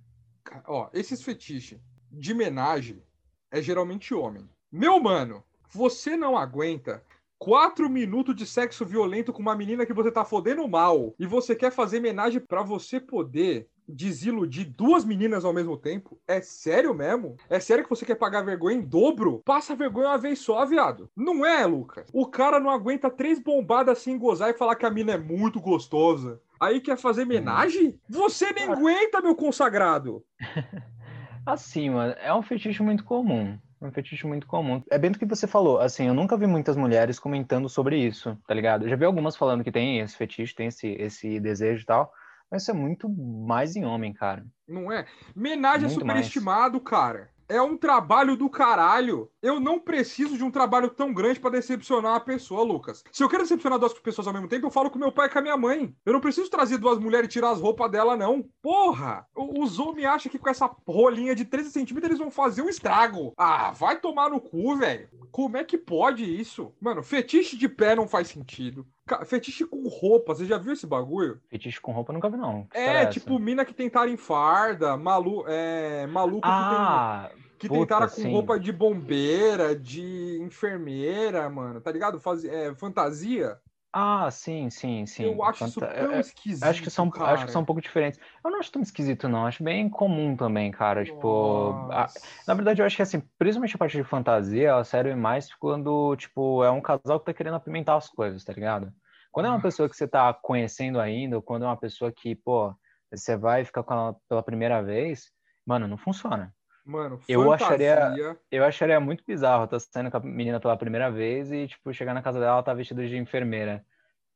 Ó, 0.67 0.89
esses 0.93 1.21
fetiches 1.21 1.79
de 2.11 2.33
homenagem 2.33 3.03
é 3.51 3.61
geralmente 3.61 4.13
homem. 4.13 4.47
Meu 4.71 4.99
mano, 5.01 5.43
você 5.71 6.17
não 6.17 6.37
aguenta 6.37 7.03
quatro 7.37 7.89
minutos 7.89 8.35
de 8.35 8.45
sexo 8.45 8.85
violento 8.85 9.31
com 9.31 9.41
uma 9.41 9.55
menina 9.55 9.85
que 9.85 9.93
você 9.93 10.11
tá 10.11 10.25
fodendo 10.25 10.67
mal 10.67 11.15
e 11.17 11.25
você 11.25 11.55
quer 11.55 11.71
fazer 11.71 11.99
homenagem 11.99 12.41
pra 12.41 12.61
você 12.61 12.99
poder 12.99 13.67
desiludir 13.87 14.65
duas 14.65 15.03
meninas 15.03 15.43
ao 15.43 15.53
mesmo 15.53 15.75
tempo? 15.75 16.19
É 16.27 16.41
sério 16.41 16.93
mesmo? 16.93 17.37
É 17.49 17.59
sério 17.59 17.83
que 17.83 17.89
você 17.89 18.05
quer 18.05 18.15
pagar 18.15 18.43
vergonha 18.43 18.77
em 18.77 18.81
dobro? 18.81 19.41
Passa 19.43 19.75
vergonha 19.75 20.09
uma 20.09 20.17
vez 20.17 20.39
só, 20.39 20.63
viado. 20.65 21.09
Não 21.15 21.45
é, 21.45 21.65
Lucas? 21.65 22.07
O 22.13 22.27
cara 22.27 22.59
não 22.59 22.69
aguenta 22.69 23.09
três 23.09 23.39
bombadas 23.39 23.97
assim 23.97 24.17
gozar 24.17 24.49
e 24.49 24.57
falar 24.57 24.75
que 24.75 24.85
a 24.85 24.91
mina 24.91 25.13
é 25.13 25.17
muito 25.17 25.59
gostosa. 25.59 26.39
Aí 26.59 26.81
quer 26.81 26.97
fazer 26.97 27.23
homenagem? 27.23 27.99
Você 28.07 28.51
nem 28.51 28.65
aguenta, 28.65 29.21
meu 29.21 29.33
consagrado. 29.33 30.23
Assim, 31.45 31.89
mano, 31.89 32.13
é 32.19 32.33
um 32.33 32.43
fetiche 32.43 32.83
muito 32.83 33.03
comum. 33.03 33.57
É 33.81 33.85
Um 33.85 33.91
fetiche 33.91 34.27
muito 34.27 34.45
comum. 34.45 34.83
É 34.89 34.97
bem 34.97 35.11
do 35.11 35.19
que 35.19 35.25
você 35.25 35.47
falou. 35.47 35.79
Assim, 35.79 36.07
eu 36.07 36.13
nunca 36.13 36.37
vi 36.37 36.45
muitas 36.45 36.75
mulheres 36.75 37.19
comentando 37.19 37.69
sobre 37.69 37.97
isso, 37.97 38.37
tá 38.47 38.53
ligado? 38.53 38.85
Eu 38.85 38.89
já 38.89 38.95
vi 38.95 39.05
algumas 39.05 39.35
falando 39.35 39.63
que 39.63 39.71
tem 39.71 39.99
esse 39.99 40.17
fetiche, 40.17 40.55
tem 40.55 40.67
esse, 40.67 40.87
esse 40.87 41.39
desejo 41.39 41.83
e 41.83 41.85
tal. 41.85 42.11
Mas 42.51 42.63
isso 42.63 42.71
é 42.71 42.73
muito 42.73 43.07
mais 43.07 43.75
em 43.75 43.85
homem, 43.85 44.11
cara. 44.11 44.45
Não 44.67 44.91
é? 44.91 45.05
Homenagem 45.35 45.85
é 45.85 45.89
superestimado, 45.89 46.79
cara. 46.79 47.29
É 47.51 47.59
um 47.59 47.75
trabalho 47.75 48.37
do 48.37 48.47
caralho. 48.47 49.27
Eu 49.41 49.59
não 49.59 49.79
preciso 49.79 50.37
de 50.37 50.43
um 50.43 50.51
trabalho 50.51 50.87
tão 50.87 51.11
grande 51.11 51.39
pra 51.39 51.49
decepcionar 51.49 52.11
uma 52.13 52.19
pessoa, 52.19 52.61
Lucas. 52.63 53.03
Se 53.11 53.23
eu 53.23 53.27
quero 53.27 53.41
decepcionar 53.41 53.79
duas 53.79 53.91
pessoas 53.93 54.27
ao 54.27 54.33
mesmo 54.33 54.47
tempo, 54.47 54.67
eu 54.67 54.71
falo 54.71 54.91
com 54.91 54.99
meu 54.99 55.11
pai 55.11 55.25
e 55.25 55.29
com 55.31 55.39
a 55.39 55.41
minha 55.41 55.57
mãe. 55.57 55.95
Eu 56.05 56.13
não 56.13 56.21
preciso 56.21 56.47
trazer 56.47 56.77
duas 56.77 56.99
mulheres 56.99 57.25
e 57.25 57.31
tirar 57.31 57.49
as 57.49 57.59
roupas 57.59 57.89
dela, 57.89 58.15
não. 58.15 58.47
Porra! 58.61 59.25
Os 59.35 59.79
homens 59.79 60.05
acham 60.05 60.31
que 60.31 60.37
com 60.37 60.47
essa 60.47 60.69
rolinha 60.87 61.33
de 61.33 61.43
13 61.43 61.71
centímetros 61.71 62.11
eles 62.11 62.19
vão 62.19 62.29
fazer 62.29 62.61
um 62.61 62.69
estrago. 62.69 63.33
Ah, 63.35 63.71
vai 63.71 63.99
tomar 63.99 64.29
no 64.29 64.39
cu, 64.39 64.75
velho. 64.75 65.09
Como 65.31 65.57
é 65.57 65.63
que 65.63 65.77
pode 65.77 66.23
isso? 66.23 66.71
Mano, 66.79 67.01
fetiche 67.01 67.57
de 67.57 67.67
pé 67.67 67.95
não 67.95 68.07
faz 68.07 68.27
sentido. 68.27 68.85
Fetiche 69.25 69.65
com 69.65 69.87
roupa, 69.87 70.33
você 70.33 70.45
já 70.45 70.57
viu 70.57 70.73
esse 70.73 70.85
bagulho? 70.87 71.39
Fetiche 71.49 71.79
com 71.81 71.91
roupa 71.91 72.11
eu 72.11 72.15
nunca 72.15 72.29
vi, 72.29 72.37
não. 72.37 72.65
Que 72.65 72.77
É, 72.77 73.03
essa? 73.03 73.11
tipo, 73.11 73.37
mina 73.39 73.65
que 73.65 73.73
tentaram 73.73 74.11
em 74.11 74.17
farda, 74.17 74.95
malu 74.97 75.43
é, 75.47 76.05
maluco 76.07 76.47
Ah, 76.47 77.29
que, 77.57 77.67
tem, 77.67 77.69
que 77.69 77.69
tentaram 77.69 78.07
com 78.07 78.13
sim. 78.21 78.31
roupa 78.31 78.59
de 78.59 78.71
bombeira, 78.71 79.75
de 79.75 80.39
enfermeira, 80.41 81.49
mano, 81.49 81.81
tá 81.81 81.91
ligado? 81.91 82.19
Faz, 82.19 82.43
é, 82.45 82.73
fantasia. 82.75 83.57
Ah, 83.91 84.29
sim, 84.29 84.69
sim, 84.69 85.05
sim. 85.07 85.23
Eu 85.23 85.43
acho 85.43 85.63
isso 85.65 85.79
Fanta- 85.79 85.93
tão 85.93 86.05
eu- 86.05 86.11
eu 86.13 86.19
esquisito. 86.19 86.63
acho 86.63 86.83
que 86.83 86.89
são, 86.91 87.07
acho 87.07 87.45
que 87.45 87.51
são 87.51 87.61
um 87.61 87.63
cara. 87.63 87.65
pouco 87.65 87.81
diferentes. 87.81 88.19
Eu 88.43 88.51
não 88.51 88.59
acho 88.59 88.71
tão 88.71 88.81
esquisito, 88.83 89.27
não. 89.27 89.47
Acho 89.47 89.63
bem 89.63 89.89
comum 89.89 90.35
também, 90.35 90.69
cara. 90.71 91.03
Tipo, 91.03 91.71
a- 91.91 92.01
Nossa. 92.03 92.19
na 92.45 92.53
verdade, 92.53 92.81
eu 92.81 92.85
acho 92.85 92.95
que 92.95 93.01
assim, 93.01 93.19
principalmente 93.39 93.75
a 93.75 93.79
parte 93.79 93.97
de 93.97 94.03
fantasia, 94.03 94.69
ela 94.69 94.83
serve 94.83 95.15
mais 95.15 95.51
quando, 95.55 96.15
tipo, 96.17 96.63
é 96.63 96.69
um 96.69 96.81
casal 96.81 97.19
que 97.19 97.25
tá 97.25 97.33
querendo 97.33 97.55
apimentar 97.55 97.95
as 97.95 98.09
coisas, 98.09 98.43
tá 98.43 98.53
ligado? 98.53 98.93
Quando 99.31 99.47
é 99.47 99.49
uma 99.49 99.61
pessoa 99.61 99.89
que 99.89 99.95
você 99.95 100.07
tá 100.07 100.31
conhecendo 100.33 100.99
ainda, 100.99 101.35
ou 101.37 101.41
quando 101.41 101.63
é 101.63 101.67
uma 101.67 101.77
pessoa 101.77 102.11
que, 102.11 102.35
pô, 102.35 102.73
você 103.11 103.35
vai 103.37 103.65
ficar 103.65 103.81
com 103.83 103.93
ela 103.93 104.15
pela 104.27 104.43
primeira 104.43 104.83
vez, 104.83 105.31
mano, 105.65 105.87
não 105.87 105.97
funciona. 105.97 106.53
Mano, 106.89 107.19
Eu 107.27 107.51
acharia-. 107.51 108.35
Eu 108.49 108.65
acharia 108.65 108.99
muito 108.99 109.23
bizarro 109.23 109.65
estar 109.65 109.79
saindo 109.79 110.09
com 110.09 110.17
a 110.17 110.19
menina 110.21 110.59
pela 110.59 110.75
primeira 110.75 111.11
vez 111.11 111.51
e, 111.51 111.67
tipo, 111.67 111.93
chegar 111.93 112.15
na 112.15 112.21
casa 112.23 112.39
dela, 112.39 112.53
ela 112.53 112.63
tá 112.63 112.73
vestida 112.73 113.07
de 113.07 113.15
enfermeira. 113.15 113.85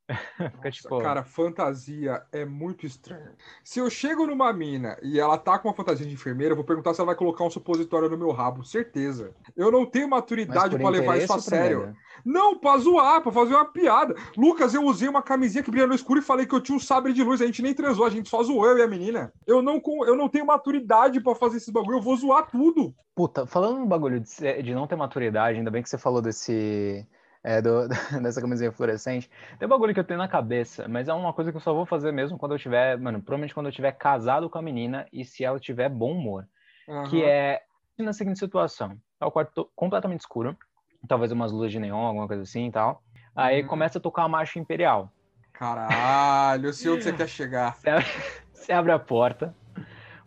Nossa, 0.10 0.72
tipo. 0.72 1.00
Cara, 1.00 1.24
fantasia 1.24 2.24
é 2.32 2.44
muito 2.46 2.86
estranho. 2.86 3.32
Se 3.64 3.80
eu 3.80 3.90
chego 3.90 4.28
numa 4.28 4.52
mina 4.52 4.98
e 5.02 5.20
ela 5.20 5.38
tá 5.38 5.58
com 5.58 5.68
uma 5.70 5.74
fantasia 5.74 6.06
de 6.06 6.14
enfermeira, 6.14 6.52
eu 6.52 6.56
vou 6.58 6.66
perguntar 6.66 6.94
se 6.94 7.00
ela 7.00 7.08
vai 7.08 7.16
colocar 7.16 7.44
um 7.44 7.50
supositório 7.50 8.10
no 8.10 8.18
meu 8.18 8.32
rabo, 8.32 8.64
certeza. 8.66 9.34
Eu 9.56 9.72
não 9.72 9.86
tenho 9.86 10.10
maturidade 10.10 10.72
por 10.72 10.82
pra 10.82 10.90
levar 10.90 11.18
isso 11.18 11.34
a 11.34 11.40
sério. 11.40 11.96
Não, 12.26 12.58
pra 12.60 12.78
zoar, 12.78 13.22
pra 13.22 13.32
fazer 13.32 13.54
uma 13.56 13.66
piada. 13.66 14.16
Lucas, 14.38 14.74
eu 14.74 14.84
usei 14.84 15.08
uma 15.08 15.22
camisinha 15.22 15.64
que 15.64 15.72
brilha 15.72 15.88
no 15.88 15.96
escuro 15.96 16.20
e 16.20 16.24
falei 16.24 16.46
que 16.46 16.54
eu 16.54 16.62
tinha 16.62 16.76
um 16.76 16.80
sabre 16.82 17.14
de 17.14 17.24
luz. 17.24 17.42
A 17.42 17.46
gente 17.46 17.62
nem 17.62 17.74
transou, 17.74 18.06
a 18.06 18.10
gente 18.10 18.30
só 18.30 18.44
zoou 18.44 18.66
eu 18.66 18.78
e 18.78 18.82
a 18.82 18.88
menina. 18.88 19.34
Eu 19.48 19.62
não, 19.62 19.80
com- 19.80 20.06
eu 20.06 20.16
não 20.16 20.28
tenho 20.30 20.46
maturidade 20.46 21.22
pra 21.22 21.34
fazer 21.36 21.58
esses 21.58 21.70
bagulho, 21.70 21.98
eu 21.98 22.02
vou 22.02 22.16
zoar 22.16 22.50
tudo. 22.50 22.94
Puta, 23.16 23.46
falando 23.46 23.80
no 23.80 23.86
bagulho 23.86 24.20
de, 24.20 24.62
de 24.64 24.74
não 24.74 24.88
ter 24.88 24.96
maturidade, 24.96 25.58
ainda 25.58 25.72
bem 25.72 25.82
que 25.84 25.90
você 25.90 25.98
falou 25.98 26.22
desse. 26.22 27.06
É, 27.44 27.62
do- 27.62 27.88
dessa 28.24 28.42
camisinha 28.42 28.72
fluorescente. 28.72 29.30
Tem 29.60 29.66
um 29.66 29.70
bagulho 29.70 29.94
que 29.94 30.00
eu 30.00 30.04
tenho 30.04 30.18
na 30.18 30.28
cabeça, 30.28 30.88
mas 30.88 31.08
é 31.08 31.14
uma 31.14 31.34
coisa 31.34 31.52
que 31.52 31.58
eu 31.58 31.62
só 31.62 31.74
vou 31.74 31.86
fazer 31.86 32.12
mesmo 32.12 32.38
quando 32.38 32.54
eu 32.54 32.60
tiver. 32.60 32.98
Mano, 32.98 33.22
provavelmente 33.22 33.54
quando 33.54 33.66
eu 33.68 33.72
tiver 33.72 33.92
casado 33.92 34.50
com 34.50 34.58
a 34.58 34.62
menina 34.62 35.06
e 35.12 35.26
se 35.26 35.44
ela 35.44 35.60
tiver 35.60 35.90
bom 35.90 36.14
humor. 36.14 36.48
Que 37.10 37.24
Aham. 37.24 37.30
é 37.30 37.62
na 38.00 38.14
seguinte 38.14 38.40
situação: 38.40 38.98
tá 39.20 39.28
o 39.28 39.32
quarto 39.32 39.52
to- 39.54 39.72
completamente 39.76 40.22
escuro, 40.22 40.58
talvez 41.08 41.32
umas 41.32 41.52
luzes 41.52 41.72
de 41.72 41.80
neon, 41.80 41.98
alguma 42.06 42.28
coisa 42.28 42.44
assim 42.44 42.68
e 42.68 42.72
tal. 42.72 43.04
Aí 43.36 43.62
Uhum. 43.62 43.68
começa 43.68 43.98
a 43.98 44.02
tocar 44.02 44.24
a 44.24 44.30
marcha 44.30 44.60
imperial. 44.60 45.10
Caralho, 45.54 46.68
eu 46.68 46.74
sei 46.74 46.92
onde 46.92 47.04
você 47.04 47.14
quer 47.14 47.28
chegar. 47.28 47.76
Você 47.76 47.90
abre, 47.90 48.06
você 48.54 48.72
abre 48.74 48.92
a 48.92 49.00
porta, 49.00 49.56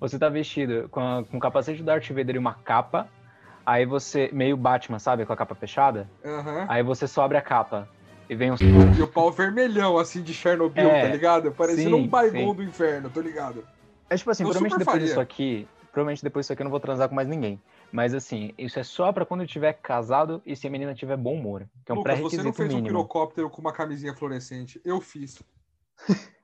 você 0.01 0.19
tá 0.19 0.29
vestido 0.29 0.89
com, 0.91 1.25
com 1.31 1.39
capacete 1.41 1.81
do 1.81 1.87
Darth 1.87 2.09
Vader 2.09 2.37
e 2.37 2.39
uma 2.39 2.55
capa. 2.55 3.09
Aí 3.67 3.85
você, 3.85 4.31
meio 4.33 4.57
Batman, 4.57 5.01
sabe? 5.01 5.27
Com 5.27 5.33
a 5.33 5.37
capa 5.37 5.55
fechada. 5.57 6.09
Aham. 6.25 6.67
Aí 6.69 6.83
você 6.85 7.09
só 7.09 7.25
abre 7.25 7.37
a 7.37 7.43
capa 7.43 7.89
e 8.31 8.35
vem 8.37 8.53
um. 8.53 8.55
E 8.97 9.03
o 9.03 9.09
pau 9.09 9.33
vermelhão, 9.33 9.99
assim, 9.99 10.23
de 10.23 10.33
Chernobyl, 10.33 10.89
É, 10.89 11.03
tá 11.03 11.09
ligado? 11.09 11.51
Parecendo 11.51 11.97
sim, 11.97 12.09
um 12.09 12.31
sim. 12.31 12.55
do 12.55 12.63
inferno, 12.63 13.11
tô 13.11 13.21
ligado. 13.21 13.67
É 14.09 14.17
tipo 14.17 14.31
assim, 14.31 14.45
Eu 14.45 14.51
provavelmente 14.51 14.79
depois 14.79 14.95
faria. 14.95 15.07
disso 15.09 15.21
aqui. 15.21 15.69
Provavelmente 15.93 16.23
depois 16.23 16.45
disso 16.47 16.53
aqui 16.53 16.63
eu 16.63 16.65
não 16.65 16.71
vou 16.71 16.79
transar 16.79 17.09
com 17.09 17.15
mais 17.17 17.27
ninguém. 17.27 17.61
Mas 17.91 18.15
assim, 18.15 18.53
isso 18.57 18.79
é 18.79 18.85
só 18.85 19.13
pra 19.13 19.25
quando 19.27 19.41
eu 19.41 19.47
tiver 19.47 19.73
casado 19.73 20.41
e 20.47 20.55
se 20.55 20.67
a 20.67 20.71
menina 20.71 20.95
tiver 20.95 21.17
bom 21.17 21.35
humor. 21.35 21.67
Que 21.85 21.91
é 21.91 21.95
um 21.95 21.99
Lucas, 21.99 22.21
você 22.21 22.43
não 22.43 22.53
fez 22.53 22.69
um 22.71 22.77
mínimo. 22.77 22.87
pirocóptero 22.89 23.51
com 23.51 23.61
uma 23.61 23.73
camisinha 23.73 24.15
fluorescente. 24.15 24.81
Eu 24.85 25.01
fiz. 25.01 25.43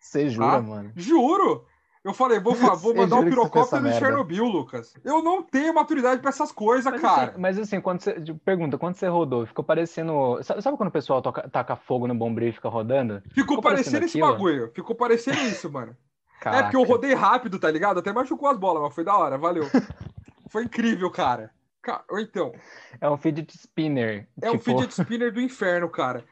Você 0.00 0.28
jura, 0.28 0.46
Ah? 0.58 0.62
mano? 0.62 0.92
Juro! 0.94 1.66
Eu 2.06 2.14
falei, 2.14 2.38
vou, 2.38 2.54
vou 2.54 2.94
mandar 2.94 3.16
um 3.16 3.24
pirocóptero 3.24 3.62
essa 3.64 3.78
em 3.78 3.82
merda? 3.82 3.98
Chernobyl, 3.98 4.44
Lucas. 4.44 4.94
Eu 5.04 5.24
não 5.24 5.42
tenho 5.42 5.74
maturidade 5.74 6.20
pra 6.20 6.28
essas 6.30 6.52
coisas, 6.52 6.84
Mas 6.92 7.00
cara. 7.02 7.30
assim, 7.32 7.40
mas 7.40 7.58
assim, 7.58 7.80
quando 7.80 8.00
você. 8.00 8.14
Pergunta, 8.44 8.78
quando 8.78 8.94
você 8.94 9.08
rodou, 9.08 9.44
ficou 9.44 9.64
parecendo. 9.64 10.38
Sabe, 10.44 10.62
sabe 10.62 10.76
quando 10.76 10.90
o 10.90 10.92
pessoal 10.92 11.20
toca, 11.20 11.48
taca 11.48 11.74
fogo 11.74 12.06
no 12.06 12.14
bombril 12.14 12.50
e 12.50 12.52
fica 12.52 12.68
rodando? 12.68 13.20
Ficou 13.30 13.56
ficou 13.56 13.60
parecendo 13.60 13.98
parecendo 13.98 14.04
esse 14.04 14.20
bagulho. 14.20 14.70
Ficou 14.72 14.94
parecendo 14.94 15.40
isso, 15.40 15.68
mano. 15.70 15.96
É 16.38 16.44
Caraca. 16.44 16.62
porque 16.64 16.76
eu 16.76 16.82
rodei 16.84 17.14
rápido, 17.14 17.58
tá 17.58 17.68
ligado? 17.70 17.98
Até 17.98 18.12
machucou 18.12 18.48
as 18.48 18.58
bolas, 18.58 18.82
mas 18.82 18.94
foi 18.94 19.02
da 19.02 19.16
hora, 19.16 19.36
valeu. 19.38 19.64
foi 20.50 20.64
incrível, 20.64 21.10
cara. 21.10 21.50
Ca- 21.82 22.04
Ou 22.10 22.20
então, 22.20 22.52
É 23.00 23.08
um 23.08 23.16
fidget 23.16 23.52
spinner. 23.56 24.28
é 24.42 24.50
um 24.50 24.58
tipo, 24.58 24.64
fidget 24.64 24.92
spinner 24.92 25.32
do 25.32 25.40
inferno, 25.40 25.88
cara. 25.88 26.22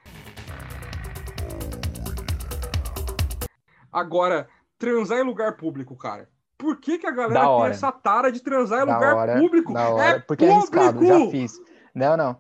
Agora, 3.91 4.47
transar 4.85 5.19
em 5.19 5.23
lugar 5.25 5.57
público, 5.57 5.97
cara. 5.97 6.29
Por 6.57 6.79
que, 6.81 6.99
que 6.99 7.07
a 7.07 7.11
galera 7.11 7.47
tem 7.47 7.67
essa 7.67 7.91
tara 7.93 8.31
de 8.31 8.41
transar 8.41 8.83
em 8.83 8.87
Da 8.87 8.95
lugar 8.95 9.15
hora, 9.15 9.37
público? 9.39 9.73
Da 9.73 9.89
hora. 9.89 10.05
É 10.11 10.19
porque 10.21 10.45
é 10.45 10.51
arriscado, 10.53 11.05
já 11.05 11.15
público! 11.15 11.31
fiz. 11.33 11.61
Não, 11.95 12.17
não. 12.17 12.37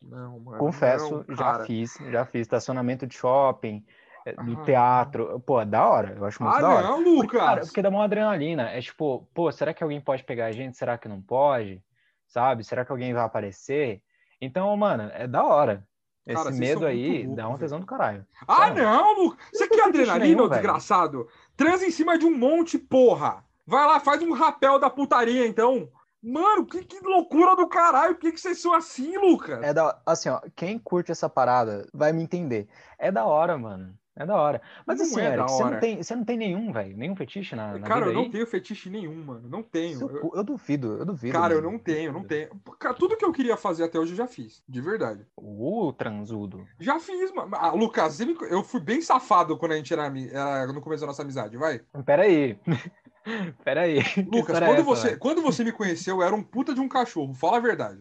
Não, 0.00 0.40
mano. 0.40 0.58
Confesso, 0.58 1.24
não, 1.26 1.36
já 1.36 1.64
fiz, 1.64 1.98
já 2.10 2.24
fiz. 2.24 2.42
Estacionamento 2.42 3.06
de 3.06 3.16
shopping, 3.16 3.84
eh, 4.24 4.32
do 4.34 4.60
Ah. 4.60 4.64
teatro. 4.64 5.40
Pô, 5.40 5.60
é 5.60 5.64
da 5.66 5.84
hora. 5.88 6.14
Eu 6.16 6.24
acho 6.24 6.42
muito 6.42 6.56
Ah, 6.56 6.60
da 6.60 6.68
hora. 6.68 6.82
não, 6.86 7.16
Porque, 7.16 7.36
cara, 7.36 7.50
Lucas. 7.54 7.66
porque 7.68 7.82
dá 7.82 7.88
uma 7.88 8.04
adrenalina. 8.04 8.70
É 8.70 8.80
tipo, 8.80 9.28
pô, 9.34 9.50
será 9.50 9.74
que 9.74 9.82
alguém 9.82 10.00
pode 10.00 10.22
pegar 10.24 10.46
a 10.46 10.52
gente? 10.52 10.76
Será 10.76 10.96
que 10.96 11.08
não 11.08 11.20
pode? 11.20 11.82
Sabe? 12.28 12.62
Será 12.64 12.84
que 12.84 12.92
alguém 12.92 13.12
vai 13.12 13.24
aparecer? 13.24 14.00
Então, 14.40 14.74
mano, 14.76 15.10
é 15.14 15.26
da 15.26 15.44
hora. 15.44 15.84
Esse 16.26 16.42
Cara, 16.42 16.50
medo 16.50 16.84
aí 16.84 17.18
loucos, 17.18 17.36
dá 17.36 17.44
um 17.44 17.50
velho. 17.50 17.58
tesão 17.60 17.80
do 17.80 17.86
caralho. 17.86 18.26
Ah, 18.48 18.66
Sério. 18.68 18.82
não, 18.82 19.22
Lucas. 19.22 19.46
Você 19.52 19.68
quer 19.68 19.84
adrenalina, 19.84 20.24
nenhum, 20.42 20.48
desgraçado? 20.48 21.28
Transa 21.56 21.86
em 21.86 21.90
cima 21.90 22.18
de 22.18 22.26
um 22.26 22.36
monte, 22.36 22.78
porra. 22.78 23.44
Vai 23.64 23.86
lá, 23.86 24.00
faz 24.00 24.20
um 24.22 24.32
rapel 24.32 24.78
da 24.78 24.90
putaria, 24.90 25.46
então. 25.46 25.88
Mano, 26.22 26.66
que, 26.66 26.82
que 26.84 26.98
loucura 27.00 27.54
do 27.54 27.68
caralho. 27.68 28.14
Por 28.14 28.22
que, 28.22 28.32
que 28.32 28.40
vocês 28.40 28.60
são 28.60 28.72
assim, 28.72 29.16
Lucas? 29.16 29.62
É 29.62 29.72
da 29.72 30.00
assim, 30.04 30.28
ó, 30.28 30.40
quem 30.56 30.78
curte 30.78 31.12
essa 31.12 31.28
parada 31.28 31.86
vai 31.94 32.12
me 32.12 32.22
entender. 32.24 32.66
É 32.98 33.12
da 33.12 33.24
hora, 33.24 33.56
mano. 33.56 33.94
É 34.18 34.24
da 34.24 34.34
hora. 34.34 34.62
Mas 34.86 34.98
Não 34.98 35.04
assim, 35.04 35.20
é 35.20 35.26
Eric, 35.34 35.42
você 35.50 35.62
hora. 35.62 35.72
não 35.74 35.80
tem, 35.80 36.02
você 36.02 36.16
não 36.16 36.24
tem 36.24 36.38
nenhum, 36.38 36.72
velho, 36.72 36.96
nenhum 36.96 37.14
fetiche 37.14 37.54
na, 37.54 37.76
na 37.78 37.86
Cara, 37.86 38.06
eu 38.06 38.14
não 38.14 38.22
aí? 38.22 38.30
tenho 38.30 38.46
fetiche 38.46 38.88
nenhum, 38.88 39.14
mano. 39.22 39.46
Não 39.46 39.62
tenho. 39.62 40.00
Eu- 40.00 40.32
Eu 40.34 40.42
duvido, 40.42 40.96
eu 40.98 41.04
duvido. 41.04 41.34
Cara, 41.38 41.52
eu 41.52 41.60
não 41.60 41.78
tenho, 41.78 42.12
não 42.14 42.24
tenho. 42.24 42.48
Cara, 42.78 42.94
tudo 42.94 43.14
que 43.16 43.24
eu 43.24 43.32
queria 43.32 43.58
fazer 43.58 43.84
até 43.84 43.98
hoje 43.98 44.12
eu 44.12 44.16
já 44.16 44.26
fiz. 44.26 44.62
De 44.66 44.80
verdade. 44.80 45.26
O 45.36 45.92
transudo. 45.92 46.66
Já 46.80 46.98
fiz, 46.98 47.30
mano. 47.32 47.50
Ah, 47.54 47.72
Lucas, 47.72 48.18
eu 48.50 48.62
fui 48.64 48.80
bem 48.80 49.02
safado 49.02 49.58
quando 49.58 49.72
a 49.72 49.76
gente 49.76 49.92
era, 49.92 50.06
era 50.32 50.72
no 50.72 50.80
começo 50.80 51.02
da 51.02 51.08
nossa 51.08 51.20
amizade, 51.22 51.56
vai. 51.58 51.82
Pera 52.06 52.22
aí. 52.22 52.58
Pera 53.64 53.82
aí. 53.82 53.98
Lucas, 54.32 54.56
é 54.56 54.60
quando, 54.66 54.74
essa, 54.76 54.82
você, 54.84 55.06
velho? 55.08 55.18
quando 55.18 55.42
você 55.42 55.64
me 55.64 55.72
conheceu, 55.72 56.16
eu 56.16 56.22
era 56.22 56.34
um 56.34 56.42
puta 56.42 56.72
de 56.74 56.80
um 56.80 56.88
cachorro. 56.88 57.34
Fala 57.34 57.56
a 57.58 57.60
verdade. 57.60 58.00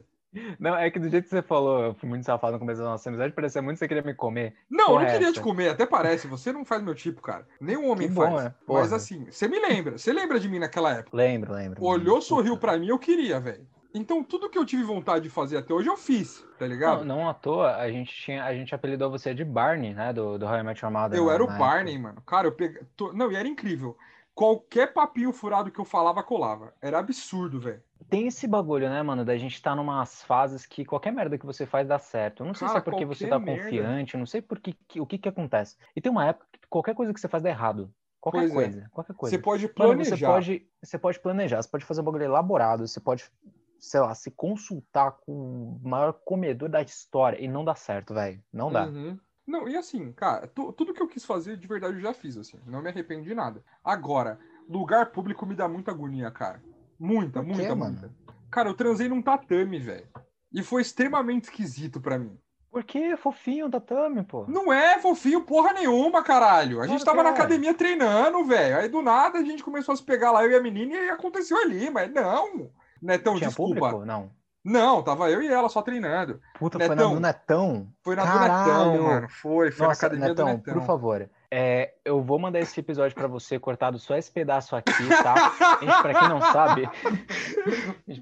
Não, 0.60 0.76
é 0.76 0.89
que 0.89 1.00
do 1.00 1.10
jeito 1.10 1.24
que 1.26 1.30
você 1.30 1.41
falou, 1.41 1.84
eu 1.86 1.93
fui 1.93 2.08
muito 2.10 2.26
safado 2.26 2.54
no 2.54 2.60
começo 2.60 2.82
da 2.82 2.88
nossa 2.89 3.10
amizade, 3.10 3.34
parecia 3.34 3.62
muito 3.62 3.76
que 3.76 3.80
você 3.80 3.88
queria 3.88 4.04
me 4.04 4.13
comer. 4.13 4.56
Não, 4.69 4.93
eu 4.93 5.00
não 5.00 5.06
queria 5.06 5.28
essa. 5.28 5.34
te 5.34 5.41
comer, 5.41 5.69
até 5.69 5.86
parece. 5.86 6.28
Você 6.28 6.52
não 6.52 6.65
faz 6.65 6.82
meu 6.82 6.95
tipo, 6.95 7.21
cara. 7.21 7.48
Nenhum 7.60 7.89
homem 7.89 8.10
bom, 8.10 8.24
faz. 8.32 8.43
né? 8.45 8.54
Mas 8.67 8.93
assim, 8.93 9.26
você 9.30 9.48
me 9.48 9.60
lembra. 9.60 9.98
Você 9.98 10.12
lembra 10.13 10.39
de 10.39 10.48
mim 10.50 10.60
naquela 10.60 10.91
época? 10.91 11.15
Lembro, 11.15 11.54
lembro. 11.54 11.84
Olhou, 11.84 12.21
sorriu 12.21 12.54
Puta. 12.56 12.67
pra 12.67 12.78
mim, 12.78 12.88
eu 12.88 13.00
queria, 13.00 13.39
velho. 13.39 13.65
Então 13.93 14.21
tudo 14.21 14.50
que 14.50 14.58
eu 14.58 14.65
tive 14.65 14.84
vontade 14.84 15.24
de 15.24 15.30
fazer 15.30 15.56
até 15.56 15.74
hoje, 15.74 15.88
eu 15.88 15.95
fiz, 15.95 16.45
tá 16.60 16.67
ligado? 16.67 17.06
Não, 17.06 17.19
não 17.19 17.30
à 17.30 17.34
toa, 17.34 17.78
a 17.78 17.89
gente 17.89 18.13
tinha, 18.13 18.43
a 18.43 18.54
gente 18.54 18.76
apelidou 18.76 19.10
você 19.10 19.34
de 19.34 19.45
Barney, 19.45 19.93
né, 19.93 20.12
do, 20.12 20.38
do 20.38 20.45
How 20.45 20.58
I 20.58 20.63
Met 20.63 20.84
Your 20.84 20.91
Mother. 20.91 21.17
eu 21.17 21.28
na- 21.28 21.34
era 21.34 21.43
o 21.43 21.48
Barney, 21.48 21.98
mano. 21.98 22.21
Cara, 22.26 22.45
eu 22.48 22.52
peguei. 22.52 22.82
Não, 23.13 23.32
e 23.32 23.36
era 23.38 23.48
incrível. 23.48 23.98
Qualquer 24.34 24.91
papinho 24.93 25.32
furado 25.32 25.71
que 25.71 25.80
eu 25.80 25.86
falava, 25.86 26.21
colava. 26.21 26.74
Era 26.82 27.00
absurdo, 27.00 27.58
velho. 27.62 27.82
Tem 28.10 28.27
esse 28.27 28.47
bagulho, 28.47 28.89
né, 28.89 29.01
mano, 29.01 29.25
da 29.25 29.38
gente 29.38 29.62
tá 29.62 29.75
numas 29.75 30.21
fases 30.23 30.65
que 30.65 30.86
qualquer 30.86 31.12
merda 31.12 31.38
que 31.38 31.45
você 31.45 31.65
faz 31.65 31.88
dá 31.88 31.97
certo. 31.97 32.43
Eu 32.43 32.47
não 32.47 32.53
sei 32.53 32.67
se 32.67 32.73
Cara, 32.73 32.79
é 32.79 32.84
porque 32.84 33.05
você 33.05 33.27
tá 33.27 33.39
merda. 33.39 33.62
confiante, 33.63 34.13
eu 34.13 34.19
não 34.19 34.25
sei 34.27 34.41
por 34.41 34.60
que, 34.60 34.73
que- 34.88 34.99
o 35.01 35.05
que 35.08 35.17
que 35.17 35.29
acontece. 35.29 35.75
E 35.95 36.01
tem 36.01 36.12
uma 36.12 36.25
época 36.25 36.45
que 36.51 36.60
qualquer 36.69 36.93
coisa 36.93 37.13
que 37.13 37.19
você 37.19 37.27
faz 37.27 37.41
dá 37.41 37.49
errado. 37.49 37.91
Qualquer 38.21 38.39
Pois 38.39 38.51
é. 38.51 38.53
coisa, 38.53 38.88
qualquer 38.91 39.13
coisa. 39.15 39.36
Você 39.36 39.41
pode 39.41 39.63
Mano, 39.65 39.73
planejar. 39.75 40.17
você 40.17 40.25
pode, 40.25 40.67
você 40.84 40.97
pode 40.99 41.19
planejar, 41.19 41.62
você 41.62 41.69
pode 41.69 41.86
fazer 41.86 42.01
um 42.01 42.03
bagulho 42.03 42.23
elaborado, 42.25 42.88
você 42.88 42.99
pode, 42.99 43.31
sei 43.79 43.99
lá, 43.99 44.13
se 44.13 44.29
consultar 44.31 45.12
com 45.12 45.31
o 45.31 45.79
maior 45.88 46.13
comedor 46.13 46.69
da 46.69 46.81
história 46.81 47.41
e 47.41 47.47
não 47.47 47.63
dá 47.65 47.75
certo, 47.75 48.13
velho. 48.13 48.41
Não 48.51 48.71
dá. 48.71 48.86
Uhum. 48.88 49.17
Não, 49.47 49.67
e 49.69 49.75
assim, 49.77 50.12
cara, 50.12 50.47
tu- 50.47 50.73
tudo 50.73 50.93
que 50.93 51.01
eu 51.01 51.08
quis 51.08 51.23
fazer, 51.23 51.55
de 51.58 51.67
verdade, 51.67 51.95
eu 51.95 52.01
já 52.01 52.13
fiz, 52.13 52.36
assim. 52.36 52.60
Não 52.65 52.81
me 52.81 52.89
arrependo 52.89 53.23
de 53.23 53.34
nada. 53.36 53.63
Agora, 53.84 54.39
lugar 54.67 55.12
público 55.12 55.45
me 55.45 55.55
dá 55.55 55.67
muita 55.67 55.91
agonia, 55.91 56.31
cara. 56.31 56.63
Muita, 56.99 57.41
Por 57.41 57.47
quê, 57.49 57.55
muita, 57.55 57.75
mano? 57.75 57.99
muita. 57.99 58.15
Cara, 58.49 58.69
eu 58.69 58.73
transei 58.73 59.10
num 59.10 59.21
tatame, 59.21 59.79
velho. 59.79 60.08
E 60.53 60.63
foi 60.63 60.81
extremamente 60.81 61.45
esquisito 61.45 61.99
pra 61.99 62.17
mim. 62.17 62.38
Porque 62.71 62.97
é 62.97 63.17
fofinho 63.17 63.67
o 63.67 63.69
tatame, 63.69 64.23
pô. 64.23 64.45
Não 64.47 64.71
é 64.71 64.99
fofinho 64.99 65.41
porra 65.41 65.71
nenhuma, 65.73 66.21
caralho. 66.21 66.81
A 66.81 66.88
gente 66.88 67.05
tava 67.05 67.19
que 67.19 67.23
na 67.23 67.29
é. 67.29 67.34
academia 67.34 67.73
treinando, 67.73 68.43
velho. 68.43 68.77
Aí 68.77 68.89
do 68.89 69.01
nada 69.01 69.39
a 69.39 69.43
gente 69.43 69.63
começou 69.63 69.93
a 69.93 69.95
se 69.95 70.03
pegar 70.03 70.31
lá, 70.31 70.43
eu 70.43 70.51
e 70.51 70.55
a 70.55 70.62
menina, 70.62 70.93
e 70.93 71.10
aconteceu 71.10 71.58
ali, 71.58 71.89
mas 71.89 72.12
não. 72.12 72.69
Netão, 73.01 73.36
Tinha 73.36 73.47
desculpa. 73.47 73.79
público? 73.79 74.05
Não. 74.05 74.29
Não, 74.63 75.03
tava 75.03 75.29
eu 75.29 75.41
e 75.43 75.47
ela 75.47 75.69
só 75.69 75.81
treinando. 75.81 76.41
Puta, 76.58 76.79
foi 76.79 76.88
na 76.89 76.95
Netão. 76.95 77.13
do 77.13 77.19
Netão. 77.19 77.88
Foi 78.03 78.15
na 78.15 78.23
do 78.23 78.27
Caralho! 78.27 78.91
Netão, 78.91 79.03
mano. 79.03 79.29
Foi, 79.29 79.71
foi 79.71 79.88
Nossa, 79.88 80.01
na 80.01 80.08
academia 80.08 80.29
Netão, 80.29 80.45
do 80.45 80.51
Netão. 80.58 80.73
por 80.73 80.86
favor. 80.86 81.29
É, 81.51 81.93
eu 82.03 82.21
vou 82.21 82.38
mandar 82.39 82.60
esse 82.60 82.79
episódio 82.79 83.15
pra 83.15 83.27
você 83.27 83.58
cortado 83.60 83.97
só 83.99 84.15
esse 84.17 84.31
pedaço 84.31 84.75
aqui, 84.75 84.91
tá? 85.23 85.36
Pra 86.01 86.13
quem 86.19 86.29
não 86.29 86.41
sabe, 86.41 86.89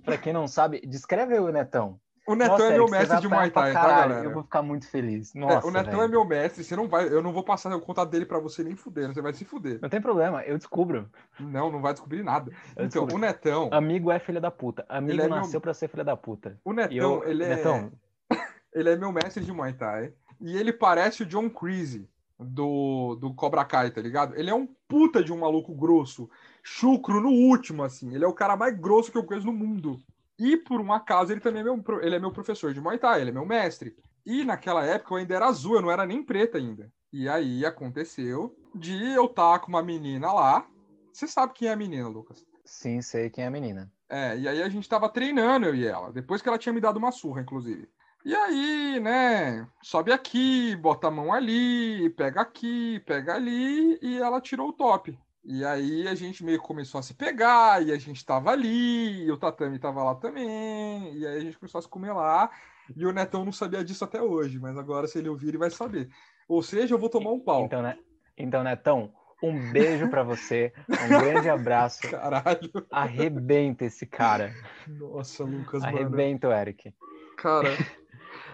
pra 0.03 0.17
quem 0.17 0.33
não 0.33 0.47
sabe, 0.47 0.81
descreve 0.86 1.38
o 1.39 1.51
Netão. 1.51 1.99
O 2.25 2.36
Netão 2.36 2.53
Nossa, 2.57 2.67
é 2.71 2.77
meu 2.77 2.88
mestre 2.88 3.19
de 3.19 3.27
Muay 3.27 3.51
Thai, 3.51 3.73
tá, 3.73 3.81
caralho. 3.81 4.09
galera? 4.09 4.25
Eu 4.29 4.33
vou 4.33 4.43
ficar 4.43 4.62
muito 4.62 4.89
feliz. 4.89 5.36
É, 5.36 5.39
Nossa, 5.39 5.67
o 5.67 5.71
Netão 5.71 5.91
velho. 5.99 6.03
é 6.03 6.07
meu 6.07 6.23
mestre, 6.23 6.63
você 6.63 6.73
não 6.73 6.88
vai, 6.88 7.05
eu 7.09 7.21
não 7.21 7.33
vou 7.33 7.43
passar 7.43 7.75
o 7.75 7.81
contato 7.81 8.09
dele 8.09 8.25
pra 8.25 8.39
você 8.39 8.63
nem 8.63 8.77
fuder, 8.77 9.13
você 9.13 9.21
vai 9.21 9.33
se 9.33 9.43
fuder. 9.43 9.79
Não 9.81 9.89
tem 9.89 9.99
problema, 9.99 10.41
eu 10.43 10.57
descubro. 10.57 11.09
Não, 11.38 11.69
não 11.69 11.81
vai 11.81 11.91
descobrir 11.91 12.23
nada. 12.23 12.49
Eu 12.77 12.86
Então, 12.86 12.88
descubro. 13.05 13.15
o 13.15 13.19
Netão, 13.19 13.69
Amigo 13.73 14.09
é 14.09 14.19
filha 14.19 14.39
da 14.39 14.49
puta. 14.49 14.86
Amigo 14.88 15.12
Ele 15.13 15.21
é 15.23 15.27
meu- 15.27 15.36
nasceu 15.36 15.59
pra 15.59 15.73
ser 15.73 15.89
filha 15.89 16.03
da 16.05 16.15
puta. 16.15 16.57
o 16.63 16.71
Netão, 16.71 16.95
eu, 16.95 17.29
ele 17.29 17.43
é, 17.43 17.49
Netão, 17.57 17.91
ele 18.73 18.89
é 18.89 18.95
meu 18.95 19.12
mestre 19.12 19.43
de 19.43 19.51
Muay 19.51 19.73
Thai 19.73 20.13
e 20.39 20.55
ele 20.55 20.71
parece 20.71 21.23
o 21.23 21.25
John 21.25 21.49
Creasy 21.49 22.07
do, 22.43 23.15
do 23.15 23.34
Cobra 23.34 23.65
Kai, 23.65 23.91
tá 23.91 24.01
ligado? 24.01 24.36
Ele 24.36 24.49
é 24.49 24.53
um 24.53 24.67
puta 24.88 25.23
de 25.23 25.32
um 25.32 25.39
maluco 25.39 25.73
grosso, 25.73 26.29
chucro 26.62 27.21
no 27.21 27.29
último, 27.29 27.84
assim. 27.84 28.13
Ele 28.13 28.23
é 28.23 28.27
o 28.27 28.34
cara 28.34 28.56
mais 28.56 28.77
grosso 28.77 29.12
que 29.12 29.17
eu 29.17 29.25
conheço 29.25 29.47
no 29.47 29.53
mundo. 29.53 29.99
E 30.38 30.58
por 30.58 30.82
um 30.82 30.91
acaso 30.91 31.32
ele 31.32 31.41
também 31.41 31.62
é 31.62 31.63
meu, 31.63 31.84
ele 32.01 32.15
é 32.15 32.19
meu 32.19 32.32
professor 32.32 32.73
de 32.73 32.82
Muay 32.82 32.97
Thai, 32.97 33.21
ele 33.21 33.29
é 33.29 33.34
meu 33.34 33.45
mestre. 33.45 33.95
E 34.25 34.43
naquela 34.43 34.86
época 34.86 35.13
eu 35.13 35.17
ainda 35.17 35.36
era 35.36 35.47
azul, 35.47 35.75
eu 35.75 35.82
não 35.82 35.91
era 35.91 36.06
nem 36.06 36.23
preta 36.23 36.58
ainda. 36.58 36.91
E 37.12 37.29
aí 37.29 37.65
aconteceu 37.65 38.56
de 38.73 39.13
eu 39.13 39.25
estar 39.25 39.60
com 39.60 39.67
uma 39.67 39.84
menina 39.84 40.32
lá. 40.32 40.67
Você 41.12 41.27
sabe 41.27 41.53
quem 41.53 41.67
é 41.67 41.73
a 41.73 41.75
menina, 41.75 42.08
Lucas? 42.08 42.43
sim, 42.65 43.01
sei 43.01 43.29
quem 43.29 43.43
é 43.43 43.47
a 43.47 43.51
menina. 43.51 43.91
É, 44.10 44.38
e 44.38 44.47
aí 44.47 44.62
a 44.62 44.69
gente 44.69 44.88
tava 44.88 45.10
treinando, 45.10 45.65
eu 45.65 45.75
e 45.75 45.86
ela, 45.86 46.12
depois 46.12 46.41
que 46.41 46.47
ela 46.47 46.58
tinha 46.58 46.73
me 46.73 46.82
dado 46.82 46.97
uma 46.97 47.12
surra, 47.12 47.41
inclusive. 47.41 47.89
E 48.25 48.33
aí, 48.33 48.99
né, 49.01 49.67
sobe 49.81 50.12
aqui, 50.13 50.75
bota 50.77 51.07
a 51.07 51.12
mão 51.12 51.33
ali, 51.33 52.09
pega 52.12 52.41
aqui, 52.41 53.01
pega 53.05 53.36
ali, 53.36 53.99
e 54.01 54.17
ela 54.17 54.39
tirou 54.39 54.69
o 54.69 54.73
top. 54.73 55.17
E 55.43 55.65
aí 55.65 56.07
a 56.07 56.15
gente 56.15 56.43
meio 56.43 56.62
que 56.62 56.65
começou 56.65 56.99
a 56.99 57.03
se 57.03 57.13
pegar, 57.13 57.86
e 57.86 57.91
a 57.91 57.97
gente 57.97 58.25
tava 58.25 58.51
ali, 58.51 59.25
e 59.25 59.31
o 59.31 59.38
tatame 59.38 59.77
tava 59.77 60.01
lá 60.03 60.15
também, 60.15 61.17
e 61.17 61.27
aí 61.27 61.38
a 61.38 61.39
gente 61.41 61.59
começou 61.59 61.79
a 61.79 61.81
se 61.81 61.89
comer 61.89 62.13
lá, 62.13 62.49
e 62.95 63.05
o 63.05 63.12
Netão 63.12 63.43
não 63.43 63.51
sabia 63.51 63.83
disso 63.83 64.05
até 64.05 64.21
hoje, 64.21 64.57
mas 64.57 64.77
agora 64.77 65.05
se 65.05 65.17
ele 65.17 65.27
ouvir 65.27 65.49
ele 65.49 65.57
vai 65.57 65.69
saber. 65.69 66.07
Ou 66.47 66.63
seja, 66.63 66.95
eu 66.95 66.99
vou 66.99 67.09
tomar 67.09 67.31
um 67.31 67.39
pau. 67.41 67.65
Então, 67.65 67.81
né? 67.81 67.97
Então, 68.38 68.63
Netão, 68.63 69.13
um 69.41 69.71
beijo 69.71 70.09
pra 70.09 70.23
você, 70.23 70.71
um 70.88 71.09
grande 71.09 71.49
abraço. 71.49 72.01
Caralho. 72.09 72.71
Arrebenta 72.89 73.83
esse 73.83 74.05
cara. 74.05 74.53
Nossa, 74.88 75.43
Lucas, 75.43 75.81
mano. 75.81 75.97
Arrebenta 75.97 76.47
o 76.47 76.53
Eric. 76.53 76.93
Cara, 77.36 77.69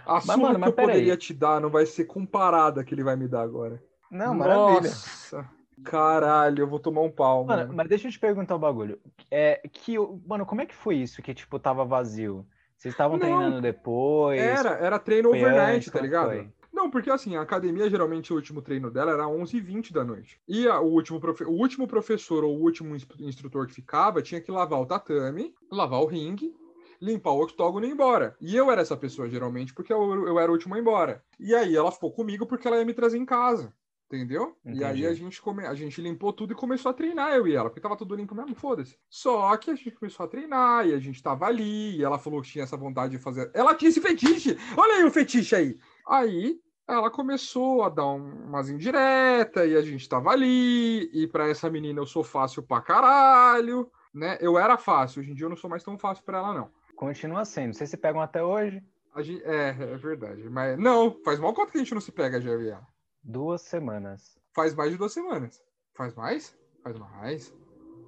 a 0.10 0.14
Mas, 0.16 0.24
surra 0.24 0.42
mano, 0.54 0.60
que 0.64 0.70
eu 0.70 0.74
poderia 0.74 1.16
te 1.18 1.34
dar 1.34 1.62
não 1.62 1.70
vai 1.70 1.86
ser 1.86 2.06
comparada 2.06 2.84
que 2.84 2.94
ele 2.94 3.04
vai 3.04 3.16
me 3.16 3.28
dar 3.28 3.42
agora. 3.42 3.82
Não, 4.10 4.34
maravilha. 4.36 4.90
Nossa, 4.90 5.50
caralho, 5.84 6.64
eu 6.64 6.68
vou 6.68 6.80
tomar 6.80 7.02
um 7.02 7.12
pau, 7.12 7.46
Mano, 7.46 7.62
mano. 7.64 7.74
mas 7.76 7.88
deixa 7.88 8.08
eu 8.08 8.12
te 8.12 8.20
perguntar 8.20 8.56
um 8.56 8.60
bagulho. 8.60 9.00
É, 9.30 9.62
que, 9.72 9.98
o- 10.00 10.22
mano, 10.26 10.46
como 10.46 10.62
é 10.62 10.66
que 10.66 10.76
foi 10.76 10.96
isso 10.96 11.22
que, 11.22 11.34
tipo, 11.34 11.60
tava 11.60 11.86
vazio? 11.86 12.46
Vocês 12.76 12.94
estavam 12.94 13.20
treinando 13.20 13.62
depois? 13.62 14.40
Era, 14.42 14.70
era 14.72 15.00
treino 15.00 15.30
overnight, 15.30 15.76
antes, 15.76 15.92
tá 15.92 16.00
é 16.00 16.02
que 16.02 16.08
ligado? 16.08 16.30
foi? 16.32 16.54
Não, 16.72 16.90
porque 16.90 17.10
assim, 17.10 17.36
a 17.36 17.42
academia, 17.42 17.90
geralmente, 17.90 18.32
o 18.32 18.36
último 18.38 18.62
treino 18.62 18.90
dela 18.90 19.12
era 19.12 19.28
11h20 19.28 19.92
da 19.92 20.04
noite. 20.04 20.40
E 20.48 20.66
a- 20.68 20.80
o, 20.80 20.86
último 20.94 21.20
profe- 21.20 21.44
o 21.44 21.52
último 21.52 21.86
professor 21.88 22.44
ou 22.44 22.56
o 22.58 22.62
último 22.62 22.96
ins- 22.96 23.06
instrutor 23.20 23.68
que 23.68 23.74
ficava 23.74 24.22
tinha 24.22 24.40
que 24.40 24.50
lavar 24.52 24.80
o 24.80 24.86
tatame, 24.86 25.54
lavar 25.70 26.00
o 26.00 26.06
ringue, 26.06 26.54
limpar 27.02 27.32
o 27.32 27.42
octógono 27.44 27.86
e 27.86 27.90
ir 27.90 27.92
embora. 27.94 28.36
E 28.42 28.56
eu 28.56 28.70
era 28.72 28.82
essa 28.82 28.98
pessoa, 28.98 29.30
geralmente, 29.30 29.74
porque 29.74 29.92
eu, 29.94 30.28
eu 30.28 30.40
era 30.40 30.52
o 30.52 30.54
último 30.54 30.76
a 30.76 30.78
ir 30.78 30.82
embora. 30.82 31.24
E 31.40 31.56
aí 31.56 31.76
ela 31.76 31.92
ficou 31.92 32.12
comigo 32.12 32.46
porque 32.46 32.68
ela 32.68 32.78
ia 32.78 32.86
me 32.86 32.94
trazer 32.94 33.18
em 33.18 33.26
casa. 33.26 33.74
Entendeu? 34.12 34.58
E 34.66 34.84
aí 34.84 35.02
Entendi. 35.02 35.06
a 35.06 35.14
gente, 35.14 35.40
come... 35.40 35.64
a 35.68 35.76
gente 35.76 36.02
limpou 36.02 36.34
tudo 36.34 36.54
e 36.54 36.56
começou 36.56 36.90
a 36.90 36.94
treinar, 36.94 37.32
eu 37.34 37.48
e 37.48 37.54
ela, 37.56 37.70
porque 37.70 37.80
tava 37.80 37.96
tudo 37.96 38.16
limpo 38.16 38.34
mesmo, 38.34 38.56
foda-se. 38.56 38.98
Só 39.08 39.56
que 39.56 39.70
a 39.70 39.76
gente 39.76 39.92
começou 39.92 40.26
a 40.26 40.28
treinar 40.30 40.88
e 40.88 40.96
a 40.96 41.00
gente 41.00 41.22
tava 41.22 41.46
ali, 41.46 41.96
e 41.96 42.04
ela 42.04 42.18
falou 42.18 42.42
que 42.42 42.50
tinha 42.50 42.64
essa 42.64 42.76
vontade 42.76 43.12
de 43.16 43.22
fazer. 43.22 43.52
Ela 43.54 43.76
tinha 43.76 43.90
esse 43.90 44.02
fetiche! 44.02 44.58
Olha 44.76 44.96
aí 44.96 45.04
o 45.04 45.12
fetiche 45.12 45.56
aí! 45.56 45.78
Aí 46.08 46.60
ela 46.88 47.12
começou 47.12 47.84
a 47.84 47.90
dar 47.90 48.08
um- 48.08 48.48
umas 48.48 48.68
indiretas 48.68 49.70
e 49.70 49.76
a 49.76 49.82
gente 49.84 50.10
tava 50.10 50.32
ali, 50.32 51.08
e 51.14 51.28
pra 51.28 51.48
essa 51.48 51.70
menina 51.70 52.00
eu 52.02 52.08
sou 52.08 52.24
fácil 52.24 52.64
pra 52.64 52.82
caralho, 52.82 53.92
né? 54.14 54.38
Eu 54.42 54.58
era 54.58 54.78
fácil, 54.78 55.22
hoje 55.22 55.32
em 55.32 55.36
dia 55.36 55.46
eu 55.46 55.50
não 55.50 55.58
sou 55.58 55.70
mais 55.70 55.84
tão 55.84 55.98
fácil 55.98 56.24
pra 56.24 56.38
ela, 56.40 56.54
não. 56.54 56.70
Continua 56.96 57.46
sendo. 57.46 57.74
Vocês 57.74 57.90
se 57.90 57.98
pegam 57.98 58.22
até 58.22 58.44
hoje? 58.44 58.84
Gente... 59.18 59.44
É, 59.44 59.70
é 59.70 59.98
verdade. 59.98 60.50
Mas 60.50 60.78
não, 60.78 61.18
faz 61.24 61.40
mal 61.40 61.54
quanto 61.54 61.72
que 61.72 61.78
a 61.78 61.82
gente 61.82 61.94
não 61.94 62.02
se 62.02 62.12
pega, 62.12 62.40
já 62.42 62.52
e 62.52 62.70
ela. 62.70 62.88
Duas 63.24 63.62
semanas. 63.62 64.38
Faz 64.54 64.74
mais 64.74 64.92
de 64.92 64.98
duas 64.98 65.14
semanas. 65.14 65.62
Faz 65.96 66.14
mais? 66.16 66.58
Faz 66.84 66.98
mais. 66.98 67.54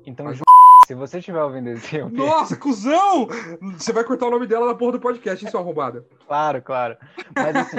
Então, 0.06 0.34
Ju, 0.34 0.44
se 0.88 0.96
você 0.96 1.20
estiver 1.20 1.44
ouvindo 1.44 1.70
esse 1.70 1.96
eu- 1.98 2.10
Nossa, 2.10 2.56
cuzão! 2.56 3.28
Você 3.78 3.94
vai 3.94 4.04
cortar 4.04 4.28
o 4.28 4.32
nome 4.32 4.48
dela 4.48 4.68
da 4.68 4.76
porra 4.76 4.94
do 4.94 5.00
podcast, 5.00 5.44
hein, 5.44 5.52
sua 5.52 5.62
arrombada? 5.62 6.08
Claro, 6.28 6.62
claro. 6.62 6.98
Mas 7.36 7.56
assim. 7.56 7.78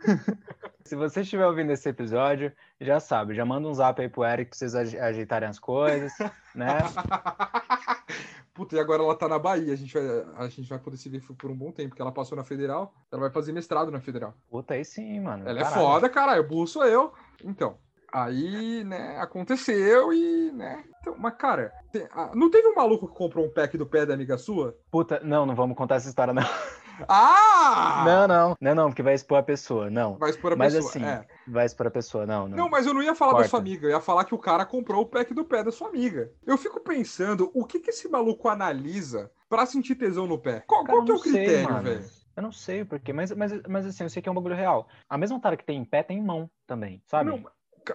se 0.88 0.96
você 0.96 1.20
estiver 1.20 1.46
ouvindo 1.46 1.70
esse 1.72 1.88
episódio, 1.88 2.52
já 2.80 2.98
sabe, 2.98 3.34
já 3.34 3.44
manda 3.44 3.68
um 3.68 3.74
zap 3.74 4.00
aí 4.00 4.08
pro 4.08 4.24
Eric 4.24 4.50
pra 4.50 4.58
vocês 4.58 4.74
aj- 4.74 4.96
ajeitarem 4.98 5.48
as 5.48 5.58
coisas, 5.58 6.12
né? 6.54 6.78
Puta, 8.54 8.74
e 8.74 8.80
agora 8.80 9.02
ela 9.02 9.14
tá 9.14 9.28
na 9.28 9.38
Bahia. 9.38 9.72
A 9.72 9.76
gente, 9.76 9.92
vai, 9.94 10.26
a 10.36 10.48
gente 10.48 10.68
vai 10.68 10.78
poder 10.80 10.96
se 10.96 11.08
ver 11.08 11.22
por 11.22 11.48
um 11.50 11.56
bom 11.56 11.70
tempo, 11.70 11.90
porque 11.90 12.02
ela 12.02 12.10
passou 12.10 12.36
na 12.36 12.42
Federal. 12.42 12.92
Ela 13.12 13.20
vai 13.22 13.30
fazer 13.30 13.52
mestrado 13.52 13.92
na 13.92 14.00
Federal. 14.00 14.34
Puta, 14.50 14.74
aí 14.74 14.84
sim, 14.84 15.20
mano. 15.20 15.48
Ela 15.48 15.60
é 15.60 15.62
Caralho. 15.62 15.80
foda, 15.82 16.08
caralho. 16.08 16.48
Burro 16.48 16.66
sou 16.66 16.84
eu. 16.84 17.12
Então, 17.44 17.78
aí, 18.12 18.82
né, 18.82 19.16
aconteceu 19.20 20.12
e, 20.12 20.50
né. 20.52 20.82
Então, 21.00 21.14
mas, 21.16 21.34
cara, 21.36 21.72
tem- 21.92 22.08
ah, 22.10 22.32
não 22.34 22.50
teve 22.50 22.66
um 22.66 22.74
maluco 22.74 23.06
que 23.06 23.14
comprou 23.14 23.46
um 23.46 23.50
pack 23.52 23.78
do 23.78 23.86
pé 23.86 24.04
da 24.04 24.14
amiga 24.14 24.36
sua? 24.36 24.76
Puta, 24.90 25.20
não, 25.22 25.46
não 25.46 25.54
vamos 25.54 25.76
contar 25.76 25.94
essa 25.96 26.08
história, 26.08 26.34
não. 26.34 26.42
Ah! 27.08 28.04
Não, 28.06 28.28
não. 28.28 28.56
Não, 28.60 28.74
não, 28.74 28.88
porque 28.88 29.02
vai 29.02 29.14
expor 29.14 29.38
a 29.38 29.42
pessoa. 29.42 29.90
Não. 29.90 30.16
Vai 30.16 30.30
expor 30.30 30.52
a 30.52 30.56
Mas 30.56 30.74
pessoa. 30.74 30.90
assim, 30.90 31.04
é. 31.04 31.26
vai 31.46 31.66
expor 31.66 31.86
a 31.86 31.90
pessoa, 31.90 32.26
não, 32.26 32.48
não. 32.48 32.56
Não, 32.56 32.68
mas 32.68 32.86
eu 32.86 32.94
não 32.94 33.02
ia 33.02 33.14
falar 33.14 33.32
da 33.32 33.38
Corta. 33.38 33.50
sua 33.50 33.58
amiga, 33.60 33.86
eu 33.86 33.90
ia 33.90 34.00
falar 34.00 34.24
que 34.24 34.34
o 34.34 34.38
cara 34.38 34.64
comprou 34.64 35.02
o 35.02 35.06
pack 35.06 35.32
do 35.34 35.44
pé 35.44 35.62
da 35.62 35.70
sua 35.70 35.88
amiga. 35.88 36.32
Eu 36.46 36.56
fico 36.58 36.80
pensando, 36.80 37.50
o 37.54 37.64
que 37.64 37.78
que 37.80 37.90
esse 37.90 38.08
maluco 38.08 38.48
analisa 38.48 39.30
pra 39.48 39.66
sentir 39.66 39.94
tesão 39.94 40.26
no 40.26 40.38
pé? 40.38 40.64
Qual, 40.66 40.84
Cara, 40.84 40.96
qual 40.98 41.04
que 41.04 41.12
é 41.12 41.14
o 41.14 41.20
critério, 41.20 41.82
velho? 41.82 42.04
Eu 42.36 42.42
não 42.42 42.52
sei 42.52 42.82
o 42.82 42.86
porquê, 42.86 43.12
mas, 43.12 43.32
mas, 43.32 43.52
mas 43.68 43.84
assim, 43.84 44.04
eu 44.04 44.10
sei 44.10 44.22
que 44.22 44.28
é 44.28 44.32
um 44.32 44.34
bagulho 44.34 44.54
real. 44.54 44.88
A 45.08 45.18
mesma 45.18 45.40
tara 45.40 45.56
que 45.56 45.64
tem 45.64 45.80
em 45.80 45.84
pé 45.84 46.04
tem 46.04 46.18
em 46.18 46.24
mão 46.24 46.48
também, 46.66 47.02
sabe? 47.04 47.30
Não, 47.30 47.42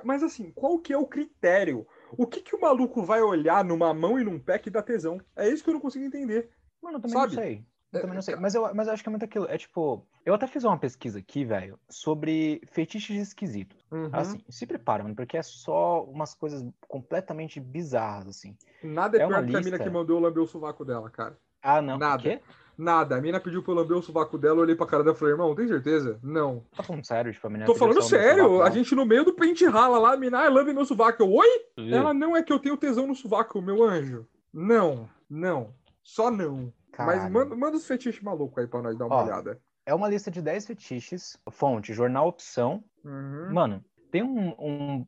mas 0.04 0.22
assim, 0.24 0.52
qual 0.52 0.80
que 0.80 0.92
é 0.92 0.98
o 0.98 1.06
critério? 1.06 1.88
O 2.18 2.28
que 2.28 2.42
que 2.42 2.56
o 2.56 2.60
maluco 2.60 3.04
vai 3.04 3.22
olhar 3.22 3.64
numa 3.64 3.94
mão 3.94 4.20
e 4.20 4.24
num 4.24 4.40
pé 4.40 4.60
que 4.60 4.70
dá 4.70 4.82
tesão? 4.82 5.20
É 5.36 5.48
isso 5.48 5.64
que 5.64 5.70
eu 5.70 5.74
não 5.74 5.82
consigo 5.82 6.06
entender. 6.06 6.50
Mano, 6.82 6.98
eu 6.98 7.02
também 7.02 7.18
sabe? 7.18 7.36
não 7.36 7.42
sei. 7.42 7.66
Eu 7.94 8.02
também 8.02 8.16
não 8.16 8.22
sei. 8.22 8.36
Mas 8.36 8.56
eu, 8.56 8.74
mas 8.74 8.88
eu 8.88 8.94
acho 8.94 9.04
que 9.04 9.10
é 9.10 9.12
muito 9.12 9.26
aquilo. 9.26 9.46
É 9.48 9.58
tipo, 9.58 10.06
eu 10.26 10.34
até 10.34 10.48
fiz 10.48 10.64
uma 10.64 10.78
pesquisa 10.78 11.20
aqui, 11.20 11.46
velho, 11.46 11.78
sobre 11.88 12.62
fetiches 12.72 13.28
esquisitos. 13.28 13.78
Uhum. 13.92 14.10
Assim, 14.12 14.44
se 14.50 14.66
prepara, 14.66 15.04
mano, 15.04 15.16
porque 15.16 15.38
é 15.38 15.44
só 15.44 16.04
umas 16.04 16.34
coisas 16.34 16.66
completamente 16.88 17.60
bizarras, 17.60 18.28
assim. 18.28 18.58
Nada 18.84 19.18
é, 19.18 19.22
é 19.22 19.26
uma 19.26 19.38
pior 19.38 19.46
que 19.46 19.56
a 19.56 19.60
mina 19.60 19.78
lista. 19.78 19.84
que 19.84 19.90
mandou 19.90 20.18
eu 20.18 20.22
lamber 20.22 20.42
o 20.42 20.48
sovaco 20.48 20.84
dela, 20.84 21.10
cara. 21.10 21.38
Ah, 21.62 21.82
não. 21.82 21.98
Nada. 21.98 22.20
O 22.20 22.24
quê? 22.24 22.42
Nada. 22.76 23.16
A 23.16 23.22
mina 23.22 23.40
pediu 23.40 23.62
pra 23.62 23.72
eu 23.72 23.78
lamber 23.78 23.98
o 23.98 24.02
sovaco 24.02 24.38
dela, 24.38 24.58
eu 24.58 24.64
olhei 24.64 24.76
pra 24.76 24.88
cara 24.88 25.04
dela 25.04 25.16
e 25.16 25.20
falei, 25.20 25.36
irmão, 25.36 25.54
tem 25.54 25.68
certeza? 25.68 26.20
Não. 26.24 26.66
Tá 26.76 26.82
falando 26.82 27.06
sério, 27.06 27.32
tipo, 27.32 27.46
a 27.46 27.50
menina 27.50 27.68
Tô 27.68 27.76
falando 27.76 28.02
sério, 28.02 28.46
sovaco 28.46 28.64
a 28.64 28.70
gente 28.72 28.96
no 28.96 29.06
meio 29.06 29.24
do 29.24 29.34
pente 29.34 29.66
rala 29.66 30.00
lá, 30.00 30.14
a 30.14 30.18
mina, 30.18 30.44
ah, 30.44 30.50
lambe 30.50 30.74
meu 30.74 30.84
sovaco. 30.84 31.22
Eu, 31.22 31.32
oi? 31.32 31.48
Ela 31.78 32.14
não 32.14 32.36
é 32.36 32.42
que 32.42 32.52
eu 32.52 32.60
tenho 32.60 32.76
tesão 32.76 33.06
no 33.06 33.16
sovaco, 33.16 33.62
meu 33.62 33.84
anjo. 33.84 34.26
Não, 34.52 35.08
não. 35.30 35.74
Só 36.04 36.30
não. 36.30 36.74
Mas 37.00 37.30
manda, 37.32 37.56
manda 37.56 37.78
os 37.78 37.86
fetiches 37.88 38.22
malucos 38.22 38.58
aí 38.64 38.68
pra 38.68 38.82
nós 38.82 38.98
dar 38.98 39.06
uma 39.06 39.16
Ó. 39.16 39.24
olhada. 39.24 39.60
É 39.86 39.94
uma 39.94 40.08
lista 40.08 40.32
de 40.32 40.42
10 40.42 40.66
fetiches. 40.68 41.38
Fonte, 41.52 41.94
jornal 41.94 42.28
Opção. 42.28 42.84
Uhum. 43.04 43.54
Mano, 43.54 43.84
tem 44.12 44.24
um, 44.24 44.50
um- 44.60 45.06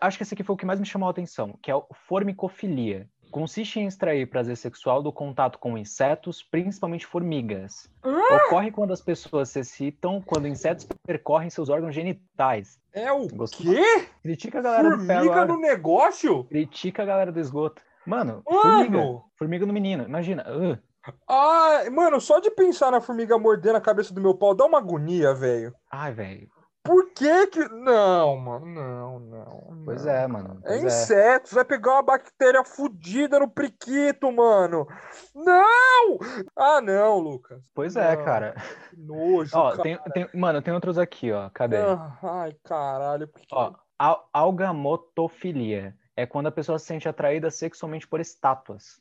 Acho 0.00 0.16
que 0.18 0.22
esse 0.22 0.34
aqui 0.34 0.42
foi 0.44 0.54
o 0.54 0.56
que 0.56 0.66
mais 0.66 0.78
me 0.78 0.86
chamou 0.86 1.08
a 1.08 1.10
atenção, 1.10 1.58
que 1.62 1.70
é 1.70 1.74
o 1.74 1.84
formicofilia. 2.06 3.08
Consiste 3.32 3.80
em 3.80 3.86
extrair 3.86 4.28
prazer 4.28 4.56
sexual 4.58 5.02
do 5.02 5.10
contato 5.10 5.58
com 5.58 5.78
insetos, 5.78 6.42
principalmente 6.42 7.06
formigas. 7.06 7.88
Ocorre 8.04 8.70
quando 8.70 8.92
as 8.92 9.00
pessoas 9.00 9.48
se 9.48 9.58
excitam 9.60 10.20
quando 10.20 10.46
insetos 10.46 10.86
percorrem 11.06 11.48
seus 11.48 11.70
órgãos 11.70 11.94
genitais. 11.94 12.78
É 12.92 13.10
o 13.10 13.26
Gostou? 13.28 13.72
quê? 13.72 14.06
Critica 14.22 14.58
a 14.58 14.62
galera 14.62 14.96
do 14.98 15.06
pé 15.06 15.14
Formiga 15.14 15.44
no 15.46 15.58
negócio? 15.58 16.44
Critica 16.44 17.02
a 17.02 17.06
galera 17.06 17.32
do 17.32 17.40
esgoto. 17.40 17.80
Mano, 18.06 18.42
formiga. 18.44 18.98
Mano! 18.98 19.24
Formiga 19.36 19.64
no 19.64 19.72
menino. 19.72 20.04
Imagina. 20.04 20.44
uh, 20.54 20.78
Ah, 21.28 21.82
mano, 21.90 22.20
só 22.20 22.38
de 22.38 22.50
pensar 22.50 22.90
na 22.90 23.00
formiga 23.00 23.38
mordendo 23.38 23.76
a 23.76 23.80
cabeça 23.80 24.12
do 24.14 24.20
meu 24.20 24.34
pau 24.34 24.54
dá 24.54 24.64
uma 24.64 24.78
agonia, 24.78 25.34
velho. 25.34 25.74
Ai, 25.90 26.12
velho. 26.12 26.48
Por 26.84 27.10
que 27.12 27.46
que. 27.46 27.68
Não, 27.68 28.36
mano, 28.36 28.66
não, 28.66 29.18
não. 29.20 29.82
Pois 29.84 30.04
não. 30.04 30.12
é, 30.12 30.26
mano. 30.26 30.60
É 30.64 30.68
Pois 30.68 30.82
é. 30.82 30.86
inseto, 30.86 31.54
vai 31.54 31.64
pegar 31.64 31.92
uma 31.92 32.02
bactéria 32.02 32.64
fudida 32.64 33.38
no 33.38 33.48
priquito, 33.48 34.32
mano. 34.32 34.86
Não! 35.32 36.18
Ah, 36.56 36.80
não, 36.80 37.18
Lucas. 37.20 37.60
Pois 37.72 37.94
é, 37.94 38.16
Não. 38.16 38.24
cara. 38.24 38.54
Que 38.90 38.96
nojo, 39.00 39.56
Ó, 39.56 39.70
cara. 39.70 39.82
tem, 39.84 39.98
tem, 40.12 40.28
mano, 40.34 40.60
tem 40.60 40.74
outros 40.74 40.98
aqui, 40.98 41.30
ó. 41.30 41.48
Cadê? 41.50 41.76
Ah, 41.76 42.18
Ai, 42.20 42.56
caralho. 42.64 43.28
por 43.28 43.40
que- 43.40 43.46
Ó, 43.54 43.72
al- 43.96 44.28
algamotofilia 44.32 45.94
é 46.16 46.26
quando 46.26 46.46
a 46.48 46.52
pessoa 46.52 46.78
se 46.78 46.86
sente 46.86 47.08
atraída 47.08 47.50
sexualmente 47.50 48.06
por 48.06 48.20
estátuas. 48.20 49.00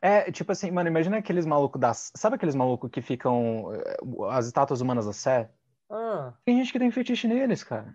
É, 0.00 0.30
tipo 0.30 0.52
assim, 0.52 0.70
mano, 0.70 0.88
imagina 0.88 1.18
aqueles 1.18 1.44
malucos 1.44 1.80
das. 1.80 2.12
Sabe 2.16 2.36
aqueles 2.36 2.54
malucos 2.54 2.90
que 2.90 3.02
ficam. 3.02 3.72
eh, 3.74 3.96
As 4.30 4.46
estátuas 4.46 4.80
humanas 4.80 5.06
da 5.06 5.12
Sé? 5.12 5.50
Ah, 5.90 6.32
Tem 6.44 6.56
gente 6.58 6.72
que 6.72 6.78
tem 6.78 6.90
fetiche 6.90 7.26
neles, 7.26 7.64
cara. 7.64 7.94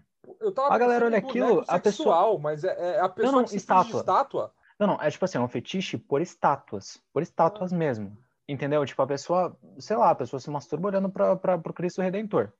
A 0.69 0.77
galera 0.77 1.05
olha 1.05 1.17
aquilo, 1.17 1.63
a 1.67 1.79
pessoa- 1.79 1.81
sexual, 1.81 2.39
mas 2.39 2.63
é, 2.63 2.95
é 2.95 2.99
a 2.99 3.07
pessoa 3.09 3.31
não, 3.33 3.43
que 3.43 3.51
se 3.51 3.57
estátua. 3.57 3.99
estátua. 3.99 4.53
Não, 4.79 4.87
não, 4.87 5.01
é 5.01 5.09
tipo 5.09 5.23
assim, 5.23 5.37
é 5.37 5.41
um 5.41 5.47
fetiche 5.47 5.97
por 5.97 6.21
estátuas. 6.21 6.99
Por 7.13 7.21
estátuas 7.21 7.71
Ah. 7.71 7.75
mesmo. 7.77 8.17
Entendeu? 8.49 8.85
Tipo, 8.85 9.01
a 9.01 9.07
pessoa, 9.07 9.57
sei 9.79 9.95
lá, 9.95 10.09
a 10.09 10.15
pessoa 10.15 10.39
se 10.39 10.49
masturba 10.49 10.89
olhando 10.89 11.09
pra, 11.09 11.35
pra, 11.37 11.57
pro 11.57 11.71
Cristo 11.73 12.01
Redentor. 12.01 12.51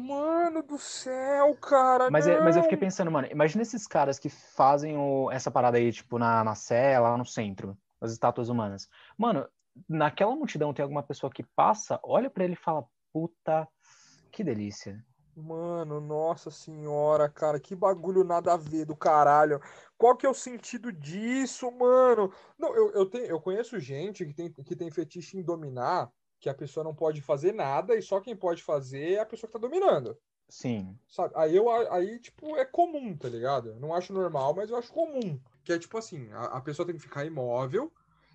Mano 0.00 0.62
do 0.62 0.76
céu, 0.76 1.54
cara. 1.56 2.10
Mas, 2.10 2.26
é- 2.26 2.40
mas 2.40 2.56
eu 2.56 2.62
fiquei 2.62 2.76
pensando, 2.78 3.10
mano, 3.10 3.28
imagina 3.30 3.62
esses 3.62 3.86
caras 3.86 4.18
que 4.18 4.28
fazem 4.28 4.96
o- 4.96 5.30
essa 5.30 5.50
parada 5.50 5.78
aí, 5.78 5.92
tipo, 5.92 6.18
na, 6.18 6.42
na 6.42 6.54
Sé, 6.54 6.98
lá 6.98 7.16
no 7.16 7.24
centro, 7.24 7.78
as 8.00 8.10
estátuas 8.10 8.48
humanas. 8.48 8.88
Mano, 9.16 9.48
naquela 9.88 10.34
multidão 10.34 10.74
tem 10.74 10.82
alguma 10.82 11.02
pessoa 11.02 11.30
que 11.32 11.44
passa, 11.54 12.00
olha 12.02 12.28
pra 12.28 12.44
ele 12.44 12.54
e 12.54 12.56
fala, 12.56 12.84
puta, 13.12 13.68
que 14.32 14.42
delícia. 14.42 15.04
Mano, 15.36 16.00
nossa 16.00 16.48
senhora, 16.50 17.28
cara, 17.28 17.58
que 17.58 17.74
bagulho 17.74 18.22
nada 18.22 18.54
a 18.54 18.56
ver 18.56 18.84
do 18.84 18.96
caralho. 18.96 19.60
Qual 19.98 20.16
que 20.16 20.26
é 20.26 20.28
o 20.28 20.34
sentido 20.34 20.92
disso, 20.92 21.70
mano? 21.72 22.32
Não, 22.56 22.74
eu, 22.74 22.92
eu, 22.92 23.06
tenho, 23.06 23.24
eu 23.26 23.40
conheço 23.40 23.78
gente 23.80 24.24
que 24.26 24.32
tem, 24.34 24.52
que 24.52 24.76
tem 24.76 24.90
fetiche 24.92 25.36
em 25.36 25.42
dominar, 25.42 26.08
que 26.40 26.48
a 26.48 26.54
pessoa 26.54 26.84
não 26.84 26.94
pode 26.94 27.20
fazer 27.22 27.52
nada 27.52 27.94
e 27.94 28.02
só 28.02 28.20
quem 28.20 28.36
pode 28.36 28.62
fazer 28.62 29.12
é 29.12 29.20
a 29.20 29.26
pessoa 29.26 29.48
que 29.48 29.52
tá 29.52 29.58
dominando. 29.58 30.16
Sim. 30.48 30.98
Sabe? 31.08 31.32
Aí 31.36 31.56
eu 31.56 31.70
aí, 31.70 32.18
tipo, 32.20 32.56
é 32.56 32.64
comum, 32.64 33.16
tá 33.16 33.28
ligado? 33.28 33.70
Eu 33.70 33.80
não 33.80 33.94
acho 33.94 34.12
normal, 34.12 34.54
mas 34.54 34.70
eu 34.70 34.76
acho 34.76 34.92
comum. 34.92 35.40
Que 35.64 35.72
é 35.72 35.78
tipo 35.78 35.96
assim, 35.96 36.30
a, 36.32 36.44
a 36.44 36.60
pessoa 36.60 36.84
tem 36.84 36.94
que 36.94 37.02
ficar 37.02 37.24
imóvel 37.24 37.90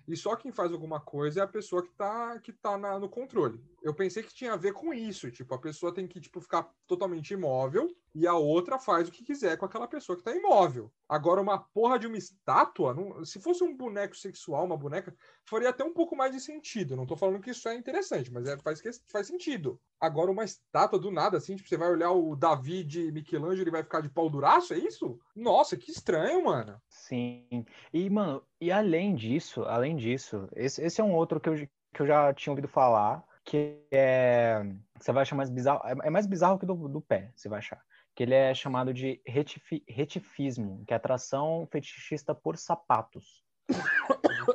e 0.08 0.16
só 0.16 0.34
quem 0.34 0.50
faz 0.50 0.72
alguma 0.72 1.00
coisa 1.00 1.40
é 1.40 1.42
a 1.44 1.48
pessoa 1.48 1.82
que 1.84 1.92
tá, 1.92 2.38
que 2.40 2.52
tá 2.52 2.76
na- 2.76 2.98
no 2.98 3.08
controle. 3.08 3.62
Eu 3.82 3.94
pensei 3.94 4.22
que 4.22 4.34
tinha 4.34 4.52
a 4.52 4.56
ver 4.56 4.72
com 4.72 4.92
isso, 4.92 5.30
tipo, 5.30 5.54
a 5.54 5.58
pessoa 5.58 5.92
tem 5.94 6.06
que, 6.06 6.20
tipo, 6.20 6.40
ficar 6.40 6.70
totalmente 6.86 7.32
imóvel 7.32 7.88
e 8.14 8.26
a 8.26 8.34
outra 8.34 8.78
faz 8.78 9.08
o 9.08 9.12
que 9.12 9.24
quiser 9.24 9.56
com 9.56 9.64
aquela 9.64 9.88
pessoa 9.88 10.16
que 10.16 10.22
tá 10.24 10.34
imóvel. 10.34 10.92
Agora, 11.08 11.40
uma 11.40 11.58
porra 11.58 11.98
de 11.98 12.06
uma 12.06 12.16
estátua, 12.18 12.92
não- 12.92 13.24
se 13.24 13.40
fosse 13.40 13.64
um 13.64 13.76
boneco 13.76 14.16
sexual, 14.16 14.64
uma 14.66 14.76
boneca, 14.76 15.14
faria 15.48 15.70
até 15.70 15.82
um 15.84 15.92
pouco 15.94 16.14
mais 16.16 16.32
de 16.32 16.40
sentido. 16.40 16.96
Não 16.96 17.06
tô 17.06 17.16
falando 17.16 17.40
que 17.40 17.50
isso 17.50 17.68
é 17.68 17.74
interessante, 17.74 18.32
mas 18.32 18.46
é, 18.46 18.58
faz, 18.58 18.82
faz 19.10 19.26
sentido. 19.26 19.80
Agora, 20.00 20.30
uma 20.30 20.44
estátua 20.44 20.98
do 20.98 21.10
nada, 21.10 21.36
assim, 21.38 21.56
tipo, 21.56 21.68
você 21.68 21.76
vai 21.76 21.90
olhar 21.90 22.10
o 22.12 22.36
Davi 22.36 22.84
de 22.84 23.10
Michelangelo 23.12 23.68
e 23.68 23.72
vai 23.72 23.82
ficar 23.82 24.00
de 24.00 24.10
pau 24.10 24.28
duraço, 24.28 24.74
é 24.74 24.78
isso? 24.78 25.18
Nossa, 25.34 25.76
que 25.76 25.90
estranho, 25.90 26.44
mano. 26.44 26.80
Sim. 26.88 27.64
E, 27.92 28.08
mano, 28.10 28.42
e 28.60 28.70
além 28.70 29.14
disso, 29.14 29.62
além 29.64 29.96
disso, 29.96 30.48
esse, 30.54 30.82
esse 30.82 31.00
é 31.00 31.04
um 31.04 31.14
outro 31.14 31.40
que 31.40 31.48
eu, 31.48 31.54
que 31.94 32.02
eu 32.02 32.06
já 32.06 32.32
tinha 32.34 32.52
ouvido 32.52 32.68
falar, 32.68 33.24
que 33.50 33.82
é. 33.90 34.62
Você 34.98 35.10
vai 35.12 35.22
achar 35.22 35.34
mais 35.34 35.50
bizarro. 35.50 35.80
É 35.84 36.06
é 36.06 36.10
mais 36.10 36.26
bizarro 36.26 36.58
que 36.58 36.64
do, 36.66 36.74
do 36.88 37.00
pé, 37.00 37.32
você 37.34 37.48
vai 37.48 37.58
achar. 37.58 37.80
Que 38.14 38.22
ele 38.22 38.34
é 38.34 38.54
chamado 38.54 38.92
de 38.94 39.20
retifi- 39.26 39.84
retifismo, 39.88 40.84
que 40.86 40.92
é 40.92 40.96
atração 40.96 41.66
fetichista 41.70 42.34
por 42.34 42.56
sapatos. 42.56 43.44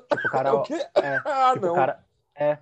Tipo, 0.10 0.28
o 0.28 0.32
cara. 0.32 0.50
É 0.96 1.00
é, 1.00 1.22
Ah, 1.26 1.54
tipo, 1.54 1.66
não. 1.66 1.74
o 1.74 1.76
cara. 1.76 2.06
É. 2.36 2.58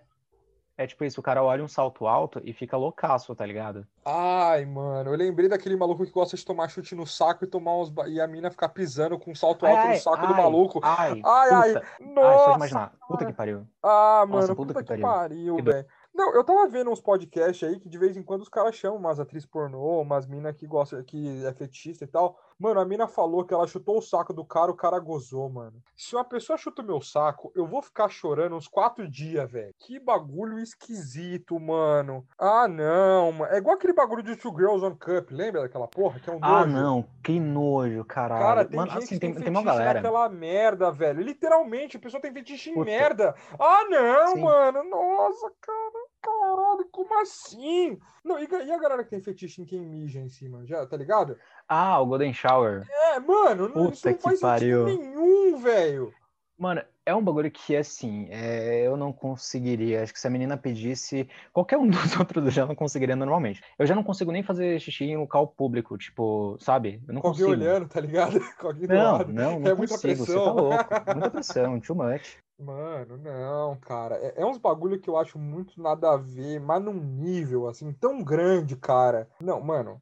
É 0.75 0.87
tipo 0.87 1.03
isso, 1.05 1.19
o 1.19 1.23
cara 1.23 1.43
olha 1.43 1.63
um 1.63 1.67
salto 1.67 2.07
alto 2.07 2.41
e 2.43 2.51
fica 2.51 2.75
loucaço, 2.75 3.35
tá 3.35 3.45
ligado? 3.45 3.85
Ai, 4.03 4.65
mano, 4.65 5.11
eu 5.11 5.15
lembrei 5.15 5.47
daquele 5.47 5.75
maluco 5.75 6.03
que 6.03 6.11
gosta 6.11 6.35
de 6.35 6.43
tomar 6.43 6.67
chute 6.67 6.95
no 6.95 7.05
saco 7.05 7.43
e 7.43 7.47
tomar 7.47 7.77
uns. 7.77 7.93
E 8.07 8.19
a 8.19 8.25
mina 8.27 8.49
ficar 8.49 8.69
pisando 8.69 9.19
com 9.19 9.29
um 9.31 9.35
salto 9.35 9.67
alto 9.67 9.87
no 9.89 9.95
saco 9.97 10.25
do 10.25 10.33
ai, 10.33 10.41
maluco. 10.41 10.79
Ai, 10.83 11.21
Ai, 11.23 11.49
ai, 11.51 11.73
puta. 11.73 11.85
Ai, 11.85 11.93
só 11.95 12.03
de 12.03 12.13
nossa. 12.15 12.55
imaginar. 12.55 12.93
Puta 13.07 13.25
que 13.27 13.33
pariu. 13.33 13.67
Ah, 13.83 14.25
Nossa, 14.27 14.47
mano, 14.47 14.55
puta 14.55 14.73
puta, 14.73 14.83
que 14.83 14.95
que 14.95 15.01
pariu. 15.01 15.57
do- 15.57 15.63
velho. 15.71 15.87
Não, 16.13 16.33
eu 16.35 16.43
tava 16.43 16.67
vendo 16.69 16.91
uns 16.91 17.01
podcasts 17.01 17.67
aí 17.67 17.79
que 17.79 17.89
de 17.89 17.97
vez 17.97 18.15
em 18.15 18.23
quando 18.23 18.41
os 18.41 18.49
caras 18.49 18.75
chamam 18.75 18.99
umas 18.99 19.19
atrizes 19.19 19.47
pornô, 19.47 19.99
umas 20.01 20.27
minas 20.27 20.55
que 20.55 20.67
gosta, 20.67 21.03
que 21.03 21.43
é 21.45 21.53
fetista 21.53 22.03
e 22.03 22.07
tal. 22.07 22.39
Mano, 22.59 22.79
a 22.79 22.85
mina 22.85 23.07
falou 23.07 23.43
que 23.43 23.53
ela 23.53 23.67
chutou 23.67 23.97
o 23.97 24.01
saco 24.01 24.33
do 24.33 24.45
cara, 24.45 24.71
o 24.71 24.75
cara 24.75 24.99
gozou, 24.99 25.49
mano. 25.49 25.81
Se 25.95 26.15
uma 26.15 26.23
pessoa 26.23 26.57
chuta 26.57 26.81
o 26.81 26.85
meu 26.85 27.01
saco, 27.01 27.51
eu 27.55 27.65
vou 27.65 27.81
ficar 27.81 28.09
chorando 28.09 28.55
uns 28.55 28.67
quatro 28.67 29.09
dias, 29.09 29.49
velho. 29.51 29.73
Que 29.79 29.99
bagulho 29.99 30.59
esquisito, 30.59 31.59
mano. 31.59 32.25
Ah, 32.37 32.67
não, 32.67 33.31
mano. 33.33 33.53
É 33.53 33.57
igual 33.57 33.75
aquele 33.75 33.93
bagulho 33.93 34.23
de 34.23 34.35
Two 34.35 34.53
Girls 34.55 34.83
One 34.85 34.95
Cup, 34.95 35.31
lembra 35.31 35.61
daquela 35.61 35.87
porra? 35.87 36.19
Que 36.19 36.29
é 36.29 36.33
um 36.33 36.39
Ah, 36.41 36.65
nojo. 36.65 36.71
não, 36.71 37.05
que 37.23 37.39
nojo, 37.39 38.05
caralho. 38.05 38.43
Cara, 38.43 38.65
tem 38.65 38.77
Mano, 38.77 38.91
gente 38.91 39.03
assim, 39.03 39.15
que 39.15 39.19
tem, 39.19 39.33
tem, 39.33 39.43
tem 39.43 39.49
uma 39.51 39.63
galera. 39.63 39.95
naquela 39.95 40.29
merda, 40.29 40.91
velho. 40.91 41.21
Literalmente, 41.21 41.97
a 41.97 41.99
pessoa 41.99 42.21
tem 42.21 42.31
fetiche 42.33 42.69
em 42.69 42.83
merda. 42.83 43.35
Ah, 43.59 43.85
não, 43.89 44.27
Sim. 44.35 44.41
mano. 44.41 44.83
Nossa, 44.83 45.51
cara. 45.61 46.12
Caralho, 46.23 46.87
como 46.91 47.21
assim? 47.21 47.99
Não, 48.23 48.39
e, 48.39 48.47
e 48.49 48.71
a 48.71 48.77
galera 48.79 49.03
que 49.03 49.09
tem 49.09 49.21
fetiche 49.21 49.61
em 49.61 49.65
quem 49.65 49.81
mija 49.85 50.19
em 50.19 50.29
cima, 50.29 50.65
já, 50.65 50.85
tá 50.87 50.95
ligado? 50.95 51.37
Ah, 51.67 51.99
o 51.99 52.05
Golden 52.05 52.33
Shower. 52.33 52.87
É, 52.89 53.19
mano, 53.19 53.67
não, 53.67 53.89
isso 53.89 54.01
Puta 54.03 54.11
não 54.11 54.19
faz 54.19 54.39
pariu. 54.39 54.87
sentido 54.87 55.03
nenhum, 55.03 55.57
velho. 55.57 56.13
Mano, 56.57 56.81
é 57.05 57.13
um 57.13 57.21
bagulho 57.21 57.51
que, 57.51 57.75
assim, 57.75 58.27
é, 58.29 58.87
eu 58.87 58.95
não 58.95 59.11
conseguiria. 59.11 60.03
Acho 60.03 60.13
que 60.13 60.19
se 60.19 60.27
a 60.27 60.29
menina 60.29 60.55
pedisse, 60.55 61.27
qualquer 61.51 61.77
um 61.77 61.87
dos 61.89 62.17
outros 62.17 62.53
já 62.53 62.65
não 62.65 62.75
conseguiria 62.75 63.15
normalmente. 63.15 63.61
Eu 63.77 63.85
já 63.85 63.93
não 63.95 64.03
consigo 64.03 64.31
nem 64.31 64.43
fazer 64.43 64.79
xixi 64.79 65.05
em 65.05 65.17
local 65.17 65.47
público, 65.47 65.97
tipo, 65.97 66.55
sabe? 66.61 67.01
Eu 67.07 67.13
não 67.15 67.21
alguém 67.25 67.31
consigo. 67.45 67.49
olhando, 67.51 67.87
tá 67.89 67.99
ligado? 67.99 68.39
Não, 68.87 69.19
não, 69.27 69.59
não 69.59 69.71
É 69.71 69.75
muita 69.75 69.95
consigo. 69.95 70.25
Você 70.25 70.31
pressão. 70.31 70.45
tá 70.45 70.51
louco. 70.53 70.85
Muita 71.13 71.31
pressão, 71.31 71.79
too 71.81 71.95
much. 71.95 72.37
Mano, 72.63 73.17
não, 73.17 73.75
cara. 73.79 74.15
É, 74.17 74.41
é 74.41 74.45
uns 74.45 74.57
bagulho 74.57 74.99
que 74.99 75.09
eu 75.09 75.17
acho 75.17 75.37
muito 75.37 75.81
nada 75.81 76.11
a 76.13 76.17
ver, 76.17 76.59
mas 76.59 76.81
num 76.83 76.93
nível, 76.93 77.67
assim, 77.67 77.91
tão 77.93 78.23
grande, 78.23 78.75
cara. 78.75 79.27
Não, 79.41 79.61
mano. 79.61 80.01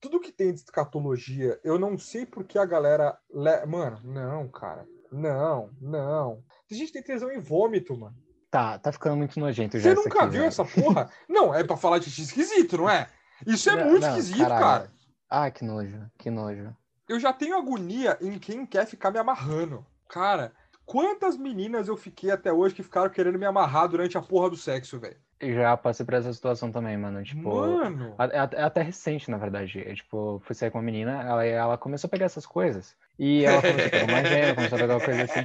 Tudo 0.00 0.20
que 0.20 0.32
tem 0.32 0.52
de 0.52 0.60
escatologia, 0.60 1.60
eu 1.62 1.78
não 1.78 1.98
sei 1.98 2.24
por 2.26 2.44
que 2.44 2.58
a 2.58 2.64
galera. 2.64 3.18
le- 3.30 3.66
Mano, 3.66 4.00
não, 4.02 4.48
cara. 4.48 4.86
Não, 5.12 5.70
não. 5.80 6.42
A 6.70 6.74
gente 6.74 6.92
tem 6.92 7.02
tesão 7.02 7.30
em 7.30 7.38
vômito, 7.38 7.96
mano. 7.96 8.16
Tá, 8.50 8.78
tá 8.78 8.90
ficando 8.92 9.16
muito 9.16 9.38
nojento 9.38 9.78
já 9.78 9.90
Você 9.90 9.94
nunca 9.94 10.20
aqui, 10.20 10.26
viu 10.26 10.42
velho. 10.42 10.48
essa 10.48 10.64
porra? 10.64 11.08
Não, 11.28 11.54
é 11.54 11.62
pra 11.62 11.76
falar 11.76 11.98
de 11.98 12.08
esquisito, 12.08 12.76
não 12.76 12.90
é? 12.90 13.08
Isso 13.46 13.70
é 13.70 13.76
Não, 13.76 13.84
muito 13.84 14.02
não, 14.02 14.08
esquisito, 14.08 14.38
caralho. 14.38 14.58
cara. 14.58 14.92
Ah, 15.28 15.50
que 15.50 15.64
nojo, 15.64 16.10
que 16.18 16.30
nojo. 16.30 16.76
Eu 17.08 17.18
já 17.20 17.32
tenho 17.32 17.56
agonia 17.56 18.16
em 18.20 18.38
quem 18.38 18.64
quer 18.66 18.86
ficar 18.86 19.10
me 19.10 19.18
amarrando. 19.18 19.84
Cara, 20.08 20.52
quantas 20.90 21.36
meninas 21.36 21.86
eu 21.86 21.96
fiquei 21.96 22.32
até 22.32 22.52
hoje 22.52 22.74
que 22.74 22.82
ficaram 22.82 23.08
querendo 23.08 23.38
me 23.38 23.46
amarrar 23.46 23.86
durante 23.88 24.18
a 24.18 24.20
porra 24.22 24.50
do 24.50 24.56
sexo, 24.56 24.98
velho? 24.98 25.16
Já 25.40 25.76
passei 25.76 26.04
por 26.04 26.14
essa 26.14 26.32
situação 26.32 26.72
também, 26.72 26.96
mano. 26.98 27.22
Tipo, 27.22 27.48
Mano. 27.48 28.16
É 28.18 28.38
até- 28.38 28.56
é 28.58 28.62
até 28.62 28.82
recente, 28.82 29.30
na 29.30 29.38
verdade. 29.38 29.78
É, 29.86 29.94
tipo, 29.94 30.42
fui 30.44 30.54
sair 30.54 30.70
com 30.72 30.78
uma 30.78 30.84
menina, 30.84 31.22
ela, 31.22 31.44
ela 31.44 31.78
começou 31.78 32.08
a 32.08 32.10
pegar 32.10 32.26
essas 32.26 32.44
coisas. 32.44 32.96
E 33.16 33.44
ela 33.44 33.62
começou 33.62 33.86
a 33.86 33.90
pegar 33.90 34.04
uma 34.06 34.24
gema, 34.24 34.54
começou 34.56 34.76
a 34.76 34.80
pegar 34.80 34.94
uma 34.96 35.04
coisa 35.04 35.22
assim. 35.22 35.40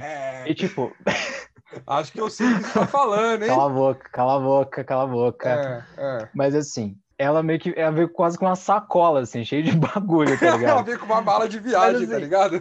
E 0.50 0.54
tipo, 0.54 0.92
Acho 1.86 2.12
que 2.12 2.20
eu 2.20 2.28
sei 2.28 2.46
o 2.46 2.56
que 2.58 2.64
você 2.64 2.72
tá 2.80 2.86
falando, 2.86 3.42
hein? 3.44 3.48
cala 3.48 3.66
a 3.66 3.68
boca, 3.68 4.08
cala 4.10 4.36
a 4.36 4.40
boca, 4.40 4.84
cala 4.84 5.02
a 5.04 5.06
boca. 5.06 5.48
É, 5.96 6.02
é. 6.24 6.28
Mas 6.34 6.54
assim, 6.54 6.98
ela 7.18 7.42
meio 7.42 7.58
que 7.58 7.72
ela 7.76 7.90
veio 7.92 8.08
quase 8.08 8.38
com 8.38 8.44
uma 8.46 8.56
sacola, 8.56 9.20
assim, 9.20 9.44
cheia 9.44 9.62
de 9.62 9.72
bagulho, 9.76 10.38
tá 10.38 10.46
Ela 10.46 10.56
ligado? 10.56 10.84
veio 10.84 10.98
com 10.98 11.06
uma 11.06 11.20
mala 11.22 11.48
de 11.48 11.58
viagem, 11.58 12.06
tá 12.06 12.14
assim, 12.14 12.22
ligado? 12.24 12.56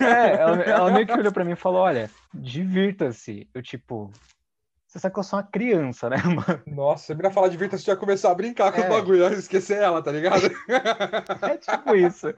É, 0.00 0.32
ela, 0.36 0.62
ela 0.62 0.90
meio 0.92 1.06
que 1.06 1.12
olhou 1.12 1.32
pra 1.32 1.44
mim 1.44 1.52
e 1.52 1.56
falou: 1.56 1.82
olha, 1.82 2.10
divirta-se. 2.32 3.48
Eu, 3.54 3.62
tipo, 3.62 4.10
você 4.86 4.98
sabe 4.98 5.14
que 5.14 5.20
eu 5.20 5.24
sou 5.24 5.38
uma 5.38 5.44
criança, 5.46 6.08
né, 6.10 6.16
mano? 6.24 6.62
Nossa, 6.66 7.12
a 7.12 7.16
mina 7.16 7.30
falar 7.30 7.48
você 7.50 7.78
já 7.78 7.96
começar 7.96 8.30
a 8.30 8.34
brincar 8.34 8.72
com 8.72 8.80
É. 8.80 8.86
o 8.86 8.90
bagulho, 8.90 9.22
eu 9.24 9.32
esquecer 9.32 9.78
ela, 9.78 10.02
tá 10.02 10.10
ligado? 10.12 10.46
É 11.42 11.56
tipo 11.56 11.94
isso. 11.96 12.28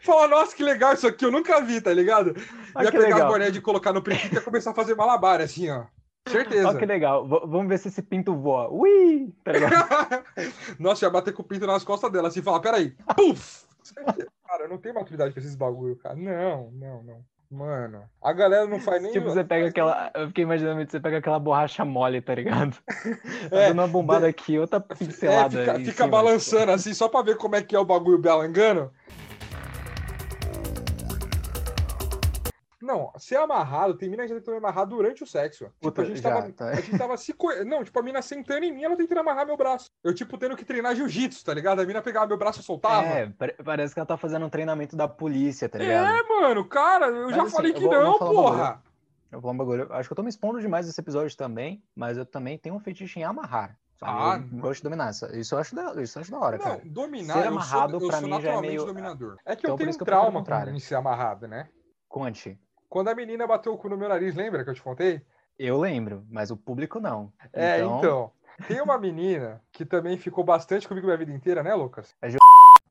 Fala, 0.00 0.28
nossa, 0.28 0.54
que 0.54 0.62
legal 0.62 0.92
isso 0.92 1.06
aqui, 1.06 1.24
eu 1.24 1.30
nunca 1.32 1.60
vi, 1.60 1.80
tá 1.80 1.92
ligado? 1.92 2.34
Olha 2.74 2.84
Ia 2.86 2.92
pegar 2.92 3.14
legal. 3.16 3.28
boné 3.32 3.50
de 3.50 3.60
colocar 3.62 3.92
no 3.92 4.02
princípio 4.02 4.34
e 4.34 4.34
ia 4.36 4.42
começar 4.42 4.72
a 4.72 4.74
fazer 4.74 4.94
malabar, 4.94 5.40
assim, 5.40 5.70
ó. 5.70 5.84
Certeza. 6.28 6.68
Olha 6.68 6.78
que 6.78 6.86
legal. 6.86 7.26
V- 7.26 7.40
vamos 7.46 7.68
ver 7.68 7.78
se 7.78 7.88
esse 7.88 8.02
pinto 8.02 8.34
voa. 8.34 8.68
Ui! 8.70 9.32
Tá? 9.44 9.52
Nossa, 10.78 11.04
ia 11.04 11.10
bater 11.10 11.34
com 11.34 11.42
o 11.42 11.44
pinto 11.44 11.66
nas 11.66 11.84
costas 11.84 12.10
dela, 12.10 12.28
assim, 12.28 12.42
falar, 12.42 12.60
peraí, 12.60 12.94
puf! 13.16 13.64
Cara, 14.46 14.64
eu 14.64 14.68
não 14.68 14.78
tenho 14.78 14.94
maturidade 14.94 15.32
pra 15.32 15.40
esses 15.42 15.54
bagulho, 15.54 15.96
cara. 15.96 16.14
Não, 16.14 16.70
não, 16.72 17.02
não. 17.02 17.34
Mano, 17.50 18.02
a 18.20 18.32
galera 18.32 18.66
não 18.66 18.80
faz 18.80 19.00
nem... 19.00 19.12
Tipo, 19.12 19.28
você 19.28 19.44
pega 19.44 19.68
aquela. 19.68 20.10
Eu 20.14 20.26
fiquei 20.28 20.42
imaginando 20.42 20.84
que 20.84 20.90
você 20.90 20.98
pega 20.98 21.18
aquela 21.18 21.38
borracha 21.38 21.84
mole, 21.84 22.20
tá 22.20 22.34
ligado? 22.34 22.76
Tá 23.50 23.56
É, 23.56 23.68
dando 23.68 23.78
uma 23.80 23.86
bombada 23.86 24.26
aqui, 24.26 24.58
outra 24.58 24.78
É, 24.90 24.94
pincelada. 24.94 25.60
fica, 25.60 25.72
em 25.80 25.84
fica 25.84 25.92
cima, 26.04 26.08
balançando 26.08 26.72
assim, 26.72 26.92
só 26.94 27.06
pra 27.08 27.22
ver 27.22 27.36
como 27.36 27.54
é 27.54 27.62
que 27.62 27.76
é 27.76 27.78
o 27.78 27.84
bagulho 27.84 28.18
belangano. 28.18 28.90
Não, 32.84 33.10
ser 33.16 33.36
amarrado, 33.36 33.94
tem 33.94 34.08
mina 34.10 34.22
que 34.24 34.28
já 34.28 34.34
tentou 34.34 34.52
me 34.52 34.58
amarrar 34.58 34.86
durante 34.86 35.22
o 35.22 35.26
sexo. 35.26 35.64
Tipo, 35.64 35.74
Puta, 35.80 36.02
a 36.02 36.04
gente 36.04 36.20
já, 36.20 36.30
tava. 36.34 36.52
tá. 36.52 36.68
A 36.68 36.74
gente 36.74 36.98
tava 36.98 37.16
se. 37.16 37.32
co- 37.32 37.64
Não, 37.64 37.82
tipo, 37.82 37.98
a 37.98 38.02
mina 38.02 38.20
sentando 38.20 38.64
em 38.64 38.72
mim, 38.72 38.84
ela 38.84 38.94
tentando 38.96 39.20
amarrar 39.20 39.46
meu 39.46 39.56
braço. 39.56 39.90
Eu, 40.02 40.14
tipo, 40.14 40.36
tendo 40.36 40.54
que 40.56 40.64
treinar 40.64 40.94
jiu-jitsu, 40.94 41.44
tá 41.44 41.54
ligado? 41.54 41.80
A 41.80 41.86
mina 41.86 42.02
pegava 42.02 42.26
meu 42.26 42.36
braço 42.36 42.60
e 42.60 42.62
soltava. 42.62 43.06
É, 43.06 43.26
pare- 43.30 43.56
parece 43.64 43.94
que 43.94 44.00
ela 44.00 44.06
tá 44.06 44.16
fazendo 44.16 44.44
um 44.44 44.50
treinamento 44.50 44.94
da 44.94 45.08
polícia, 45.08 45.68
tá 45.68 45.78
ligado? 45.78 46.06
É, 46.06 46.22
mano, 46.28 46.64
cara, 46.68 47.06
eu 47.06 47.26
Mas 47.28 47.36
já 47.36 47.42
assim, 47.44 47.56
falei 47.56 47.70
eu 47.72 47.74
que 47.76 47.84
vou- 47.84 47.94
eu 47.94 48.02
não, 48.02 48.14
um 48.16 48.18
porra. 48.18 48.82
Eu 49.32 49.40
vou 49.40 49.42
falar 49.42 49.54
um 49.54 49.56
bagulho. 49.56 49.92
Acho 49.92 50.08
que 50.08 50.12
eu 50.12 50.16
tô 50.16 50.22
me 50.22 50.28
expondo 50.28 50.60
demais 50.60 50.86
nesse 50.86 51.00
episódio 51.00 51.36
também, 51.36 51.82
mas 51.96 52.16
eu 52.18 52.26
também 52.26 52.56
tenho 52.58 52.74
um 52.74 52.80
fetiche 52.80 53.18
em 53.18 53.24
amarrar. 53.24 53.76
Ah, 54.02 54.36
eu 54.52 54.58
gosto 54.58 54.80
de 54.80 54.82
dominar. 54.82 55.10
Isso, 55.32 55.54
eu 55.54 55.58
acho 55.58 55.74
da, 55.74 56.02
isso 56.02 56.18
eu 56.18 56.20
acho 56.20 56.30
da 56.30 56.38
hora, 56.38 56.58
Não, 56.58 56.64
cara. 56.64 56.82
dominar, 56.84 57.34
Ser 57.34 57.44
eu 57.44 57.48
amarrado, 57.48 57.92
sou, 57.92 58.00
eu 58.02 58.08
pra 58.08 58.20
sou 58.20 58.28
mim, 58.28 58.40
já 58.42 58.52
é 58.52 58.60
meio- 58.60 58.84
dominador. 58.84 59.36
É 59.46 59.56
que 59.56 59.60
Então, 59.60 59.70
eu 59.74 59.78
tenho 59.78 59.90
um 59.90 59.92
eu 59.94 60.04
trauma 60.04 60.44
com 60.44 60.70
em 60.70 60.78
ser 60.78 60.96
amarrado, 60.96 61.48
né? 61.48 61.68
Conte. 62.06 62.58
Quando 62.94 63.08
a 63.08 63.14
menina 63.16 63.44
bateu 63.44 63.72
o 63.72 63.76
cu 63.76 63.88
no 63.88 63.96
meu 63.96 64.08
nariz, 64.08 64.36
lembra 64.36 64.62
que 64.62 64.70
eu 64.70 64.74
te 64.74 64.80
contei? 64.80 65.20
Eu 65.58 65.80
lembro, 65.80 66.24
mas 66.30 66.52
o 66.52 66.56
público 66.56 67.00
não. 67.00 67.32
É, 67.52 67.80
então. 67.80 68.30
Tem 68.68 68.80
uma 68.80 68.96
menina 68.96 69.60
que 69.72 69.84
também 69.84 70.16
ficou 70.16 70.44
bastante 70.44 70.86
comigo 70.86 71.04
minha 71.04 71.18
vida 71.18 71.32
inteira, 71.32 71.60
né, 71.60 71.74
Lucas? 71.74 72.14
É 72.22 72.28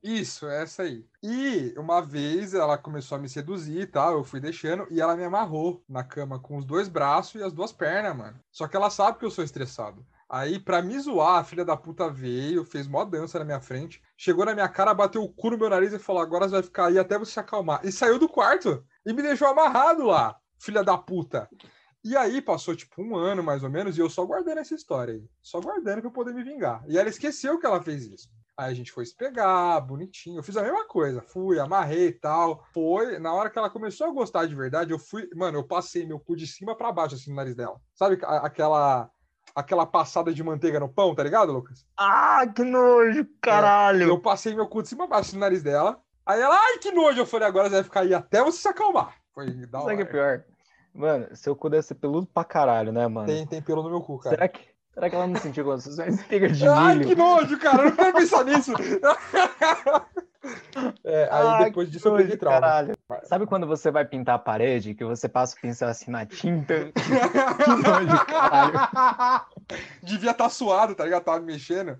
Isso, 0.04 0.46
essa 0.46 0.84
aí. 0.84 1.06
E 1.24 1.74
uma 1.78 2.02
vez 2.02 2.54
ela 2.54 2.78
começou 2.78 3.18
a 3.18 3.22
me 3.22 3.30
seduzir 3.30 3.80
e 3.80 3.88
tal, 3.88 4.18
eu 4.18 4.26
fui 4.26 4.42
deixando, 4.42 4.86
e 4.92 5.00
ela 5.00 5.16
me 5.16 5.24
amarrou 5.24 5.82
na 5.88 6.04
cama 6.04 6.38
com 6.38 6.58
os 6.58 6.66
dois 6.66 6.90
braços 6.90 7.40
e 7.40 7.44
as 7.46 7.54
duas 7.54 7.72
pernas, 7.72 8.14
mano. 8.14 8.38
Só 8.52 8.68
que 8.68 8.76
ela 8.76 8.90
sabe 8.90 9.20
que 9.20 9.24
eu 9.24 9.32
sou 9.32 9.42
estressado. 9.42 10.06
Aí, 10.30 10.60
pra 10.60 10.82
me 10.82 11.00
zoar, 11.00 11.40
a 11.40 11.44
filha 11.46 11.64
da 11.64 11.78
puta 11.78 12.10
veio, 12.10 12.66
fez 12.66 12.90
mó 12.90 13.06
dança 13.06 13.40
na 13.40 13.46
minha 13.46 13.62
frente, 13.62 14.04
chegou 14.18 14.44
na 14.44 14.54
minha 14.54 14.68
cara, 14.68 14.94
bateu 14.94 15.24
o 15.24 15.30
cu 15.30 15.52
no 15.52 15.58
meu 15.58 15.70
nariz 15.70 15.94
e 15.94 16.00
falou: 16.00 16.22
agora 16.22 16.50
você 16.50 16.56
vai 16.56 16.64
ficar 16.64 16.88
aí 16.88 17.00
até 17.00 17.18
você 17.18 17.32
se 17.32 17.40
acalmar. 17.40 17.80
E 17.86 17.92
saiu 17.92 18.20
do 18.20 18.28
quarto 18.28 18.84
e 19.06 19.14
me 19.14 19.22
deixou 19.22 19.48
amarrado 19.48 20.06
lá, 20.06 20.36
filha 20.60 20.84
da 20.84 20.98
puta. 20.98 21.50
E 22.04 22.18
aí 22.18 22.42
passou 22.42 22.76
tipo 22.76 23.02
um 23.02 23.16
ano 23.16 23.42
mais 23.42 23.64
ou 23.64 23.70
menos 23.70 23.98
e 23.98 24.02
eu 24.02 24.10
só 24.10 24.26
guardando 24.26 24.58
essa 24.58 24.76
história 24.76 25.14
aí. 25.14 25.24
Só 25.42 25.62
guardando 25.62 26.02
pra 26.02 26.10
eu 26.10 26.14
poder 26.14 26.34
me 26.34 26.44
vingar. 26.44 26.84
E 26.88 26.98
ela 26.98 27.08
esqueceu 27.08 27.58
que 27.58 27.66
ela 27.66 27.82
fez 27.82 28.06
isso. 28.06 28.28
Aí 28.58 28.72
a 28.72 28.74
gente 28.74 28.92
foi 28.92 29.06
se 29.06 29.16
pegar, 29.16 29.80
bonitinho. 29.82 30.38
Eu 30.38 30.44
fiz 30.44 30.56
a 30.58 30.62
mesma 30.62 30.86
coisa. 30.86 31.22
Fui, 31.22 31.60
amarrei 31.60 32.08
e 32.08 32.12
tal. 32.12 32.64
Foi. 32.74 33.18
Na 33.20 33.34
hora 33.34 33.50
que 33.50 33.58
ela 33.58 33.70
começou 33.70 34.08
a 34.08 34.12
gostar 34.12 34.46
de 34.46 34.54
verdade, 34.54 34.92
eu 34.92 35.00
fui. 35.00 35.28
Mano, 35.36 35.60
eu 35.60 35.64
passei 35.64 36.06
meu 36.06 36.20
cu 36.20 36.36
de 36.36 36.46
cima 36.46 36.76
pra 36.76 36.92
baixo, 36.92 37.16
assim, 37.16 37.30
no 37.30 37.38
nariz 37.38 37.56
dela. 37.56 37.80
Sabe 37.96 38.20
aquela. 38.24 39.10
Aquela 39.56 39.86
passada 39.86 40.34
de 40.34 40.42
manteiga 40.42 40.80
no 40.80 40.90
pão, 40.90 41.14
tá 41.14 41.22
ligado, 41.22 41.52
Lucas? 41.52 41.86
Ah, 41.96 42.42
que 42.56 42.64
nojo, 42.64 43.24
caralho! 43.40 44.08
Eu 44.08 44.20
passei 44.20 44.56
meu 44.56 44.68
cu 44.68 44.82
de 44.82 44.90
cima 44.90 45.04
a 45.04 45.08
baixo 45.08 45.36
no 45.36 45.42
nariz 45.42 45.62
dela. 45.62 46.02
Aí 46.26 46.40
ela, 46.42 46.56
ai, 46.56 46.78
que 46.80 46.92
nojo. 46.92 47.20
Eu 47.20 47.26
falei, 47.26 47.48
agora 47.48 47.70
você 47.70 47.76
vai 47.76 47.84
ficar 47.84 48.00
aí 48.02 48.14
até 48.14 48.42
você 48.44 48.60
se 48.60 48.68
acalmar. 48.68 49.14
Foi 49.34 49.52
da 49.68 49.82
Sabe 49.82 49.94
o 50.04 50.08
que 50.08 50.16
é 50.18 50.22
hora. 50.22 50.40
pior? 50.40 50.44
Mano, 50.94 51.36
seu 51.36 51.56
cu 51.56 51.70
deve 51.70 51.84
ser 51.84 51.96
peludo 51.96 52.28
pra 52.28 52.44
caralho, 52.44 52.92
né, 52.92 53.08
mano? 53.08 53.26
Tem, 53.28 53.46
tem 53.48 53.62
pelo 53.62 53.82
no 53.84 53.90
meu 53.90 54.02
cu, 54.02 54.20
cara. 54.20 54.36
Será 54.36 54.48
que, 54.48 54.62
será 54.94 55.10
que 55.10 55.16
ela 55.16 55.26
não 55.28 55.36
sentiu 55.40 55.66
quando 55.66 55.82
você 55.82 56.06
espiga 56.08 56.48
de 56.50 56.68
Ai, 56.68 56.96
milho? 56.98 57.10
que 57.10 57.16
nojo, 57.16 57.58
cara. 57.60 57.80
Eu 57.84 57.90
não 57.90 57.96
quero 57.96 58.14
pensar 58.14 58.44
nisso. 58.46 58.74
É, 61.06 61.24
aí 61.32 61.48
Ai, 61.48 61.66
depois 61.66 61.90
disso 61.90 62.06
eu 62.10 62.12
peguei 62.14 62.28
nojo, 62.32 62.40
trauma. 62.40 62.60
caralho. 62.60 62.98
Sabe 63.24 63.46
quando 63.46 63.66
você 63.66 63.90
vai 63.90 64.04
pintar 64.04 64.36
a 64.36 64.40
parede, 64.40 64.94
que 64.94 65.06
você 65.06 65.30
passa 65.30 65.56
o 65.56 65.62
pincel 65.62 65.88
assim 65.88 66.12
na 66.12 66.26
tinta? 66.26 66.92
que 66.92 67.70
nojo, 67.70 68.26
caralho. 68.26 69.46
Devia 70.04 70.32
estar 70.32 70.50
suado, 70.50 70.96
tá 70.96 71.06
ligado? 71.06 71.24
Tava 71.24 71.40
me 71.40 71.54
mexendo. 71.54 71.98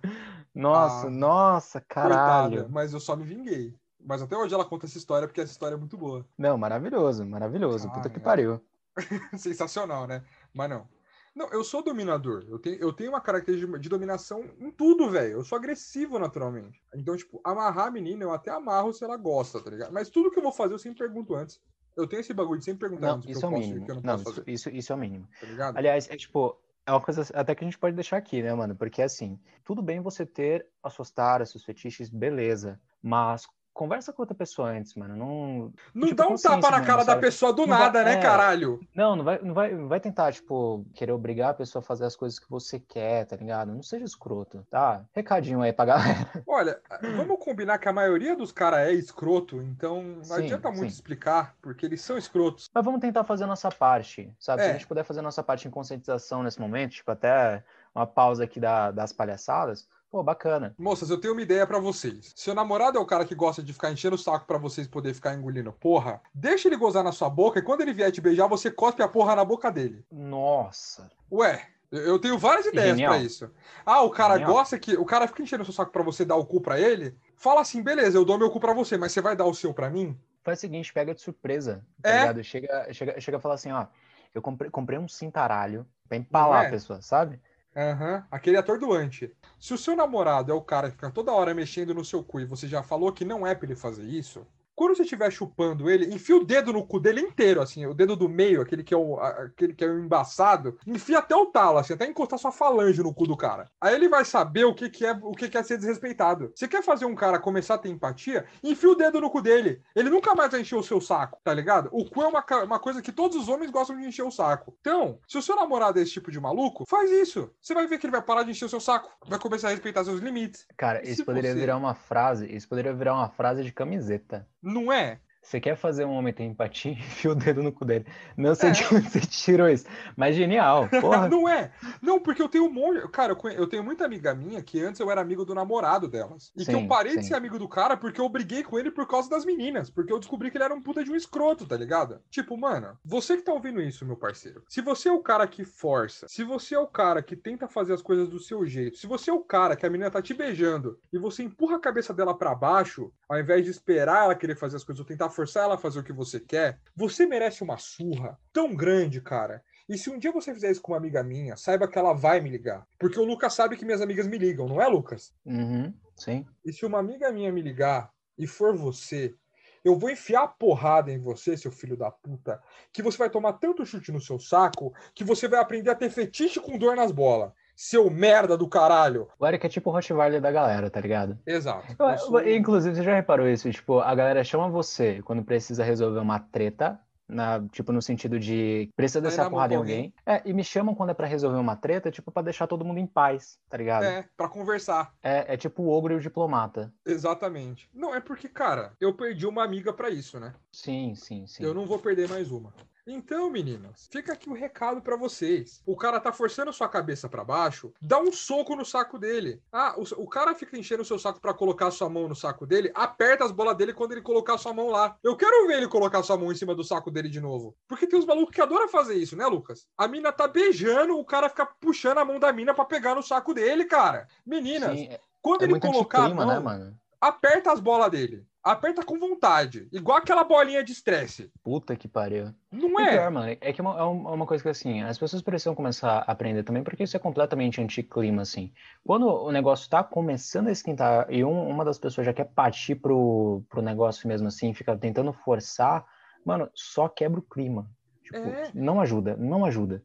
Nossa, 0.54 1.08
Ah, 1.08 1.10
nossa, 1.10 1.80
caralho. 1.82 2.50
Coitada. 2.58 2.68
Mas 2.70 2.92
eu 2.94 3.00
só 3.00 3.16
me 3.16 3.24
vinguei. 3.24 3.74
Mas 4.06 4.22
até 4.22 4.36
hoje 4.38 4.54
ela 4.54 4.66
conta 4.66 4.86
essa 4.86 4.98
história 4.98 5.28
porque 5.28 5.42
essa 5.42 5.52
história 5.52 5.76
é 5.76 5.78
muito 5.78 5.98
boa. 5.98 6.26
Não, 6.38 6.58
maravilhoso, 6.58 7.26
maravilhoso. 7.26 7.88
Ah, 7.88 7.92
Puta 7.92 8.10
que 8.10 8.18
é. 8.18 8.22
pariu. 8.22 8.62
Sensacional, 9.38 10.08
né? 10.08 10.24
Mas 10.54 10.70
não. 10.70 10.88
Não, 11.36 11.50
eu 11.50 11.64
sou 11.64 11.84
dominador. 11.84 12.46
Eu 12.48 12.60
tenho, 12.60 12.76
eu 12.76 12.94
tenho 12.94 13.10
uma 13.10 13.22
característica 13.22 13.80
de 13.80 13.90
dominação 13.90 14.44
em 14.60 14.70
tudo, 14.70 15.10
velho. 15.10 15.34
Eu 15.34 15.44
sou 15.44 15.58
agressivo 15.58 16.20
naturalmente. 16.20 16.80
Então, 16.94 17.18
tipo, 17.18 17.42
amarrar 17.44 17.88
a 17.88 17.92
menina, 17.92 18.24
eu 18.24 18.32
até 18.32 18.52
amarro 18.52 18.94
se 18.94 19.04
ela 19.04 19.18
gosta, 19.18 19.60
tá 19.60 19.70
ligado? 19.72 19.92
Mas 19.92 20.10
tudo 20.10 20.30
que 20.30 20.38
eu 20.38 20.44
vou 20.44 20.52
fazer, 20.52 20.76
eu 20.76 20.80
sempre 20.80 21.00
pergunto 21.00 21.34
antes. 21.34 21.60
Eu 21.98 22.08
tenho 22.08 22.20
esse 22.20 22.34
bagulho 22.34 22.60
de 22.60 22.66
sempre 22.66 22.82
perguntar 22.88 23.08
Não, 23.08 23.16
antes 23.16 23.30
isso 23.36 23.46
é 23.46 23.50
o 23.50 23.52
mínimo. 23.52 23.88
não, 23.88 24.02
Não, 24.02 24.16
isso, 24.16 24.44
isso, 24.46 24.70
isso 24.70 24.94
é 24.94 24.96
o 24.96 25.00
mínimo. 25.00 25.28
tá 25.40 25.48
ligado? 25.48 25.78
Aliás, 25.78 26.08
é 26.10 26.16
tipo, 26.16 26.56
é 26.86 26.92
uma 26.92 27.02
coisa 27.02 27.24
até 27.34 27.56
que 27.56 27.64
a 27.64 27.68
gente 27.68 27.80
pode 27.80 27.96
deixar 27.96 28.18
aqui, 28.18 28.42
né, 28.44 28.54
mano? 28.54 28.76
Porque 28.76 29.02
assim, 29.02 29.40
tudo 29.64 29.82
bem 29.82 30.02
você 30.02 30.26
ter 30.26 30.68
as 30.84 30.94
suas 30.94 31.10
taras, 31.10 31.50
seus 31.50 31.64
fetiches, 31.64 32.10
beleza. 32.10 32.80
Mas 33.02 33.48
conversa 33.74 34.14
com 34.14 34.22
outra 34.22 34.36
pessoa 34.36 34.70
antes, 34.70 34.94
mano. 34.96 35.16
Não, 35.16 35.74
Não 35.94 36.08
tipo, 36.10 36.16
dá 36.16 36.28
um 36.28 36.36
tapa 36.36 36.70
na 36.72 36.82
cara 36.86 37.04
da 37.04 37.16
pessoa 37.18 37.52
do 37.52 37.64
Não 37.66 37.70
vai- 37.70 37.80
nada, 37.80 38.04
né, 38.04 38.14
é. 38.14 38.22
caralho? 38.22 38.80
não, 38.94 39.16
não 39.16 39.24
vai, 39.24 39.40
não 39.42 39.54
vai, 39.54 39.74
não 39.74 39.88
vai 39.88 40.00
tentar, 40.00 40.32
tipo, 40.32 40.86
querer 40.94 41.12
obrigar 41.12 41.50
a 41.50 41.54
pessoa 41.54 41.82
a 41.82 41.86
fazer 41.86 42.06
as 42.06 42.16
coisas 42.16 42.38
que 42.40 42.50
você 42.50 42.80
quer, 42.80 43.26
tá 43.26 43.36
ligado? 43.36 43.72
Não 43.74 43.82
seja 43.82 44.06
escroto, 44.06 44.66
tá? 44.70 45.04
Recadinho 45.14 45.62
aí 45.62 45.74
pra 45.74 45.86
galera. 45.86 46.04
Olha, 46.48 46.80
vamos 47.16 47.40
combinar 47.44 47.78
que 47.80 47.90
a 47.90 47.94
maioria 47.94 48.36
dos 48.36 48.52
caras 48.52 48.88
é 48.88 48.94
escroto, 48.94 49.62
então 49.62 50.04
não 50.04 50.24
Sim, 50.24 50.34
adianta 50.46 50.70
muito 50.70 50.82
sim. 50.82 50.88
explicar, 50.88 51.56
porque 51.62 51.86
eles 51.86 52.02
são 52.02 52.18
escrotos. 52.18 52.70
Mas 52.74 52.86
vamos 52.86 53.02
tentar 53.02 53.24
fazer 53.24 53.46
a 53.46 53.48
nossa 53.48 53.72
parte, 53.72 54.32
sabe? 54.40 54.62
Se 54.62 54.68
É. 54.68 54.72
a 54.72 54.74
gente 54.74 54.88
puder 54.88 55.04
fazer 55.04 55.20
a 55.20 55.24
nossa 55.24 55.42
parte 55.42 55.68
em 55.68 55.72
conscientização 55.72 56.44
nesse 56.44 56.60
momento, 56.62 56.92
tipo, 56.92 57.10
até 57.12 57.64
uma 57.96 58.06
pausa 58.06 58.44
aqui 58.44 58.60
da- 58.60 58.92
das 58.92 59.12
palhaçadas, 59.12 59.88
pô, 60.14 60.22
bacana. 60.22 60.76
Moças, 60.78 61.10
eu 61.10 61.18
tenho 61.20 61.34
uma 61.34 61.42
ideia 61.42 61.66
pra 61.66 61.80
vocês. 61.80 62.32
Seu 62.36 62.54
namorado 62.54 63.00
é 63.00 63.02
o 63.02 63.06
cara 63.06 63.26
que 63.26 63.34
gosta 63.34 63.64
de 63.64 63.74
ficar 63.74 63.92
enchendo 63.92 64.14
o 64.16 64.20
saco 64.20 64.46
pra 64.46 64.60
vocês 64.60 64.88
poder 64.88 65.12
ficar 65.16 65.34
engolindo 65.34 65.74
porra, 65.74 66.22
deixa 66.32 66.68
ele 66.68 66.78
gozar 66.78 67.04
na 67.04 67.12
sua 67.12 67.32
boca 67.32 67.58
e 67.58 67.64
quando 67.64 67.82
ele 67.82 67.92
vier 67.94 68.12
te 68.12 68.22
beijar, 68.22 68.46
você 68.48 68.70
cospe 68.70 69.02
a 69.02 69.08
porra 69.08 69.36
na 69.36 69.44
boca 69.44 69.72
dele. 69.72 70.06
Nossa. 70.12 71.10
Ué, 71.32 71.66
eu 71.92 72.20
tenho 72.20 72.38
várias 72.38 72.68
ideias 72.68 73.02
pra 73.02 73.18
isso. 73.18 73.50
Ah, 73.84 74.04
o 74.04 74.12
cara 74.12 74.36
Genial. 74.36 74.54
gosta 74.54 74.78
que. 74.78 74.96
O 74.96 75.04
cara 75.06 75.28
fica 75.28 75.42
enchendo 75.42 75.64
o 75.64 75.66
seu 75.66 75.74
saco 75.74 75.92
pra 75.92 76.04
você 76.04 76.24
dar 76.24 76.36
o 76.36 76.46
cu 76.46 76.62
pra 76.62 76.80
ele. 76.80 77.18
Fala 77.36 77.62
assim, 77.62 77.82
beleza, 77.82 78.16
eu 78.16 78.24
dou 78.24 78.38
meu 78.38 78.52
cu 78.52 78.60
pra 78.60 78.72
você, 78.72 78.96
mas 78.98 79.12
você 79.12 79.20
vai 79.20 79.36
dar 79.36 79.46
o 79.46 79.54
seu 79.56 79.74
pra 79.74 79.90
mim? 79.90 80.16
Faz 80.44 80.60
o 80.60 80.62
seguinte, 80.62 80.94
pega 80.94 81.16
de 81.16 81.22
surpresa, 81.22 81.84
tá 82.04 82.10
É? 82.10 82.20
ligado? 82.20 82.44
Chega, 82.44 82.94
chega, 82.94 83.20
chega 83.20 83.38
a 83.38 83.40
falar 83.42 83.56
assim, 83.56 83.72
ó, 83.72 83.88
eu 84.36 84.44
comprei, 84.44 84.70
comprei 84.70 85.00
um 85.00 85.08
cintaralho 85.08 85.88
pra 86.08 86.18
empalar 86.18 86.66
é? 86.66 86.68
a 86.68 86.70
pessoa, 86.70 87.02
sabe? 87.02 87.40
Aham, 87.76 88.26
aquele 88.32 88.58
atordoante. 88.58 89.36
Se 89.60 89.74
o 89.74 89.78
seu 89.78 89.96
namorado 89.96 90.52
é 90.52 90.56
o 90.56 90.62
cara 90.62 90.90
que 90.90 90.96
fica 90.96 91.12
toda 91.12 91.32
hora 91.32 91.54
mexendo 91.56 91.94
no 91.94 92.06
seu 92.06 92.24
cu 92.24 92.40
e 92.40 92.46
você 92.46 92.68
já 92.68 92.84
falou 92.84 93.12
que 93.12 93.26
não 93.26 93.46
é 93.48 93.56
pra 93.56 93.66
ele 93.68 93.76
fazer 93.76 94.06
isso, 94.06 94.46
quando 94.76 94.96
você 94.96 95.04
estiver 95.04 95.32
chupando 95.32 95.90
ele, 95.90 96.14
enfia 96.14 96.36
o 96.36 96.44
dedo 96.44 96.74
no 96.74 96.86
cu 96.86 97.00
dele 97.00 97.22
inteiro, 97.22 97.62
assim, 97.62 97.86
o 97.86 97.94
dedo 97.94 98.16
do 98.16 98.28
meio, 98.30 98.62
aquele 98.62 98.84
que 98.84 98.94
é 98.94 98.98
o, 98.98 99.20
aquele 99.20 99.74
que 99.74 99.84
é 99.84 99.88
o 99.88 100.00
embaçado, 100.00 100.78
enfia 100.86 101.20
até 101.20 101.36
o 101.36 101.46
talo, 101.48 101.78
assim, 101.78 101.94
até 101.94 102.06
encostar 102.08 102.40
sua 102.40 102.52
falange 102.52 103.02
no 103.04 103.14
cu 103.14 103.26
do 103.28 103.38
cara. 103.38 103.70
Aí 103.80 103.94
ele 103.96 104.10
vai 104.10 104.26
saber 104.26 104.66
o 104.66 104.74
que, 104.74 104.90
que 104.90 105.06
é 105.06 105.12
o 105.22 105.32
que, 105.32 105.50
que 105.50 105.58
é 105.58 105.64
ser 105.64 105.78
desrespeitado. 105.78 106.52
Você 106.56 106.68
quer 106.68 106.84
fazer 106.84 107.06
um 107.06 107.16
cara 107.16 107.40
começar 107.40 107.76
a 107.76 107.78
ter 107.78 107.90
empatia? 107.90 108.46
Enfia 108.64 108.90
o 108.90 108.96
dedo 108.96 109.22
no 109.22 109.30
cu 109.30 109.42
dele. 109.42 109.82
Ele 109.96 110.10
nunca 110.10 110.34
mais 110.36 110.52
vai 110.52 110.62
encher 110.62 110.76
o 110.76 110.84
seu 110.84 111.00
saco, 111.02 111.40
tá 111.44 111.54
ligado? 111.54 111.90
O 111.92 112.10
cu 112.10 112.22
é 112.22 112.28
uma, 112.28 112.44
uma 112.64 112.80
coisa 112.80 113.02
que 113.02 113.12
todos 113.12 113.38
os 113.38 113.48
homens 113.50 113.72
gostam 113.72 113.98
de 114.00 114.06
encher 114.08 114.24
o 114.24 114.32
saco. 114.32 114.76
Então, 114.80 115.20
se 115.28 115.38
o 115.38 115.42
seu 115.42 115.56
namorado 115.56 116.00
é 116.00 116.02
esse 116.02 116.12
tipo 116.14 116.32
de 116.32 116.40
maluco, 116.40 116.86
faz 116.88 117.12
isso. 117.12 117.52
Você 117.62 117.74
vai 117.74 117.88
ver 117.88 117.98
que 117.98 118.06
ele 118.06 118.12
vai 118.12 118.22
parar 118.22 118.44
de 118.44 118.52
encher 118.52 118.66
o 118.66 118.70
seu 118.70 118.80
saco. 118.80 119.12
Vai 119.28 119.40
começar 119.40 119.68
a 119.68 119.72
respeitar 119.72 120.04
seus 120.04 120.20
limites. 120.20 120.66
Cara, 120.78 121.08
isso 121.08 121.24
poderia 121.26 121.52
você- 121.54 121.60
virar 121.60 121.78
uma 121.78 121.94
frase, 121.94 122.46
isso 122.54 122.68
poderia 122.68 122.94
virar 122.94 123.14
uma 123.14 123.30
frase 123.30 123.64
de 123.64 123.72
camiseta. 123.72 124.48
Não 124.64 124.92
é? 124.92 125.20
Você 125.44 125.60
quer 125.60 125.76
fazer 125.76 126.06
um 126.06 126.12
homem 126.14 126.34
ter 126.34 126.44
empatia? 126.44 126.94
Enfia 126.94 127.32
o 127.32 127.36
dedo 127.36 127.62
no 127.62 127.72
cu 127.72 127.84
dele. 127.86 128.06
Não 128.38 128.56
sei 128.56 128.70
É. 128.70 128.72
de 128.72 128.84
onde 128.96 129.10
você 129.10 129.20
tirou 129.20 129.70
isso, 129.70 129.86
mas 130.16 130.36
genial, 130.36 130.88
porra. 131.02 131.28
Não 131.28 131.48
é. 131.48 131.72
Não, 132.02 132.20
porque 132.20 132.42
eu 132.42 132.48
tenho 132.50 132.66
um 132.66 132.72
monte. 132.72 133.08
Cara, 133.10 133.38
eu, 133.56 133.68
tenho 133.68 133.84
muita 133.84 134.06
amiga 134.06 134.34
minha 134.34 134.64
que 134.64 134.80
antes 134.82 135.00
eu 135.02 135.12
era 135.12 135.20
amigo 135.22 135.44
do 135.46 135.54
namorado 135.54 136.08
delas. 136.08 136.52
E 136.58 136.66
que 136.66 136.72
eu 136.74 136.80
Sim, 136.80 136.88
parei 136.88 137.18
de 137.18 137.24
sim. 137.24 137.28
ser 137.30 137.36
amigo 137.36 137.60
do 137.60 137.68
cara 137.68 137.98
porque 137.98 138.22
eu 138.22 138.30
briguei 138.30 138.64
com 138.64 138.80
ele 138.80 138.90
por 138.90 139.06
causa 139.06 139.30
das 139.30 139.44
meninas. 139.46 139.90
Porque 139.90 140.12
eu 140.14 140.20
descobri 140.20 140.50
que 140.50 140.58
ele 140.58 140.64
era 140.64 140.74
um 140.74 140.82
puta 140.82 141.04
de 141.04 141.12
um 141.12 141.16
escroto, 141.16 141.66
tá 141.68 141.76
ligado? 141.76 142.22
Tipo, 142.30 142.58
mano, 142.58 142.98
você 143.04 143.36
que 143.36 143.44
tá 143.44 143.52
ouvindo 143.54 143.82
isso, 143.82 144.06
meu 144.06 144.16
parceiro. 144.16 144.64
Se 144.70 144.82
você 144.82 145.10
é 145.10 145.12
o 145.12 145.20
cara 145.22 145.46
que 145.46 145.66
força, 145.66 146.28
se 146.30 146.44
você 146.44 146.74
é 146.76 146.80
o 146.80 146.88
cara 146.88 147.22
que 147.22 147.36
tenta 147.36 147.68
fazer 147.68 147.94
as 147.94 148.02
coisas 148.02 148.30
do 148.30 148.40
seu 148.40 148.66
jeito, 148.66 148.98
se 148.98 149.06
você 149.08 149.30
é 149.30 149.34
o 149.34 149.42
cara 149.42 149.76
que 149.76 149.86
a 149.86 149.90
menina 149.90 150.10
tá 150.10 150.22
te 150.22 150.34
beijando 150.34 150.98
e 151.12 151.18
você 151.18 151.44
empurra 151.44 151.76
a 151.76 151.80
cabeça 151.82 152.14
dela 152.14 152.34
pra 152.38 152.56
baixo, 152.56 153.12
ao 153.28 153.38
invés 153.40 153.66
de 153.66 153.72
esperar 153.72 154.24
ela 154.24 154.36
querer 154.36 154.56
fazer 154.56 154.78
as 154.78 154.84
coisas 154.84 155.00
ou 155.00 155.06
tentar 155.06 155.30
forçar 155.34 155.64
ela 155.64 155.76
a 155.76 155.78
fazer 155.78 156.00
o 156.00 156.04
que 156.04 156.14
você 156.14 156.40
quer, 156.40 156.80
você 156.96 157.26
merece 157.26 157.64
uma 157.64 157.78
surra 157.78 158.40
tão 158.52 158.76
grande, 158.76 159.20
cara. 159.22 159.64
E 159.88 159.98
se 159.98 160.10
um 160.10 160.18
dia 160.18 160.32
você 160.32 160.54
fizer 160.54 160.72
isso 160.72 160.82
com 160.82 160.94
uma 160.94 160.98
amiga 160.98 161.24
minha, 161.24 161.58
saiba 161.58 161.88
que 161.88 161.98
ela 161.98 162.14
vai 162.14 162.40
me 162.40 162.50
ligar. 162.50 162.88
Porque 162.98 163.20
o 163.20 163.26
Lucas 163.26 163.54
sabe 163.54 163.76
que 163.76 163.86
minhas 163.86 164.02
amigas 164.02 164.28
me 164.28 164.38
ligam, 164.38 164.68
não 164.68 164.82
é, 164.82 164.88
Lucas? 164.88 165.34
Uhum, 165.46 165.94
sim. 166.16 166.46
E 166.64 166.72
se 166.72 166.86
uma 166.86 167.00
amiga 167.00 167.32
minha 167.32 167.52
me 167.52 167.62
ligar 167.62 168.12
e 168.38 168.48
for 168.48 168.76
você, 168.76 169.36
eu 169.84 169.98
vou 169.98 170.10
enfiar 170.10 170.44
a 170.44 170.48
porrada 170.48 171.12
em 171.12 171.20
você, 171.20 171.58
seu 171.58 171.72
filho 171.72 171.98
da 171.98 172.10
puta, 172.10 172.62
que 172.94 173.02
você 173.02 173.18
vai 173.18 173.30
tomar 173.30 173.54
tanto 173.54 173.86
chute 173.86 174.12
no 174.12 174.22
seu 174.22 174.40
saco 174.40 174.94
que 175.14 175.24
você 175.24 175.48
vai 175.48 175.60
aprender 175.60 175.90
a 175.90 175.96
ter 175.96 176.10
fetiche 176.10 176.60
com 176.60 176.78
dor 176.78 176.96
nas 176.96 177.12
bolas. 177.12 177.52
Seu 177.76 178.10
merda 178.10 178.58
do 178.58 178.68
caralho. 178.68 179.28
O 179.40 179.46
Eric 179.48 179.66
é 179.66 179.70
tipo 179.70 179.90
o 179.90 179.94
Rottweiler 179.94 180.40
da 180.42 180.52
galera, 180.52 180.90
tá 180.90 181.00
ligado? 181.02 181.38
Exato. 181.46 181.96
Eu- 181.98 182.18
sou- 182.20 182.48
Inclusive, 182.48 182.96
você 182.96 183.04
já 183.04 183.16
reparou 183.16 183.48
isso? 183.48 183.70
Tipo, 183.72 184.00
a 184.00 184.14
galera 184.14 184.44
chama 184.44 184.70
você 184.70 185.22
quando 185.24 185.44
precisa 185.44 185.84
resolver 185.84 186.20
uma 186.20 186.40
treta, 186.40 187.00
na, 187.26 187.66
tipo, 187.70 187.92
no 187.92 188.02
sentido 188.02 188.38
de 188.38 188.90
precisa 188.96 189.22
descer 189.22 189.42
a 189.42 189.50
porrada 189.50 189.74
em 189.74 189.78
alguém. 189.78 190.14
É, 190.26 190.42
e 190.46 190.54
me 190.54 190.64
chamam 190.64 190.94
quando 190.94 191.10
é 191.12 191.14
pra 191.14 191.26
resolver 191.26 191.58
uma 191.58 191.76
treta, 191.76 192.12
tipo, 192.12 192.32
pra 192.32 192.44
deixar 192.44 192.68
todo 192.68 192.86
mundo 192.86 193.00
em 193.00 193.08
paz, 193.08 193.58
tá 193.70 193.78
ligado? 193.78 194.04
É, 194.04 194.20
É, 194.20 194.26
pra 194.38 194.48
conversar. 194.50 195.14
é, 195.24 195.56
tipo 195.58 195.82
o 195.84 195.90
ogro 195.90 196.14
e 196.14 196.18
o 196.18 196.20
diplomata. 196.20 196.94
Exatamente. 197.06 197.90
Não, 197.94 198.14
é 198.14 198.20
porque, 198.20 198.48
cara, 198.50 198.92
eu 199.00 199.14
perdi 199.14 199.48
uma 199.48 199.64
amiga 199.64 199.92
pra 199.94 200.10
isso, 200.10 200.40
né? 200.40 200.54
Sim, 200.72 201.16
sim, 201.16 201.48
sim. 201.48 201.64
Eu 201.64 201.74
não 201.74 201.86
vou 201.88 201.98
perder 201.98 202.30
mais 202.30 202.52
uma. 202.52 202.74
Então, 203.06 203.50
meninas, 203.50 204.08
fica 204.10 204.32
aqui 204.32 204.50
o 204.50 204.54
recado 204.54 205.02
pra 205.02 205.18
vocês. 205.18 205.82
O 205.86 205.96
cara 205.98 206.22
tá 206.22 206.32
forçando 206.32 206.72
sua 206.72 206.88
cabeça 206.88 207.28
pra 207.28 207.44
baixo, 207.44 207.94
dá 208.02 208.18
um 208.18 208.32
soco 208.32 208.78
no 208.78 208.86
saco 208.86 209.20
dele. 209.20 209.62
Ah, 209.74 209.94
o, 209.98 210.24
o 210.24 210.28
cara 210.28 210.56
fica 210.56 210.78
enchendo 210.78 211.02
o 211.02 211.06
seu 211.06 211.20
saco 211.20 211.42
pra 211.42 211.54
colocar 211.54 211.92
sua 211.92 212.10
mão 212.10 212.30
no 212.30 212.36
saco 212.36 212.66
dele, 212.66 212.92
aperta 212.96 213.44
as 213.44 213.52
bolas 213.52 213.76
dele 213.76 213.94
quando 213.94 214.14
ele 214.14 214.22
colocar 214.22 214.58
sua 214.58 214.74
mão 214.74 214.88
lá. 214.88 215.18
Eu 215.22 215.36
quero 215.36 215.68
ver 215.68 215.78
ele 215.80 215.88
colocar 215.90 216.24
sua 216.24 216.38
mão 216.38 216.50
em 216.50 216.56
cima 216.56 216.74
do 216.74 216.84
saco 216.84 217.12
dele 217.12 217.28
de 217.28 217.42
novo. 217.42 217.76
Porque 217.90 218.08
tem 218.08 218.18
uns 218.18 218.26
malucos 218.26 218.56
que 218.56 218.62
adoram 218.62 218.88
fazer 218.88 219.16
isso, 219.16 219.36
né, 219.36 219.46
Lucas? 219.48 219.86
A 219.98 220.08
mina 220.08 220.32
tá 220.32 220.48
beijando, 220.48 221.18
o 221.18 221.26
cara 221.26 221.50
fica 221.50 221.66
puxando 221.66 222.20
a 222.20 222.26
mão 222.26 222.40
da 222.40 222.54
mina 222.54 222.74
pra 222.74 222.86
pegar 222.86 223.16
no 223.16 223.24
saco 223.24 223.54
dele, 223.54 223.84
cara. 223.84 224.28
Meninas, 224.46 224.98
Sim, 224.98 225.08
é- 225.08 225.20
quando 225.42 225.64
é 225.64 225.66
ele 225.66 225.78
colocar 225.78 226.20
a 226.20 226.22
anticlima, 226.22 226.46
mão, 226.46 226.56
né, 226.56 226.60
mano? 226.62 226.98
aperta 227.20 227.72
as 227.74 227.82
bolas 227.82 228.10
dele. 228.10 228.46
Aperta 228.64 229.04
com 229.04 229.20
vontade. 229.20 229.90
Igual 229.92 230.20
aquela 230.20 230.44
bolinha 230.46 230.82
de 230.84 230.94
estresse. 230.94 231.52
Puta 231.62 231.98
que 231.98 232.08
pariu. 232.08 232.54
Não 232.72 232.98
é? 233.00 233.12
pior, 233.12 233.30
mano, 233.30 233.58
é 233.60 233.74
que 233.74 233.82
é 233.82 233.84
uma, 233.84 233.98
é 233.98 234.02
é 234.02 234.04
uma 234.06 234.46
coisa 234.46 234.64
que, 234.64 234.70
assim, 234.70 235.02
as 235.02 235.18
pessoas 235.18 235.42
precisam 235.42 235.76
começar 235.76 236.20
a 236.20 236.32
aprender 236.32 236.64
também, 236.64 236.82
porque 236.82 237.04
isso 237.04 237.18
é 237.18 237.20
completamente 237.20 237.82
anticlima, 237.82 238.42
assim. 238.44 238.72
Quando 239.06 239.28
o 239.28 239.52
negócio 239.52 239.90
tá 239.90 240.02
começando 240.02 240.70
a 240.70 240.72
esquentar 240.72 241.28
e 241.30 241.44
um- 241.44 241.68
uma 241.68 241.84
das 241.84 241.98
pessoas 241.98 242.26
já 242.26 242.32
quer 242.34 242.46
partir 242.46 242.96
pro, 242.96 243.62
pro 243.70 243.82
negócio 243.82 244.28
mesmo, 244.30 244.48
assim, 244.48 244.74
fica 244.74 244.96
tentando 244.98 245.34
forçar, 245.34 246.06
mano, 246.46 246.70
só 246.74 247.10
quebra 247.10 247.40
o 247.40 247.44
clima. 247.44 247.90
Tipo, 248.24 248.38
É. 248.38 248.72
não 248.74 249.02
ajuda, 249.02 249.36
não 249.36 249.66
ajuda. 249.66 250.02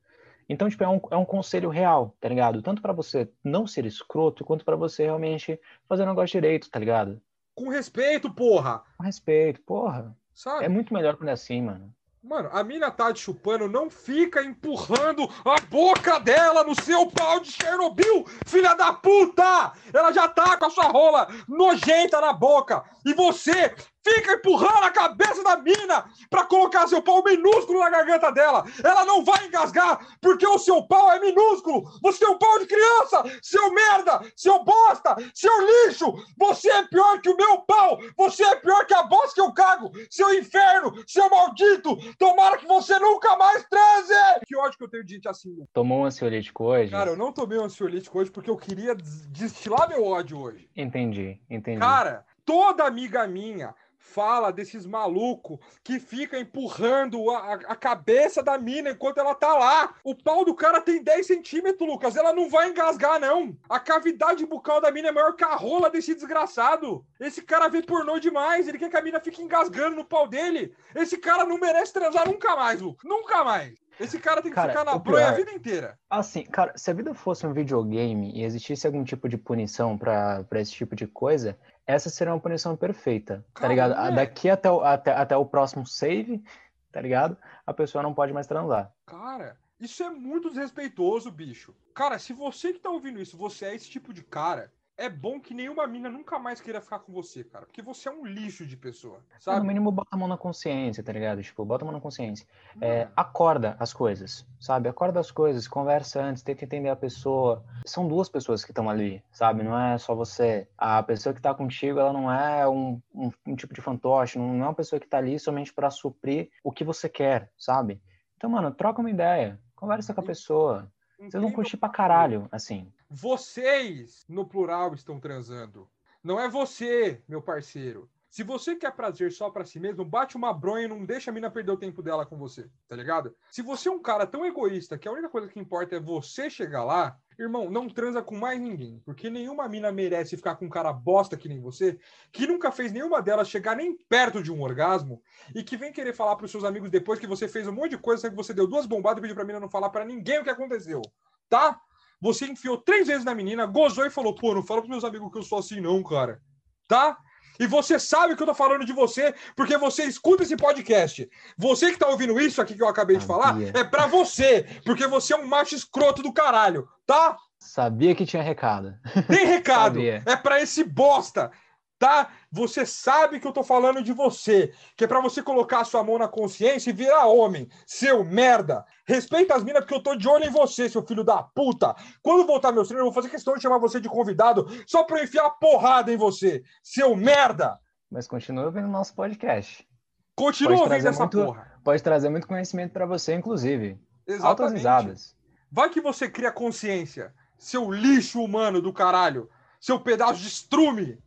Então, 0.48 0.68
tipo, 0.68 0.82
é 0.82 0.88
um, 0.88 1.00
é 1.12 1.16
um 1.16 1.24
conselho 1.24 1.68
real, 1.68 2.16
tá 2.20 2.28
ligado? 2.28 2.60
Tanto 2.62 2.82
pra 2.82 2.92
você 2.92 3.30
não 3.44 3.66
ser 3.68 3.84
escroto, 3.86 4.44
quanto 4.44 4.64
pra 4.64 4.74
você 4.74 5.04
realmente 5.04 5.60
fazer 5.88 6.02
o 6.02 6.06
negócio 6.06 6.32
direito, 6.40 6.68
tá 6.70 6.78
ligado? 6.80 7.20
Com 7.58 7.70
respeito, 7.70 8.30
porra. 8.30 8.84
Com 8.96 9.02
respeito, 9.02 9.60
porra. 9.62 10.16
Sabe? 10.32 10.64
É 10.64 10.68
muito 10.68 10.94
melhor 10.94 11.16
quando 11.16 11.30
é 11.30 11.32
assim, 11.32 11.60
mano. 11.60 11.92
Mano, 12.22 12.48
a 12.52 12.62
mina 12.62 12.88
tá 12.88 13.12
te 13.12 13.18
chupando, 13.20 13.68
não 13.68 13.90
fica 13.90 14.44
empurrando 14.44 15.28
a 15.44 15.60
boca 15.68 16.20
dela 16.20 16.62
no 16.62 16.80
seu 16.80 17.10
pau 17.10 17.40
de 17.40 17.50
Chernobyl, 17.50 18.24
filha 18.46 18.74
da 18.74 18.92
puta! 18.92 19.72
Ela 19.92 20.12
já 20.12 20.28
tá 20.28 20.56
com 20.56 20.66
a 20.66 20.70
sua 20.70 20.84
rola 20.84 21.26
nojenta 21.48 22.20
na 22.20 22.32
boca. 22.32 22.84
E 23.04 23.12
você 23.12 23.74
fica 24.14 24.32
empurrando 24.34 24.84
a 24.84 24.90
cabeça 24.90 25.42
da 25.42 25.56
mina 25.58 26.04
pra 26.30 26.44
colocar 26.44 26.86
seu 26.88 27.02
pau 27.02 27.22
minúsculo 27.24 27.80
na 27.80 27.90
garganta 27.90 28.30
dela. 28.32 28.64
Ela 28.82 29.04
não 29.04 29.24
vai 29.24 29.46
engasgar 29.46 30.06
porque 30.20 30.46
o 30.46 30.58
seu 30.58 30.82
pau 30.86 31.10
é 31.12 31.20
minúsculo. 31.20 31.82
Você 32.02 32.24
é 32.24 32.28
um 32.28 32.38
pau 32.38 32.58
de 32.58 32.66
criança, 32.66 33.22
seu 33.42 33.72
merda, 33.72 34.20
seu 34.36 34.62
bosta, 34.64 35.16
seu 35.34 35.52
lixo. 35.86 36.12
Você 36.38 36.70
é 36.70 36.82
pior 36.86 37.20
que 37.20 37.28
o 37.30 37.36
meu 37.36 37.60
pau. 37.62 37.98
Você 38.16 38.44
é 38.44 38.56
pior 38.56 38.86
que 38.86 38.94
a 38.94 39.02
bosta 39.02 39.34
que 39.34 39.40
eu 39.40 39.52
cago. 39.52 39.90
Seu 40.10 40.32
inferno, 40.34 40.92
seu 41.06 41.28
maldito. 41.30 41.96
Tomara 42.18 42.58
que 42.58 42.66
você 42.66 42.98
nunca 42.98 43.36
mais 43.36 43.64
transe. 43.68 44.14
Que 44.46 44.56
ódio 44.56 44.78
que 44.78 44.84
eu 44.84 44.88
tenho 44.90 45.04
de 45.04 45.14
gente 45.14 45.28
assim. 45.28 45.64
Tomou 45.72 46.00
um 46.00 46.04
ansiolítico 46.04 46.64
hoje? 46.64 46.90
Cara, 46.90 47.10
eu 47.10 47.16
não 47.16 47.32
tomei 47.32 47.58
um 47.58 47.64
ansiolítico 47.64 48.18
hoje 48.18 48.30
porque 48.30 48.50
eu 48.50 48.56
queria 48.56 48.94
des- 48.94 49.26
destilar 49.26 49.88
meu 49.88 50.04
ódio 50.04 50.38
hoje. 50.40 50.68
Entendi, 50.76 51.40
entendi. 51.50 51.80
Cara, 51.80 52.24
toda 52.44 52.84
amiga 52.84 53.26
minha 53.26 53.74
fala 54.12 54.50
desses 54.52 54.86
malucos 54.86 55.58
que 55.84 55.98
fica 56.00 56.38
empurrando 56.38 57.30
a, 57.30 57.54
a- 57.54 57.76
cabeça 57.76 58.42
da 58.42 58.58
mina 58.58 58.90
enquanto 58.90 59.18
ela 59.18 59.34
tá 59.34 59.54
lá. 59.56 59.94
O 60.02 60.14
pau 60.14 60.44
do 60.44 60.54
cara 60.54 60.80
tem 60.80 61.02
10 61.02 61.26
centímetros, 61.26 61.88
Lucas. 61.88 62.16
Ela 62.16 62.32
não 62.32 62.48
vai 62.48 62.68
engasgar, 62.70 63.20
não. 63.20 63.56
A 63.68 63.78
cavidade 63.78 64.44
bucal 64.46 64.80
da 64.80 64.90
mina 64.90 65.08
é 65.08 65.12
maior 65.12 65.34
que 65.34 65.44
a 65.44 65.54
rola 65.54 65.90
desse 65.90 66.14
desgraçado. 66.14 67.04
Esse 67.20 67.42
cara 67.42 67.68
vê 67.68 67.82
pornô 67.82 68.18
demais. 68.18 68.66
Ele 68.66 68.78
quer 68.78 68.90
que 68.90 68.96
a 68.96 69.02
mina 69.02 69.20
fique 69.20 69.42
engasgando 69.42 69.96
no 69.96 70.04
pau 70.04 70.26
dele. 70.26 70.74
Esse 70.94 71.18
cara 71.18 71.44
não 71.44 71.58
merece 71.58 71.92
transar 71.92 72.26
nunca 72.26 72.56
mais, 72.56 72.80
Lucas. 72.80 73.08
Nunca 73.08 73.44
mais. 73.44 73.74
Esse 74.00 74.18
cara 74.20 74.40
tem 74.40 74.50
que 74.50 74.54
Cara, 74.54 74.68
ficar 74.68 74.84
na 74.84 74.94
o 74.94 75.00
bronha 75.00 75.28
a 75.28 75.32
pior- 75.32 75.44
vida 75.44 75.50
inteira. 75.52 75.98
Assim, 76.08 76.44
cara, 76.44 76.72
se 76.76 76.88
a 76.88 76.94
vida 76.94 77.12
fosse 77.14 77.44
um 77.46 77.52
videogame 77.52 78.30
e 78.32 78.44
existisse 78.44 78.86
algum 78.86 79.02
tipo 79.02 79.28
de 79.28 79.36
punição 79.36 79.98
pra 79.98 80.44
esse 80.54 80.70
tipo 80.70 80.94
de 80.94 81.06
coisa, 81.08 81.58
essa 81.88 82.10
seria 82.10 82.34
uma 82.34 82.40
punição 82.40 82.76
perfeita, 82.76 83.42
tá 83.54 83.62
Cara, 83.62 83.68
ligado? 83.72 83.94
é. 83.94 84.14
Daqui 84.14 84.50
até 84.50 84.70
o, 84.70 84.82
até, 84.82 85.10
até 85.10 85.34
o 85.34 85.46
próximo 85.46 85.86
save, 85.86 86.44
tá 86.92 87.00
ligado? 87.00 87.34
A 87.66 87.72
pessoa 87.72 88.02
não 88.02 88.12
pode 88.12 88.30
mais 88.30 88.46
transar. 88.46 88.92
Cara, 89.06 89.56
isso 89.80 90.02
é 90.02 90.10
muito 90.10 90.50
desrespeitoso, 90.50 91.30
bicho. 91.30 91.74
Cara, 91.94 92.18
se 92.18 92.34
você 92.34 92.74
que 92.74 92.78
tá 92.78 92.90
ouvindo 92.90 93.18
isso, 93.18 93.38
você 93.38 93.64
é 93.64 93.74
esse 93.74 93.88
tipo 93.88 94.12
de 94.12 94.22
cara, 94.22 94.70
é 94.98 95.08
bom 95.08 95.40
que 95.40 95.54
nenhuma 95.54 95.86
mina 95.86 96.10
nunca 96.10 96.38
mais 96.40 96.60
queira 96.60 96.80
ficar 96.80 96.98
com 96.98 97.12
você, 97.12 97.44
cara. 97.44 97.64
Porque 97.64 97.80
você 97.80 98.08
é 98.08 98.12
um 98.12 98.26
lixo 98.26 98.66
de 98.66 98.76
pessoa, 98.76 99.20
No 99.36 99.40
sabe? 99.40 99.66
mínimo, 99.66 99.92
bota 99.92 100.08
a 100.10 100.16
mão 100.16 100.26
na 100.26 100.36
consciência, 100.36 101.02
tá 101.04 101.12
ligado? 101.12 101.40
Tipo, 101.40 101.64
bota 101.64 101.84
a 101.84 101.86
mão 101.86 101.94
na 101.94 102.00
consciência. 102.00 102.44
É, 102.80 103.04
Mano, 103.04 103.12
acorda 103.16 103.76
as 103.78 103.92
coisas, 103.94 104.44
sabe? 104.58 104.88
Acorda 104.88 105.20
as 105.20 105.30
coisas, 105.30 105.68
conversa 105.68 106.20
antes, 106.20 106.42
tenta 106.42 106.64
entender 106.64 106.88
a 106.88 106.96
pessoa. 106.96 107.64
São 107.86 108.08
duas 108.08 108.28
pessoas 108.28 108.64
que 108.64 108.72
estão 108.72 108.90
ali, 108.90 109.22
sabe? 109.30 109.62
Não 109.62 109.78
é 109.78 109.96
só 109.98 110.16
você. 110.16 110.68
A 110.76 111.00
pessoa 111.02 111.32
que 111.32 111.40
tá 111.40 111.54
contigo, 111.54 112.00
ela 112.00 112.12
não 112.12 112.30
é 112.30 112.68
um, 112.68 113.00
um, 113.14 113.30
um 113.46 113.54
tipo 113.54 113.72
de 113.72 113.80
fantoche, 113.80 114.36
não 114.36 114.50
é 114.64 114.66
uma 114.66 114.74
pessoa 114.74 114.98
que 114.98 115.06
tá 115.06 115.18
ali 115.18 115.38
somente 115.38 115.72
para 115.72 115.90
suprir 115.90 116.50
o 116.64 116.72
que 116.72 116.82
você 116.82 117.08
quer, 117.08 117.50
sabe? 117.56 118.02
Então, 118.36 118.50
mano, 118.50 118.72
troca 118.72 119.00
uma 119.00 119.10
ideia, 119.10 119.60
conversa 119.76 120.12
com 120.12 120.20
a 120.20 120.24
pessoa. 120.24 120.90
Vocês 121.18 121.40
vão 121.42 121.52
curtir 121.52 121.76
pra 121.76 121.88
caralho, 121.88 122.48
assim. 122.50 122.92
Vocês, 123.10 124.24
no 124.28 124.46
plural, 124.46 124.94
estão 124.94 125.18
transando. 125.18 125.88
Não 126.22 126.38
é 126.38 126.48
você, 126.48 127.22
meu 127.26 127.40
parceiro. 127.40 128.10
Se 128.28 128.42
você 128.42 128.76
quer 128.76 128.94
prazer 128.94 129.32
só 129.32 129.48
pra 129.48 129.64
si 129.64 129.80
mesmo, 129.80 130.04
bate 130.04 130.36
uma 130.36 130.52
bronha 130.52 130.84
e 130.84 130.88
não 130.88 131.04
deixa 131.04 131.30
a 131.30 131.34
mina 131.34 131.50
perder 131.50 131.72
o 131.72 131.78
tempo 131.78 132.02
dela 132.02 132.26
com 132.26 132.36
você, 132.36 132.68
tá 132.86 132.94
ligado? 132.94 133.34
Se 133.50 133.62
você 133.62 133.88
é 133.88 133.92
um 133.92 134.02
cara 134.02 134.26
tão 134.26 134.44
egoísta 134.44 134.98
que 134.98 135.08
a 135.08 135.12
única 135.12 135.30
coisa 135.30 135.48
que 135.48 135.58
importa 135.58 135.96
é 135.96 136.00
você 136.00 136.50
chegar 136.50 136.84
lá, 136.84 137.16
irmão, 137.38 137.70
não 137.70 137.88
transa 137.88 138.22
com 138.22 138.36
mais 138.36 138.60
ninguém, 138.60 139.00
porque 139.06 139.30
nenhuma 139.30 139.66
mina 139.66 139.90
merece 139.90 140.36
ficar 140.36 140.56
com 140.56 140.66
um 140.66 140.70
cara 140.70 140.92
bosta 140.92 141.38
que 141.38 141.48
nem 141.48 141.58
você, 141.58 141.98
que 142.30 142.46
nunca 142.46 142.70
fez 142.70 142.92
nenhuma 142.92 143.22
delas 143.22 143.48
chegar 143.48 143.74
nem 143.74 143.96
perto 143.96 144.42
de 144.42 144.52
um 144.52 144.60
orgasmo 144.60 145.22
e 145.54 145.64
que 145.64 145.78
vem 145.78 145.90
querer 145.90 146.12
falar 146.12 146.36
pros 146.36 146.50
seus 146.50 146.64
amigos 146.64 146.90
depois 146.90 147.18
que 147.18 147.26
você 147.26 147.48
fez 147.48 147.66
um 147.66 147.72
monte 147.72 147.92
de 147.92 147.98
coisa, 147.98 148.28
que 148.28 148.36
você 148.36 148.52
deu 148.52 148.66
duas 148.66 148.84
bombadas 148.84 149.18
e 149.18 149.22
pediu 149.22 149.34
pra 149.34 149.44
mina 149.44 149.58
não 149.58 149.70
falar 149.70 149.88
pra 149.88 150.04
ninguém 150.04 150.40
o 150.40 150.44
que 150.44 150.50
aconteceu, 150.50 151.00
tá? 151.48 151.80
Você 152.20 152.46
enfiou 152.46 152.78
três 152.78 153.06
vezes 153.06 153.24
na 153.24 153.34
menina, 153.34 153.66
gozou 153.66 154.04
e 154.04 154.10
falou: 154.10 154.34
pô, 154.34 154.54
não 154.54 154.62
fala 154.62 154.80
pros 154.80 154.90
meus 154.90 155.04
amigos 155.04 155.30
que 155.32 155.38
eu 155.38 155.42
sou 155.42 155.58
assim, 155.58 155.80
não, 155.80 156.02
cara. 156.02 156.40
Tá? 156.86 157.16
E 157.60 157.66
você 157.66 157.98
sabe 157.98 158.36
que 158.36 158.42
eu 158.42 158.46
tô 158.46 158.54
falando 158.54 158.84
de 158.84 158.92
você 158.92 159.34
porque 159.56 159.76
você 159.76 160.04
escuta 160.04 160.44
esse 160.44 160.56
podcast. 160.56 161.28
Você 161.56 161.90
que 161.90 161.98
tá 161.98 162.06
ouvindo 162.08 162.38
isso 162.40 162.62
aqui 162.62 162.74
que 162.74 162.82
eu 162.82 162.88
acabei 162.88 163.16
de 163.16 163.26
falar, 163.26 163.48
Sabia. 163.48 163.72
é 163.74 163.84
pra 163.84 164.06
você, 164.06 164.64
porque 164.84 165.06
você 165.06 165.34
é 165.34 165.36
um 165.36 165.46
macho 165.46 165.74
escroto 165.74 166.22
do 166.22 166.32
caralho, 166.32 166.88
tá? 167.04 167.36
Sabia 167.58 168.14
que 168.14 168.24
tinha 168.24 168.42
recado. 168.42 168.94
Tem 169.26 169.44
recado. 169.44 169.94
Sabia. 169.98 170.22
É 170.24 170.36
pra 170.36 170.62
esse 170.62 170.84
bosta, 170.84 171.50
tá? 171.98 172.30
Você 172.50 172.86
sabe 172.86 173.40
que 173.40 173.46
eu 173.46 173.52
tô 173.52 173.62
falando 173.62 174.02
de 174.02 174.12
você, 174.12 174.72
que 174.96 175.04
é 175.04 175.06
pra 175.06 175.20
você 175.20 175.42
colocar 175.42 175.80
a 175.80 175.84
sua 175.84 176.04
mão 176.04 176.18
na 176.18 176.28
consciência 176.28 176.90
e 176.90 176.92
virar 176.92 177.26
homem, 177.26 177.68
seu 177.86 178.24
merda. 178.24 178.84
Respeita 179.06 179.54
as 179.54 179.64
minas 179.64 179.80
porque 179.80 179.94
eu 179.94 180.02
tô 180.02 180.14
de 180.14 180.28
olho 180.28 180.44
em 180.44 180.50
você, 180.50 180.88
seu 180.88 181.04
filho 181.04 181.24
da 181.24 181.42
puta. 181.42 181.94
Quando 182.22 182.46
voltar 182.46 182.72
meus 182.72 182.88
treinos, 182.88 183.06
eu 183.06 183.12
vou 183.12 183.22
fazer 183.22 183.30
questão 183.30 183.54
de 183.54 183.62
chamar 183.62 183.78
você 183.78 184.00
de 184.00 184.08
convidado 184.08 184.66
só 184.86 185.02
pra 185.02 185.18
eu 185.18 185.24
enfiar 185.24 185.46
a 185.46 185.50
porrada 185.50 186.12
em 186.12 186.16
você, 186.16 186.62
seu 186.82 187.16
merda. 187.16 187.78
Mas 188.10 188.26
continua 188.26 188.66
ouvindo 188.66 188.88
nosso 188.88 189.14
podcast. 189.14 189.86
Continua 190.34 190.82
ouvindo 190.82 191.08
essa 191.08 191.18
muito- 191.18 191.44
porra. 191.44 191.78
Pode 191.82 192.02
trazer 192.02 192.28
muito 192.28 192.46
conhecimento 192.46 192.92
pra 192.92 193.06
você, 193.06 193.34
inclusive. 193.34 193.98
Altas 194.40 194.72
Exatamente. 194.72 195.36
Vai 195.70 195.90
que 195.90 196.00
você 196.00 196.28
cria 196.30 196.52
consciência, 196.52 197.34
seu 197.58 197.90
lixo 197.90 198.42
humano 198.42 198.80
do 198.80 198.92
caralho, 198.92 199.50
seu 199.80 199.98
pedaço 199.98 200.40
de 200.40 200.48
estrume. 200.48 201.18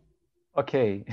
Ok. 0.54 1.06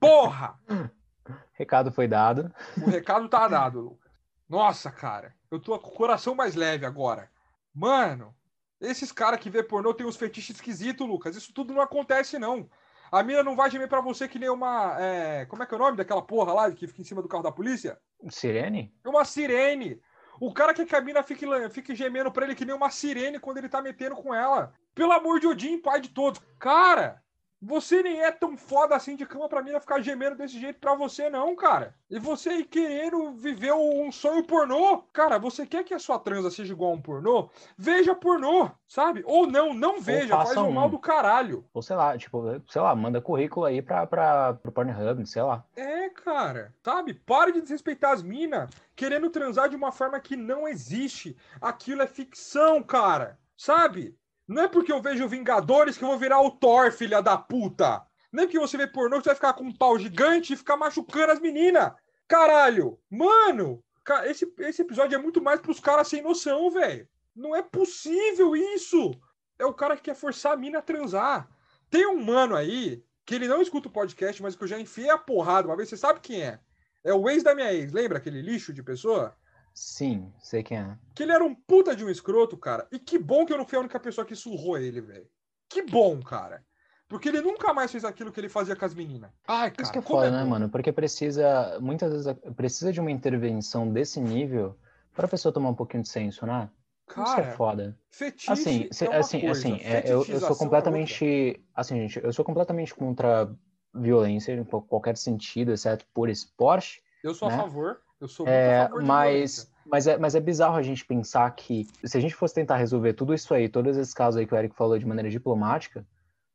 Porra! 0.00 0.58
Recado 1.52 1.92
foi 1.92 2.06
dado. 2.08 2.52
O 2.84 2.90
recado 2.90 3.28
tá 3.28 3.48
dado, 3.48 3.80
Lucas. 3.80 4.12
Nossa, 4.48 4.90
cara, 4.90 5.34
eu 5.50 5.58
tô 5.58 5.78
com 5.78 5.88
o 5.88 5.94
coração 5.94 6.34
mais 6.34 6.54
leve 6.54 6.84
agora. 6.84 7.30
Mano, 7.72 8.34
esses 8.80 9.10
caras 9.10 9.40
que 9.40 9.48
vê 9.48 9.62
pornô 9.62 9.94
tem 9.94 10.06
uns 10.06 10.16
fetiches 10.16 10.56
esquisitos, 10.56 11.06
Lucas. 11.06 11.36
Isso 11.36 11.52
tudo 11.54 11.72
não 11.72 11.80
acontece, 11.80 12.38
não. 12.38 12.68
A 13.10 13.22
mina 13.22 13.42
não 13.42 13.56
vai 13.56 13.70
gemer 13.70 13.88
pra 13.88 14.00
você 14.00 14.28
que 14.28 14.38
nem 14.38 14.50
uma. 14.50 14.96
é, 15.00 15.46
Como 15.46 15.62
é 15.62 15.66
que 15.66 15.72
é 15.72 15.76
o 15.76 15.80
nome 15.80 15.96
daquela 15.96 16.20
porra 16.20 16.52
lá 16.52 16.70
que 16.72 16.86
fica 16.86 17.00
em 17.00 17.04
cima 17.04 17.22
do 17.22 17.28
carro 17.28 17.42
da 17.42 17.52
polícia? 17.52 17.98
Sirene? 18.28 18.92
É 19.04 19.08
uma 19.08 19.24
sirene. 19.24 20.00
O 20.40 20.52
cara 20.52 20.74
quer 20.74 20.84
que 20.84 20.96
a 20.96 21.00
mina 21.00 21.22
fique 21.22 21.94
gemendo 21.94 22.32
pra 22.32 22.44
ele 22.44 22.54
que 22.56 22.64
nem 22.64 22.74
uma 22.74 22.90
sirene 22.90 23.38
quando 23.38 23.58
ele 23.58 23.68
tá 23.68 23.80
metendo 23.80 24.16
com 24.16 24.34
ela. 24.34 24.74
Pelo 24.94 25.12
amor 25.12 25.38
de 25.40 25.46
Odin, 25.46 25.80
pai 25.80 26.00
de 26.00 26.08
todos. 26.08 26.40
Cara, 26.58 27.22
Você 27.66 28.02
nem 28.02 28.20
é 28.20 28.30
tão 28.30 28.58
foda 28.58 28.94
assim 28.94 29.16
de 29.16 29.24
cama 29.24 29.48
pra 29.48 29.62
mina 29.62 29.80
ficar 29.80 30.00
gemendo 30.02 30.36
desse 30.36 30.60
jeito 30.60 30.78
pra 30.78 30.94
você, 30.94 31.30
não, 31.30 31.56
cara. 31.56 31.94
E 32.10 32.18
você 32.18 32.50
aí 32.50 32.64
querendo 32.64 33.32
viver 33.32 33.72
um 33.72 34.12
sonho 34.12 34.44
pornô, 34.44 34.98
cara, 35.12 35.38
você 35.38 35.66
quer 35.66 35.82
que 35.82 35.94
a 35.94 35.98
sua 35.98 36.18
transa 36.18 36.50
seja 36.50 36.74
igual 36.74 36.90
a 36.90 36.94
um 36.94 37.00
pornô? 37.00 37.48
Veja 37.76 38.14
pornô, 38.14 38.70
sabe? 38.86 39.22
Ou 39.24 39.46
não, 39.46 39.72
não 39.72 39.98
veja, 39.98 40.36
faz 40.36 40.56
um 40.58 40.70
mal 40.70 40.90
do 40.90 40.98
caralho. 40.98 41.64
Ou 41.72 41.80
sei 41.80 41.96
lá, 41.96 42.18
tipo, 42.18 42.42
sei 42.68 42.82
lá, 42.82 42.94
manda 42.94 43.20
currículo 43.20 43.64
aí 43.64 43.80
pra, 43.80 44.06
pra, 44.06 44.54
pro 44.54 44.70
Pornhub, 44.70 45.26
sei 45.26 45.42
lá. 45.42 45.64
É, 45.74 46.10
cara, 46.10 46.74
sabe? 46.82 47.14
Pare 47.14 47.50
de 47.50 47.62
desrespeitar 47.62 48.12
as 48.12 48.22
minas 48.22 48.68
querendo 48.94 49.30
transar 49.30 49.70
de 49.70 49.76
uma 49.76 49.90
forma 49.90 50.20
que 50.20 50.36
não 50.36 50.68
existe. 50.68 51.34
Aquilo 51.62 52.02
é 52.02 52.06
ficção, 52.06 52.82
cara, 52.82 53.38
sabe? 53.56 54.14
Não 54.46 54.62
é 54.64 54.68
porque 54.68 54.92
eu 54.92 55.00
vejo 55.00 55.28
Vingadores 55.28 55.96
que 55.96 56.04
eu 56.04 56.08
vou 56.08 56.18
virar 56.18 56.40
o 56.40 56.50
Thor, 56.50 56.92
filha 56.92 57.22
da 57.22 57.36
puta. 57.36 58.04
Não 58.30 58.42
é 58.42 58.46
porque 58.46 58.58
você 58.58 58.76
vê 58.76 58.86
pornô 58.86 59.18
que 59.18 59.24
você 59.24 59.30
vai 59.30 59.36
ficar 59.36 59.52
com 59.54 59.64
um 59.64 59.72
pau 59.72 59.98
gigante 59.98 60.52
e 60.52 60.56
ficar 60.56 60.76
machucando 60.76 61.32
as 61.32 61.40
meninas. 61.40 61.92
Caralho! 62.28 62.98
Mano! 63.08 63.82
Esse, 64.24 64.52
esse 64.58 64.82
episódio 64.82 65.14
é 65.14 65.18
muito 65.18 65.42
mais 65.42 65.60
pros 65.60 65.80
caras 65.80 66.08
sem 66.08 66.20
noção, 66.20 66.70
velho. 66.70 67.08
Não 67.34 67.54
é 67.54 67.62
possível 67.62 68.54
isso! 68.54 69.12
É 69.58 69.64
o 69.64 69.72
cara 69.72 69.96
que 69.96 70.02
quer 70.02 70.14
forçar 70.14 70.52
a 70.52 70.56
mina 70.56 70.80
a 70.80 70.82
transar. 70.82 71.48
Tem 71.88 72.06
um 72.06 72.22
mano 72.22 72.56
aí 72.56 73.02
que 73.24 73.34
ele 73.34 73.48
não 73.48 73.62
escuta 73.62 73.88
o 73.88 73.92
podcast, 73.92 74.42
mas 74.42 74.54
que 74.56 74.64
eu 74.64 74.68
já 74.68 74.78
enfiei 74.78 75.10
a 75.10 75.16
porrada 75.16 75.68
uma 75.68 75.76
vez. 75.76 75.88
Você 75.88 75.96
sabe 75.96 76.20
quem 76.20 76.42
é? 76.42 76.60
É 77.02 77.14
o 77.14 77.28
ex 77.30 77.42
da 77.42 77.54
minha 77.54 77.72
ex. 77.72 77.92
Lembra 77.92 78.18
aquele 78.18 78.42
lixo 78.42 78.72
de 78.72 78.82
pessoa? 78.82 79.34
Sim, 79.74 80.32
sei 80.38 80.62
quem 80.62 80.78
é. 80.78 80.96
Que 81.14 81.24
ele 81.24 81.32
era 81.32 81.44
um 81.44 81.54
puta 81.54 81.96
de 81.96 82.04
um 82.04 82.08
escroto, 82.08 82.56
cara. 82.56 82.86
E 82.92 82.98
que 82.98 83.18
bom 83.18 83.44
que 83.44 83.52
eu 83.52 83.58
não 83.58 83.66
fui 83.66 83.76
a 83.76 83.80
única 83.80 83.98
pessoa 83.98 84.24
que 84.24 84.36
surrou 84.36 84.78
ele, 84.78 85.00
velho. 85.00 85.26
Que 85.68 85.82
bom, 85.82 86.22
cara. 86.22 86.64
Porque 87.08 87.28
ele 87.28 87.40
nunca 87.40 87.74
mais 87.74 87.90
fez 87.90 88.04
aquilo 88.04 88.32
que 88.32 88.40
ele 88.40 88.48
fazia 88.48 88.76
com 88.76 88.84
as 88.84 88.94
meninas. 88.94 89.30
Ai, 89.46 89.70
cara. 89.70 89.82
Isso 89.82 89.92
que 89.92 89.98
é 89.98 90.02
foda, 90.02 90.28
é 90.28 90.30
né, 90.30 90.44
mano? 90.44 90.68
Porque 90.68 90.92
precisa, 90.92 91.78
muitas 91.80 92.12
vezes, 92.12 92.34
precisa 92.56 92.92
de 92.92 93.00
uma 93.00 93.10
intervenção 93.10 93.92
desse 93.92 94.20
nível 94.20 94.78
para 95.12 95.26
a 95.26 95.28
pessoa 95.28 95.52
tomar 95.52 95.70
um 95.70 95.74
pouquinho 95.74 96.04
de 96.04 96.08
senso, 96.08 96.46
né? 96.46 96.70
Cara, 97.06 97.28
Isso 97.28 97.40
é 97.40 97.52
foda. 97.52 97.98
Fetiche 98.10 98.50
assim, 98.50 98.88
é 98.88 99.16
assim, 99.16 99.46
assim, 99.46 99.80
é, 99.82 100.04
eu, 100.06 100.24
eu 100.24 100.40
sou 100.40 100.56
completamente, 100.56 101.24
é 101.24 101.60
assim, 101.74 101.96
gente, 101.96 102.24
eu 102.24 102.32
sou 102.32 102.44
completamente 102.44 102.94
contra 102.94 103.54
violência 103.94 104.52
em 104.52 104.64
qualquer 104.64 105.16
sentido, 105.16 105.72
exceto 105.72 106.06
por 106.14 106.28
esporte. 106.28 107.02
Eu 107.22 107.34
sou 107.34 107.48
né? 107.48 107.54
a 107.54 107.58
favor. 107.58 108.00
Eu 108.24 108.28
sou 108.28 108.48
é, 108.48 108.88
mas, 109.02 109.70
mas, 109.84 110.06
é, 110.06 110.16
mas 110.16 110.34
é 110.34 110.40
bizarro 110.40 110.76
a 110.76 110.82
gente 110.82 111.04
pensar 111.04 111.50
que 111.50 111.86
se 112.02 112.16
a 112.16 112.20
gente 112.20 112.34
fosse 112.34 112.54
tentar 112.54 112.78
resolver 112.78 113.12
tudo 113.12 113.34
isso 113.34 113.52
aí, 113.52 113.68
todos 113.68 113.98
esses 113.98 114.14
casos 114.14 114.40
aí 114.40 114.46
que 114.46 114.54
o 114.54 114.56
Eric 114.56 114.74
falou 114.74 114.98
de 114.98 115.04
maneira 115.04 115.28
diplomática, 115.28 116.06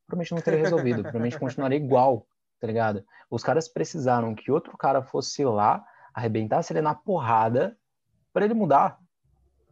provavelmente 0.07 0.31
não 0.31 0.41
teria 0.41 0.59
resolvido, 0.59 1.03
provavelmente 1.03 1.37
continuaria 1.37 1.77
igual, 1.77 2.25
tá 2.59 2.65
ligado? 2.65 3.05
Os 3.29 3.43
caras 3.43 3.67
precisaram 3.67 4.33
que 4.33 4.51
outro 4.51 4.75
cara 4.75 5.03
fosse 5.03 5.45
lá, 5.45 5.85
arrebentasse 6.11 6.73
ele 6.73 6.81
na 6.81 6.95
porrada 6.95 7.77
para 8.33 8.45
ele 8.45 8.55
mudar. 8.55 8.99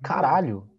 Caralho. 0.03 0.69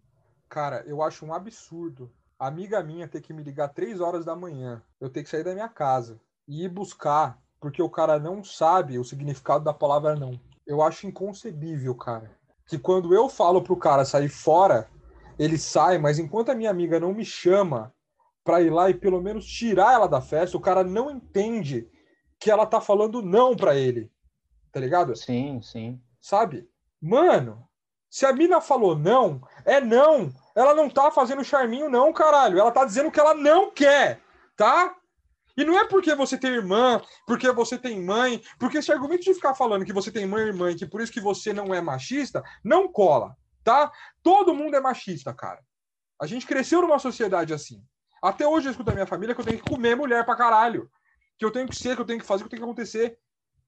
Cara, 0.47 0.85
eu 0.87 1.01
acho 1.01 1.25
um 1.25 1.33
absurdo. 1.33 2.09
A 2.39 2.47
amiga 2.47 2.81
minha 2.81 3.09
ter 3.09 3.19
que 3.19 3.33
me 3.33 3.43
ligar 3.43 3.67
três 3.67 3.99
horas 3.99 4.23
da 4.23 4.37
manhã, 4.37 4.81
eu 5.01 5.09
ter 5.09 5.23
que 5.23 5.29
sair 5.29 5.43
da 5.43 5.53
minha 5.53 5.67
casa 5.67 6.17
e 6.47 6.63
ir 6.63 6.69
buscar, 6.69 7.37
porque 7.59 7.81
o 7.81 7.89
cara 7.89 8.17
não 8.17 8.41
sabe 8.41 8.97
o 8.97 9.03
significado 9.03 9.65
da 9.65 9.73
palavra 9.73 10.15
não 10.15 10.39
eu 10.69 10.83
acho 10.83 11.07
inconcebível, 11.07 11.95
cara. 11.95 12.29
Que 12.67 12.77
quando 12.77 13.11
eu 13.11 13.27
falo 13.27 13.63
pro 13.63 13.75
cara 13.75 14.05
sair 14.05 14.29
fora, 14.29 14.87
ele 15.39 15.57
sai, 15.57 15.97
mas 15.97 16.19
enquanto 16.19 16.49
a 16.49 16.55
minha 16.55 16.69
amiga 16.69 16.99
não 16.99 17.11
me 17.11 17.25
chama 17.25 17.91
pra 18.43 18.61
ir 18.61 18.69
lá 18.69 18.87
e 18.87 18.93
pelo 18.93 19.19
menos 19.19 19.47
tirar 19.47 19.93
ela 19.93 20.07
da 20.07 20.21
festa, 20.21 20.55
o 20.55 20.61
cara 20.61 20.83
não 20.83 21.09
entende 21.09 21.89
que 22.39 22.51
ela 22.51 22.67
tá 22.67 22.79
falando 22.79 23.19
não 23.23 23.55
pra 23.55 23.75
ele. 23.75 24.11
Tá 24.71 24.79
ligado? 24.79 25.15
Sim, 25.15 25.59
sim. 25.63 25.99
Sabe? 26.21 26.69
Mano, 27.01 27.67
se 28.07 28.27
a 28.27 28.31
mina 28.31 28.61
falou 28.61 28.95
não, 28.95 29.41
é 29.65 29.81
não. 29.81 30.31
Ela 30.55 30.75
não 30.75 30.87
tá 30.87 31.09
fazendo 31.09 31.43
charminho, 31.43 31.89
não, 31.89 32.13
caralho. 32.13 32.59
Ela 32.59 32.71
tá 32.71 32.85
dizendo 32.85 33.09
que 33.09 33.19
ela 33.19 33.33
não 33.33 33.71
quer, 33.71 34.21
tá? 34.55 34.95
E 35.57 35.63
não 35.63 35.77
é 35.77 35.85
porque 35.87 36.13
você 36.15 36.37
tem 36.37 36.51
irmã, 36.51 37.01
porque 37.25 37.51
você 37.51 37.77
tem 37.77 38.01
mãe, 38.01 38.41
porque 38.57 38.77
esse 38.77 38.91
argumento 38.91 39.23
de 39.23 39.33
ficar 39.33 39.53
falando 39.53 39.85
que 39.85 39.93
você 39.93 40.11
tem 40.11 40.25
mãe 40.25 40.43
e 40.43 40.47
irmã 40.47 40.71
e 40.71 40.75
que 40.75 40.85
por 40.85 41.01
isso 41.01 41.11
que 41.11 41.19
você 41.19 41.51
não 41.53 41.73
é 41.73 41.81
machista, 41.81 42.43
não 42.63 42.87
cola, 42.87 43.35
tá? 43.63 43.91
Todo 44.23 44.53
mundo 44.53 44.75
é 44.75 44.79
machista, 44.79 45.33
cara. 45.33 45.59
A 46.21 46.25
gente 46.25 46.45
cresceu 46.45 46.81
numa 46.81 46.99
sociedade 46.99 47.53
assim. 47.53 47.83
Até 48.21 48.45
hoje 48.45 48.67
eu 48.67 48.71
escuto 48.71 48.87
da 48.87 48.93
minha 48.93 49.07
família 49.07 49.33
que 49.33 49.41
eu 49.41 49.45
tenho 49.45 49.57
que 49.57 49.69
comer 49.69 49.95
mulher 49.95 50.25
pra 50.25 50.35
caralho. 50.35 50.89
Que 51.37 51.45
eu 51.45 51.51
tenho 51.51 51.67
que 51.67 51.75
ser, 51.75 51.95
que 51.95 52.01
eu 52.01 52.05
tenho 52.05 52.19
que 52.19 52.25
fazer, 52.25 52.43
que 52.43 52.47
eu 52.47 52.49
tenho 52.49 52.61
que 52.61 52.65
acontecer. 52.65 53.17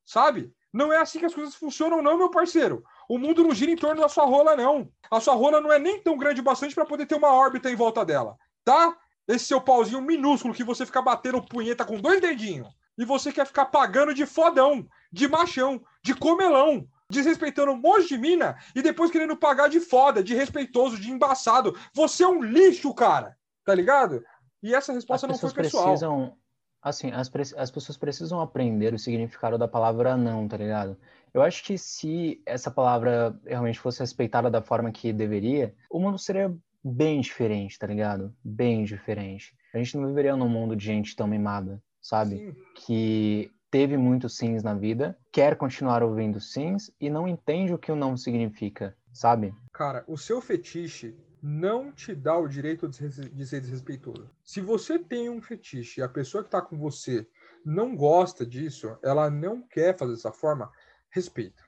Sabe? 0.06 0.54
Não 0.74 0.92
é 0.92 0.98
assim 0.98 1.20
que 1.20 1.26
as 1.26 1.34
coisas 1.34 1.56
funcionam, 1.56 2.02
não, 2.02 2.18
meu 2.18 2.30
parceiro. 2.30 2.84
O 3.10 3.18
mundo 3.18 3.44
não 3.44 3.54
gira 3.54 3.72
em 3.72 3.76
torno 3.76 4.02
da 4.02 4.10
sua 4.10 4.26
rola, 4.26 4.56
não. 4.56 4.90
A 5.10 5.20
sua 5.20 5.36
rola 5.36 5.60
não 5.60 5.72
é 5.72 5.80
nem 5.80 6.02
tão 6.02 6.18
grande 6.18 6.42
bastante 6.42 6.76
para 6.76 6.86
poder 6.86 7.06
ter 7.06 7.16
uma 7.16 7.34
órbita 7.34 7.70
em 7.70 7.76
volta 7.76 8.06
dela, 8.06 8.38
tá? 8.64 8.98
Esse 9.28 9.46
seu 9.46 9.62
pauzinho 9.62 10.02
minúsculo 10.02 10.54
que 10.54 10.64
você 10.64 10.86
fica 10.86 11.02
batendo 11.02 11.42
punheta 11.42 11.86
com 11.86 12.00
dois 12.00 12.20
dedinhos 12.22 12.68
e 12.98 13.06
você 13.06 13.32
quer 13.32 13.46
ficar 13.46 13.66
pagando 13.66 14.14
de 14.14 14.26
fodão, 14.26 14.88
de 15.12 15.28
machão, 15.28 15.82
de 16.04 16.14
comelão, 16.14 16.88
desrespeitando 17.10 17.72
um 17.72 17.78
monte 17.78 18.10
de 18.10 18.18
mina 18.18 18.58
e 18.76 18.82
depois 18.82 19.12
querendo 19.12 19.36
pagar 19.36 19.70
de 19.70 19.80
foda, 19.80 20.24
de 20.24 20.36
respeitoso, 20.36 21.00
de 21.00 21.12
embaçado. 21.12 21.78
Você 21.94 22.24
é 22.24 22.28
um 22.28 22.42
lixo, 22.42 22.94
cara. 22.94 23.38
Tá 23.64 23.76
ligado? 23.76 24.24
E 24.64 24.74
essa 24.74 24.94
resposta 24.94 25.28
não 25.28 25.38
foi 25.38 25.52
pessoal. 25.52 25.86
Precisam, 25.86 26.38
assim, 26.82 27.12
as, 27.12 27.32
as 27.58 27.72
pessoas 27.72 27.98
precisam 27.98 28.40
aprender 28.40 28.94
o 28.94 29.00
significado 29.00 29.58
da 29.58 29.68
palavra 29.68 30.18
não, 30.18 30.48
tá 30.48 30.58
ligado? 30.58 30.98
Eu 31.34 31.42
acho 31.42 31.64
que 31.64 31.78
se 31.78 32.42
essa 32.46 32.70
palavra 32.70 33.40
realmente 33.46 33.80
fosse 33.80 34.00
respeitada 34.00 34.50
da 34.50 34.62
forma 34.62 34.92
que 34.92 35.14
deveria, 35.14 35.74
o 35.90 36.00
mundo 36.00 36.18
seria 36.18 36.54
bem 36.84 37.22
diferente, 37.22 37.78
tá 37.78 37.88
ligado? 37.88 38.34
Bem 38.44 38.84
diferente. 38.84 39.56
A 39.74 39.78
gente 39.78 39.98
não 39.98 40.08
viveria 40.08 40.36
num 40.36 40.50
mundo 40.50 40.76
de 40.76 40.86
gente 40.86 41.16
tão 41.16 41.28
mimada, 41.28 41.82
sabe? 42.02 42.38
Sim. 42.38 42.56
Que 42.76 43.52
teve 43.70 43.96
muitos 43.98 44.36
sims 44.36 44.64
na 44.64 44.74
vida, 44.74 45.18
quer 45.32 45.56
continuar 45.56 46.04
ouvindo 46.04 46.40
sims 46.40 46.92
e 47.00 47.10
não 47.10 47.28
entende 47.28 47.74
o 47.74 47.78
que 47.78 47.92
o 47.92 47.96
não 47.96 48.18
significa, 48.18 48.96
sabe? 49.14 49.56
Cara, 49.72 50.04
o 50.08 50.18
seu 50.18 50.42
fetiche 50.42 51.16
não 51.42 51.92
te 51.92 52.14
dá 52.14 52.38
o 52.38 52.48
direito 52.48 52.88
de 52.88 53.46
ser 53.48 53.62
desrespeitoso. 53.62 54.30
Se 54.44 54.62
você 54.62 55.00
tem 55.00 55.30
um 55.30 55.42
fetiche 55.42 56.00
e 56.00 56.04
a 56.04 56.10
pessoa 56.10 56.44
que 56.44 56.50
tá 56.50 56.62
com 56.62 56.78
você 56.78 57.26
não 57.66 57.96
gosta 57.96 58.46
disso, 58.46 58.98
ela 59.02 59.30
não 59.30 59.62
quer 59.62 59.98
fazer 59.98 60.12
dessa 60.12 60.32
forma, 60.32 60.70
respeita. 61.10 61.64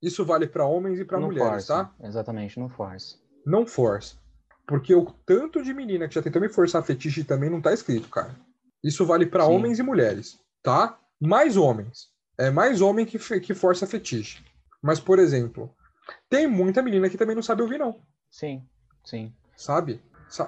Isso 0.00 0.24
vale 0.24 0.46
para 0.46 0.64
homens 0.64 0.98
e 0.98 1.04
para 1.04 1.20
mulheres, 1.20 1.66
force. 1.66 1.68
tá? 1.68 1.94
Exatamente, 2.00 2.58
não 2.58 2.70
force. 2.70 3.18
Não 3.44 3.66
force. 3.66 4.18
Porque 4.70 4.94
o 4.94 5.04
tanto 5.26 5.64
de 5.64 5.74
menina 5.74 6.06
que 6.06 6.14
já 6.14 6.22
tentou 6.22 6.40
me 6.40 6.48
forçar 6.48 6.80
fetiche 6.84 7.24
também 7.24 7.50
não 7.50 7.60
tá 7.60 7.72
escrito, 7.72 8.08
cara. 8.08 8.36
Isso 8.84 9.04
vale 9.04 9.26
para 9.26 9.44
homens 9.44 9.80
e 9.80 9.82
mulheres, 9.82 10.38
tá? 10.62 10.96
Mais 11.20 11.56
homens. 11.56 12.06
É 12.38 12.52
mais 12.52 12.80
homem 12.80 13.04
que, 13.04 13.18
que 13.40 13.52
força 13.52 13.84
fetiche. 13.84 14.44
Mas, 14.80 15.00
por 15.00 15.18
exemplo, 15.18 15.74
tem 16.28 16.46
muita 16.46 16.82
menina 16.82 17.10
que 17.10 17.18
também 17.18 17.34
não 17.34 17.42
sabe 17.42 17.62
ouvir, 17.62 17.80
não. 17.80 18.00
Sim, 18.30 18.64
sim. 19.04 19.34
Sabe? 19.56 20.00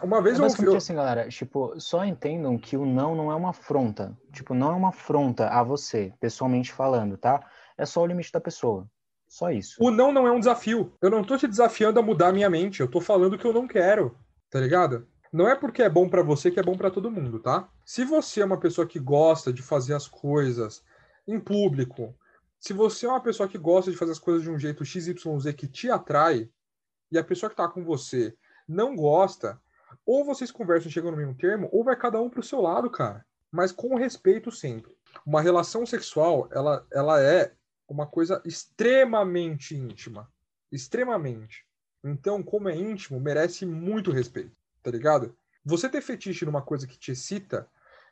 Uma 0.05 0.23
vez 0.23 0.39
é 0.39 0.41
eu 0.41 0.47
ouvi. 0.47 0.77
assim, 0.77 0.95
galera, 0.95 1.29
tipo, 1.29 1.75
só 1.81 2.05
entendam 2.05 2.57
que 2.57 2.77
o 2.77 2.87
não 2.87 3.16
não 3.16 3.33
é 3.33 3.35
uma 3.35 3.51
afronta. 3.51 4.16
Tipo, 4.33 4.55
não 4.55 4.70
é 4.70 4.75
uma 4.77 4.91
afronta 4.91 5.49
a 5.49 5.64
você, 5.64 6.14
pessoalmente 6.20 6.73
falando, 6.73 7.18
tá? 7.18 7.45
É 7.77 7.85
só 7.85 8.01
o 8.01 8.07
limite 8.07 8.31
da 8.31 8.41
pessoa. 8.41 8.89
Só 9.33 9.51
isso. 9.51 9.83
O 9.83 9.91
não 9.91 10.12
não 10.12 10.26
é 10.26 10.30
um 10.30 10.39
desafio. 10.39 10.93
Eu 11.01 11.09
não 11.09 11.24
tô 11.24 11.39
te 11.39 11.49
desafiando 11.49 11.99
a 11.99 12.03
mudar 12.03 12.28
a 12.28 12.33
minha 12.35 12.51
mente. 12.51 12.80
Eu 12.80 12.87
tô 12.87 13.01
falando 13.01 13.39
que 13.39 13.47
eu 13.47 13.53
não 13.53 13.66
quero. 13.66 14.14
Tá 14.51 14.61
ligado? 14.61 15.09
Não 15.33 15.49
é 15.49 15.55
porque 15.55 15.83
é 15.83 15.89
bom 15.89 16.07
para 16.07 16.22
você 16.22 16.51
que 16.51 16.61
é 16.61 16.62
bom 16.62 16.76
para 16.76 16.91
todo 16.91 17.11
mundo, 17.11 17.39
tá? 17.41 17.66
Se 17.83 18.05
você 18.05 18.43
é 18.43 18.45
uma 18.45 18.61
pessoa 18.61 18.87
que 18.87 18.99
gosta 18.99 19.51
de 19.51 19.62
fazer 19.62 19.95
as 19.95 20.07
coisas 20.07 20.85
em 21.26 21.41
público, 21.41 22.14
se 22.61 22.74
você 22.74 23.07
é 23.07 23.09
uma 23.09 23.22
pessoa 23.22 23.49
que 23.49 23.57
gosta 23.57 23.91
de 23.91 23.97
fazer 23.97 24.12
as 24.12 24.18
coisas 24.18 24.43
de 24.43 24.51
um 24.51 24.59
jeito 24.59 24.85
XYZ 24.85 25.16
que 25.57 25.66
te 25.66 25.91
atrai, 25.91 26.51
e 27.11 27.16
a 27.16 27.24
pessoa 27.24 27.49
que 27.49 27.57
tá 27.57 27.66
com 27.66 27.83
você 27.83 28.37
não 28.68 28.95
gosta, 28.95 29.59
ou 30.05 30.26
vocês 30.26 30.51
conversam 30.51 30.91
e 30.91 30.93
chegam 30.93 31.11
no 31.11 31.16
mesmo 31.16 31.35
termo, 31.35 31.70
ou 31.72 31.83
vai 31.83 31.97
cada 31.97 32.20
um 32.20 32.28
pro 32.28 32.43
seu 32.43 32.61
lado, 32.61 32.91
cara. 32.91 33.24
Mas 33.51 33.72
com 33.72 33.95
respeito 33.95 34.51
sempre. 34.51 34.95
Uma 35.24 35.41
relação 35.41 35.87
sexual, 35.87 36.51
ela, 36.53 36.87
ela 36.93 37.22
é 37.22 37.55
uma 37.93 38.07
coisa 38.07 38.43
extremamente 38.45 39.76
íntima. 39.76 40.30
Extremamente. 40.70 41.66
Então, 42.03 42.43
como 42.43 42.68
é 42.68 42.76
íntimo, 42.76 43.20
merece 43.20 43.64
muito 43.64 44.11
respeito, 44.11 44.57
tá 44.82 44.90
ligado? 44.90 45.36
Você 45.64 45.88
ter 45.88 46.01
fetiche 46.01 46.45
numa 46.45 46.62
coisa 46.62 46.86
que 46.86 46.99
te 46.99 47.12
excita 47.12 47.68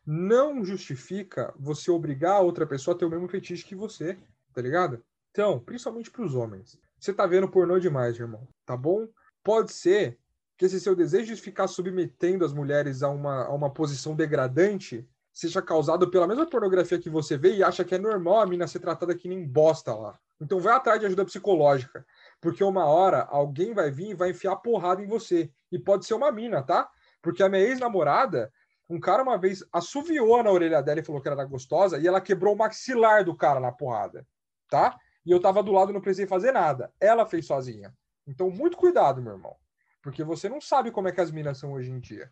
não 0.07 0.65
justifica 0.65 1.53
você 1.59 1.91
obrigar 1.91 2.37
a 2.37 2.41
outra 2.41 2.67
pessoa 2.67 2.95
a 2.95 2.99
ter 2.99 3.05
o 3.05 3.11
mesmo 3.11 3.29
fetiche 3.29 3.65
que 3.65 3.75
você, 3.75 4.17
tá 4.55 4.63
ligado? 4.63 5.03
Então, 5.31 5.59
principalmente 5.59 6.11
para 6.11 6.25
os 6.25 6.35
homens. 6.35 6.79
Você 6.99 7.13
tá 7.13 7.27
vendo 7.27 7.49
pornô 7.49 7.79
demais, 7.79 8.19
irmão, 8.19 8.47
tá 8.65 8.77
bom? 8.77 9.09
Pode 9.43 9.73
ser 9.73 10.19
que 10.57 10.67
esse 10.67 10.79
seu 10.79 10.95
desejo 10.95 11.35
de 11.35 11.41
ficar 11.41 11.67
submetendo 11.67 12.45
as 12.45 12.53
mulheres 12.53 13.03
a 13.03 13.09
uma, 13.09 13.45
a 13.47 13.55
uma 13.55 13.71
posição 13.71 14.15
degradante 14.15 15.09
seja 15.33 15.63
causado 15.63 16.11
pela 16.11 16.27
mesma 16.27 16.47
pornografia 16.47 16.99
que 16.99 17.11
você 17.11 17.37
vê 17.37 17.55
e 17.55 17.63
acha 17.63 17.85
que 17.85 17.95
é 17.95 17.99
normal 17.99 18.41
a 18.41 18.47
mina 18.47 18.67
ser 18.67 18.81
tratada 18.81 19.15
que 19.15 19.29
nem 19.29 19.47
bosta 19.47 19.95
lá. 19.95 20.19
Então 20.41 20.59
vai 20.59 20.75
atrás 20.75 20.99
de 20.99 21.07
ajuda 21.07 21.25
psicológica, 21.25 22.05
porque 22.41 22.65
uma 22.65 22.87
hora 22.87 23.23
alguém 23.31 23.75
vai 23.75 23.91
vir 23.91 24.11
e 24.11 24.15
vai 24.15 24.31
enfiar 24.31 24.57
porrada 24.57 25.03
em 25.03 25.07
você. 25.07 25.51
E 25.71 25.79
pode 25.79 26.07
ser 26.07 26.15
uma 26.15 26.33
mina, 26.33 26.63
tá? 26.63 26.89
Porque 27.21 27.43
a 27.43 27.49
minha 27.49 27.63
ex-namorada, 27.63 28.51
um 28.89 28.99
cara 28.99 29.23
uma 29.23 29.39
vez 29.39 29.63
assoviou 29.73 30.43
na 30.43 30.51
orelha 30.51 30.83
dela 30.83 31.01
e 31.01 31.05
falou 31.05 31.21
que 31.21 31.29
era 31.29 31.45
gostosa 31.45 31.99
e 31.99 32.07
ela 32.07 32.21
quebrou 32.21 32.55
o 32.55 32.59
maxilar 32.59 33.25
do 33.25 33.37
cara 33.37 33.61
na 33.61 33.71
porrada, 33.71 34.27
tá? 34.69 34.99
E 35.25 35.31
eu 35.31 35.41
tava 35.41 35.63
do 35.63 35.73
lado 35.73 35.91
e 35.91 35.95
não 35.95 36.01
precisei 36.01 36.27
fazer 36.27 36.53
nada. 36.53 36.93
Ela 36.99 37.27
fez 37.27 37.47
sozinha. 37.47 37.95
Então, 38.27 38.51
muito 38.51 38.77
cuidado, 38.77 39.21
meu 39.21 39.35
irmão. 39.35 39.55
Porque 40.03 40.25
você 40.25 40.49
não 40.49 40.61
sabe 40.61 40.91
como 40.91 41.09
é 41.09 41.13
que 41.13 41.21
as 41.21 41.31
minas 41.31 41.59
são 41.59 41.73
hoje 41.73 41.91
em 41.91 42.01
dia. 42.01 42.31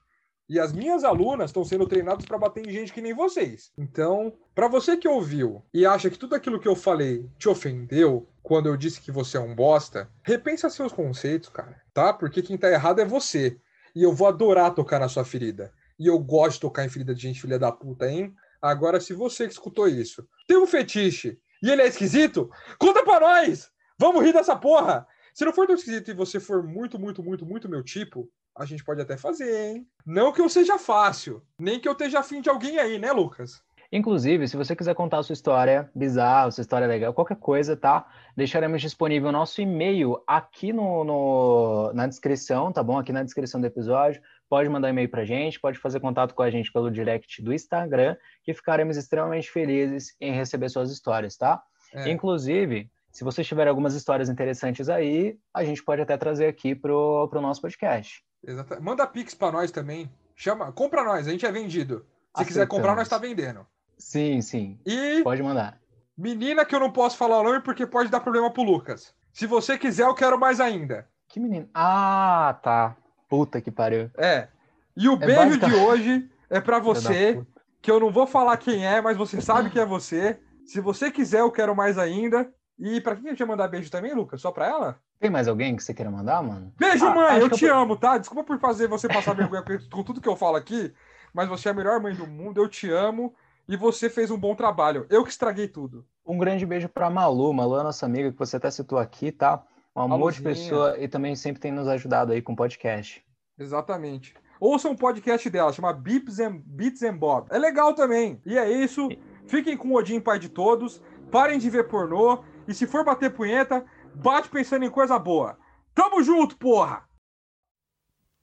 E 0.48 0.58
as 0.58 0.72
minhas 0.72 1.04
alunas 1.04 1.50
estão 1.50 1.62
sendo 1.62 1.86
treinadas 1.86 2.24
para 2.24 2.38
bater 2.38 2.66
em 2.66 2.72
gente 2.72 2.90
que 2.90 3.02
nem 3.02 3.12
vocês. 3.12 3.70
Então, 3.76 4.32
para 4.54 4.66
você 4.66 4.96
que 4.96 5.06
ouviu 5.06 5.62
e 5.74 5.84
acha 5.84 6.08
que 6.08 6.18
tudo 6.18 6.34
aquilo 6.34 6.58
que 6.58 6.66
eu 6.66 6.74
falei 6.74 7.28
te 7.38 7.50
ofendeu 7.50 8.26
quando 8.42 8.66
eu 8.66 8.76
disse 8.76 8.98
que 8.98 9.12
você 9.12 9.36
é 9.36 9.40
um 9.40 9.54
bosta, 9.54 10.10
repensa 10.22 10.70
seus 10.70 10.90
conceitos, 10.90 11.50
cara, 11.50 11.78
tá? 11.92 12.14
Porque 12.14 12.40
quem 12.40 12.56
tá 12.56 12.70
errado 12.70 13.00
é 13.00 13.04
você. 13.04 13.60
E 13.94 14.02
eu 14.02 14.12
vou 14.12 14.26
adorar 14.26 14.74
tocar 14.74 14.98
na 14.98 15.08
sua 15.08 15.22
ferida. 15.22 15.70
E 15.98 16.06
eu 16.06 16.18
gosto 16.18 16.54
de 16.54 16.60
tocar 16.60 16.86
em 16.86 16.88
ferida 16.88 17.14
de 17.14 17.20
gente 17.20 17.42
filha 17.42 17.58
da 17.58 17.70
puta, 17.70 18.10
hein? 18.10 18.34
Agora, 18.62 19.00
se 19.00 19.12
você 19.12 19.46
que 19.46 19.52
escutou 19.52 19.86
isso 19.86 20.26
tem 20.46 20.56
um 20.56 20.66
fetiche 20.66 21.38
e 21.62 21.70
ele 21.70 21.82
é 21.82 21.86
esquisito, 21.86 22.50
conta 22.78 23.04
pra 23.04 23.20
nós! 23.20 23.70
Vamos 23.98 24.24
rir 24.24 24.32
dessa 24.32 24.56
porra! 24.56 25.06
Se 25.34 25.44
não 25.44 25.52
for 25.52 25.66
tão 25.66 25.76
esquisito 25.76 26.10
e 26.10 26.14
você 26.14 26.40
for 26.40 26.64
muito, 26.64 26.98
muito, 26.98 27.22
muito, 27.22 27.44
muito 27.44 27.68
meu 27.68 27.82
tipo, 27.82 28.28
a 28.58 28.64
gente 28.64 28.84
pode 28.84 29.00
até 29.00 29.16
fazer, 29.16 29.68
hein? 29.68 29.86
Não 30.04 30.32
que 30.32 30.40
eu 30.40 30.48
seja 30.48 30.78
fácil, 30.78 31.42
nem 31.58 31.78
que 31.78 31.88
eu 31.88 31.92
esteja 31.92 32.18
afim 32.18 32.40
de 32.40 32.50
alguém 32.50 32.78
aí, 32.78 32.98
né, 32.98 33.12
Lucas? 33.12 33.62
Inclusive, 33.90 34.46
se 34.46 34.56
você 34.56 34.76
quiser 34.76 34.94
contar 34.94 35.18
a 35.18 35.22
sua 35.22 35.32
história 35.32 35.90
bizarra, 35.94 36.50
sua 36.50 36.60
história 36.60 36.86
legal, 36.86 37.14
qualquer 37.14 37.36
coisa, 37.36 37.74
tá? 37.74 38.06
Deixaremos 38.36 38.82
disponível 38.82 39.30
o 39.30 39.32
nosso 39.32 39.62
e-mail 39.62 40.22
aqui 40.26 40.74
no, 40.74 41.04
no, 41.04 41.92
na 41.94 42.06
descrição, 42.06 42.70
tá 42.70 42.82
bom? 42.82 42.98
Aqui 42.98 43.12
na 43.12 43.22
descrição 43.22 43.60
do 43.60 43.66
episódio. 43.66 44.20
Pode 44.46 44.68
mandar 44.68 44.90
e-mail 44.90 45.08
pra 45.08 45.24
gente, 45.24 45.58
pode 45.58 45.78
fazer 45.78 46.00
contato 46.00 46.34
com 46.34 46.42
a 46.42 46.50
gente 46.50 46.70
pelo 46.70 46.90
direct 46.90 47.40
do 47.42 47.52
Instagram, 47.52 48.14
que 48.42 48.52
ficaremos 48.52 48.96
extremamente 48.96 49.50
felizes 49.50 50.14
em 50.20 50.32
receber 50.32 50.68
suas 50.68 50.90
histórias, 50.90 51.36
tá? 51.36 51.62
É. 51.94 52.10
Inclusive, 52.10 52.90
se 53.10 53.24
vocês 53.24 53.46
tiverem 53.46 53.70
algumas 53.70 53.94
histórias 53.94 54.28
interessantes 54.28 54.90
aí, 54.90 55.38
a 55.54 55.64
gente 55.64 55.82
pode 55.82 56.02
até 56.02 56.16
trazer 56.16 56.46
aqui 56.46 56.74
pro, 56.74 57.26
pro 57.30 57.40
nosso 57.40 57.62
podcast. 57.62 58.22
Exatamente. 58.46 58.84
Manda 58.84 59.06
Pix 59.06 59.34
para 59.34 59.52
nós 59.52 59.70
também. 59.70 60.10
Chama, 60.36 60.72
compra 60.72 61.04
nós, 61.04 61.26
a 61.26 61.30
gente 61.30 61.44
é 61.44 61.52
vendido. 61.52 61.96
Se 61.96 62.42
Aceitamos. 62.42 62.48
quiser 62.48 62.66
comprar, 62.68 62.94
nós 62.94 63.06
está 63.06 63.18
vendendo. 63.18 63.66
Sim, 63.96 64.40
sim. 64.40 64.78
E 64.86 65.22
pode 65.22 65.42
mandar. 65.42 65.80
Menina 66.16 66.64
que 66.64 66.74
eu 66.74 66.80
não 66.80 66.92
posso 66.92 67.16
falar 67.16 67.40
o 67.40 67.42
nome 67.42 67.60
porque 67.60 67.86
pode 67.86 68.10
dar 68.10 68.20
problema 68.20 68.50
pro 68.50 68.62
Lucas. 68.62 69.14
Se 69.32 69.46
você 69.46 69.76
quiser, 69.76 70.04
eu 70.04 70.14
quero 70.14 70.38
mais 70.38 70.60
ainda. 70.60 71.08
Que 71.28 71.38
menino? 71.38 71.68
Ah, 71.74 72.58
tá. 72.62 72.96
Puta 73.28 73.60
que 73.60 73.70
pariu. 73.70 74.10
É. 74.16 74.48
E 74.96 75.08
o 75.08 75.14
é 75.14 75.16
beijo 75.16 75.58
de 75.58 75.74
hoje 75.74 76.30
é 76.50 76.60
para 76.60 76.78
você, 76.80 77.40
que 77.80 77.90
eu 77.90 78.00
não 78.00 78.10
vou 78.10 78.26
falar 78.26 78.56
quem 78.56 78.86
é, 78.86 79.00
mas 79.00 79.16
você 79.16 79.40
sabe 79.40 79.70
que 79.70 79.78
é 79.78 79.84
você. 79.84 80.40
Se 80.64 80.80
você 80.80 81.10
quiser, 81.10 81.40
eu 81.40 81.52
quero 81.52 81.74
mais 81.74 81.98
ainda. 81.98 82.52
E 82.78 83.00
para 83.00 83.16
quem 83.16 83.26
a 83.26 83.30
gente 83.30 83.38
vai 83.38 83.48
mandar 83.48 83.68
beijo 83.68 83.90
também, 83.90 84.14
Lucas? 84.14 84.40
Só 84.40 84.50
para 84.50 84.66
ela? 84.66 85.00
Tem 85.20 85.30
mais 85.30 85.48
alguém 85.48 85.74
que 85.74 85.82
você 85.82 85.92
queira 85.92 86.10
mandar, 86.10 86.42
mano? 86.42 86.72
Beijo, 86.78 87.04
ah, 87.06 87.14
mãe! 87.14 87.40
Eu 87.40 87.50
te 87.50 87.64
eu... 87.64 87.76
amo, 87.76 87.96
tá? 87.96 88.18
Desculpa 88.18 88.44
por 88.44 88.58
fazer 88.60 88.86
você 88.86 89.08
passar 89.08 89.34
vergonha 89.34 89.64
com 89.90 90.02
tudo 90.04 90.20
que 90.20 90.28
eu 90.28 90.36
falo 90.36 90.56
aqui, 90.56 90.92
mas 91.34 91.48
você 91.48 91.68
é 91.68 91.72
a 91.72 91.74
melhor 91.74 92.00
mãe 92.00 92.14
do 92.14 92.26
mundo, 92.26 92.60
eu 92.60 92.68
te 92.68 92.90
amo 92.90 93.34
e 93.68 93.76
você 93.76 94.08
fez 94.08 94.30
um 94.30 94.38
bom 94.38 94.54
trabalho. 94.54 95.06
Eu 95.10 95.24
que 95.24 95.30
estraguei 95.30 95.66
tudo. 95.68 96.06
Um 96.24 96.38
grande 96.38 96.64
beijo 96.64 96.88
pra 96.88 97.10
Malu. 97.10 97.52
Malu 97.52 97.80
é 97.80 97.82
nossa 97.82 98.06
amiga 98.06 98.30
que 98.30 98.38
você 98.38 98.56
até 98.56 98.70
citou 98.70 98.98
aqui, 98.98 99.32
tá? 99.32 99.62
Um 99.94 100.02
amor 100.02 100.18
Maluzinha. 100.18 100.54
de 100.54 100.60
pessoa 100.60 100.96
e 100.98 101.08
também 101.08 101.34
sempre 101.34 101.60
tem 101.60 101.72
nos 101.72 101.88
ajudado 101.88 102.32
aí 102.32 102.40
com 102.40 102.54
podcast. 102.54 103.24
Exatamente. 103.58 104.34
Ouça 104.60 104.88
um 104.88 104.96
podcast 104.96 105.48
dela, 105.50 105.72
chama 105.72 105.92
Beeps 105.92 106.38
and, 106.40 106.62
Beats 106.64 107.02
and 107.02 107.16
Bob. 107.16 107.46
É 107.50 107.58
legal 107.58 107.94
também. 107.94 108.40
E 108.44 108.56
é 108.56 108.70
isso. 108.70 109.08
Fiquem 109.46 109.76
com 109.76 109.88
o 109.88 109.96
Odin, 109.96 110.20
pai 110.20 110.38
de 110.38 110.48
todos. 110.48 111.02
Parem 111.30 111.58
de 111.58 111.68
ver 111.68 111.88
pornô. 111.88 112.42
E 112.66 112.74
se 112.74 112.86
for 112.86 113.04
bater 113.04 113.32
punheta, 113.32 113.84
bate 114.18 114.48
pensando 114.48 114.84
em 114.84 114.90
coisa 114.90 115.18
boa. 115.18 115.58
Tamo 115.94 116.22
junto, 116.22 116.56
porra! 116.56 117.07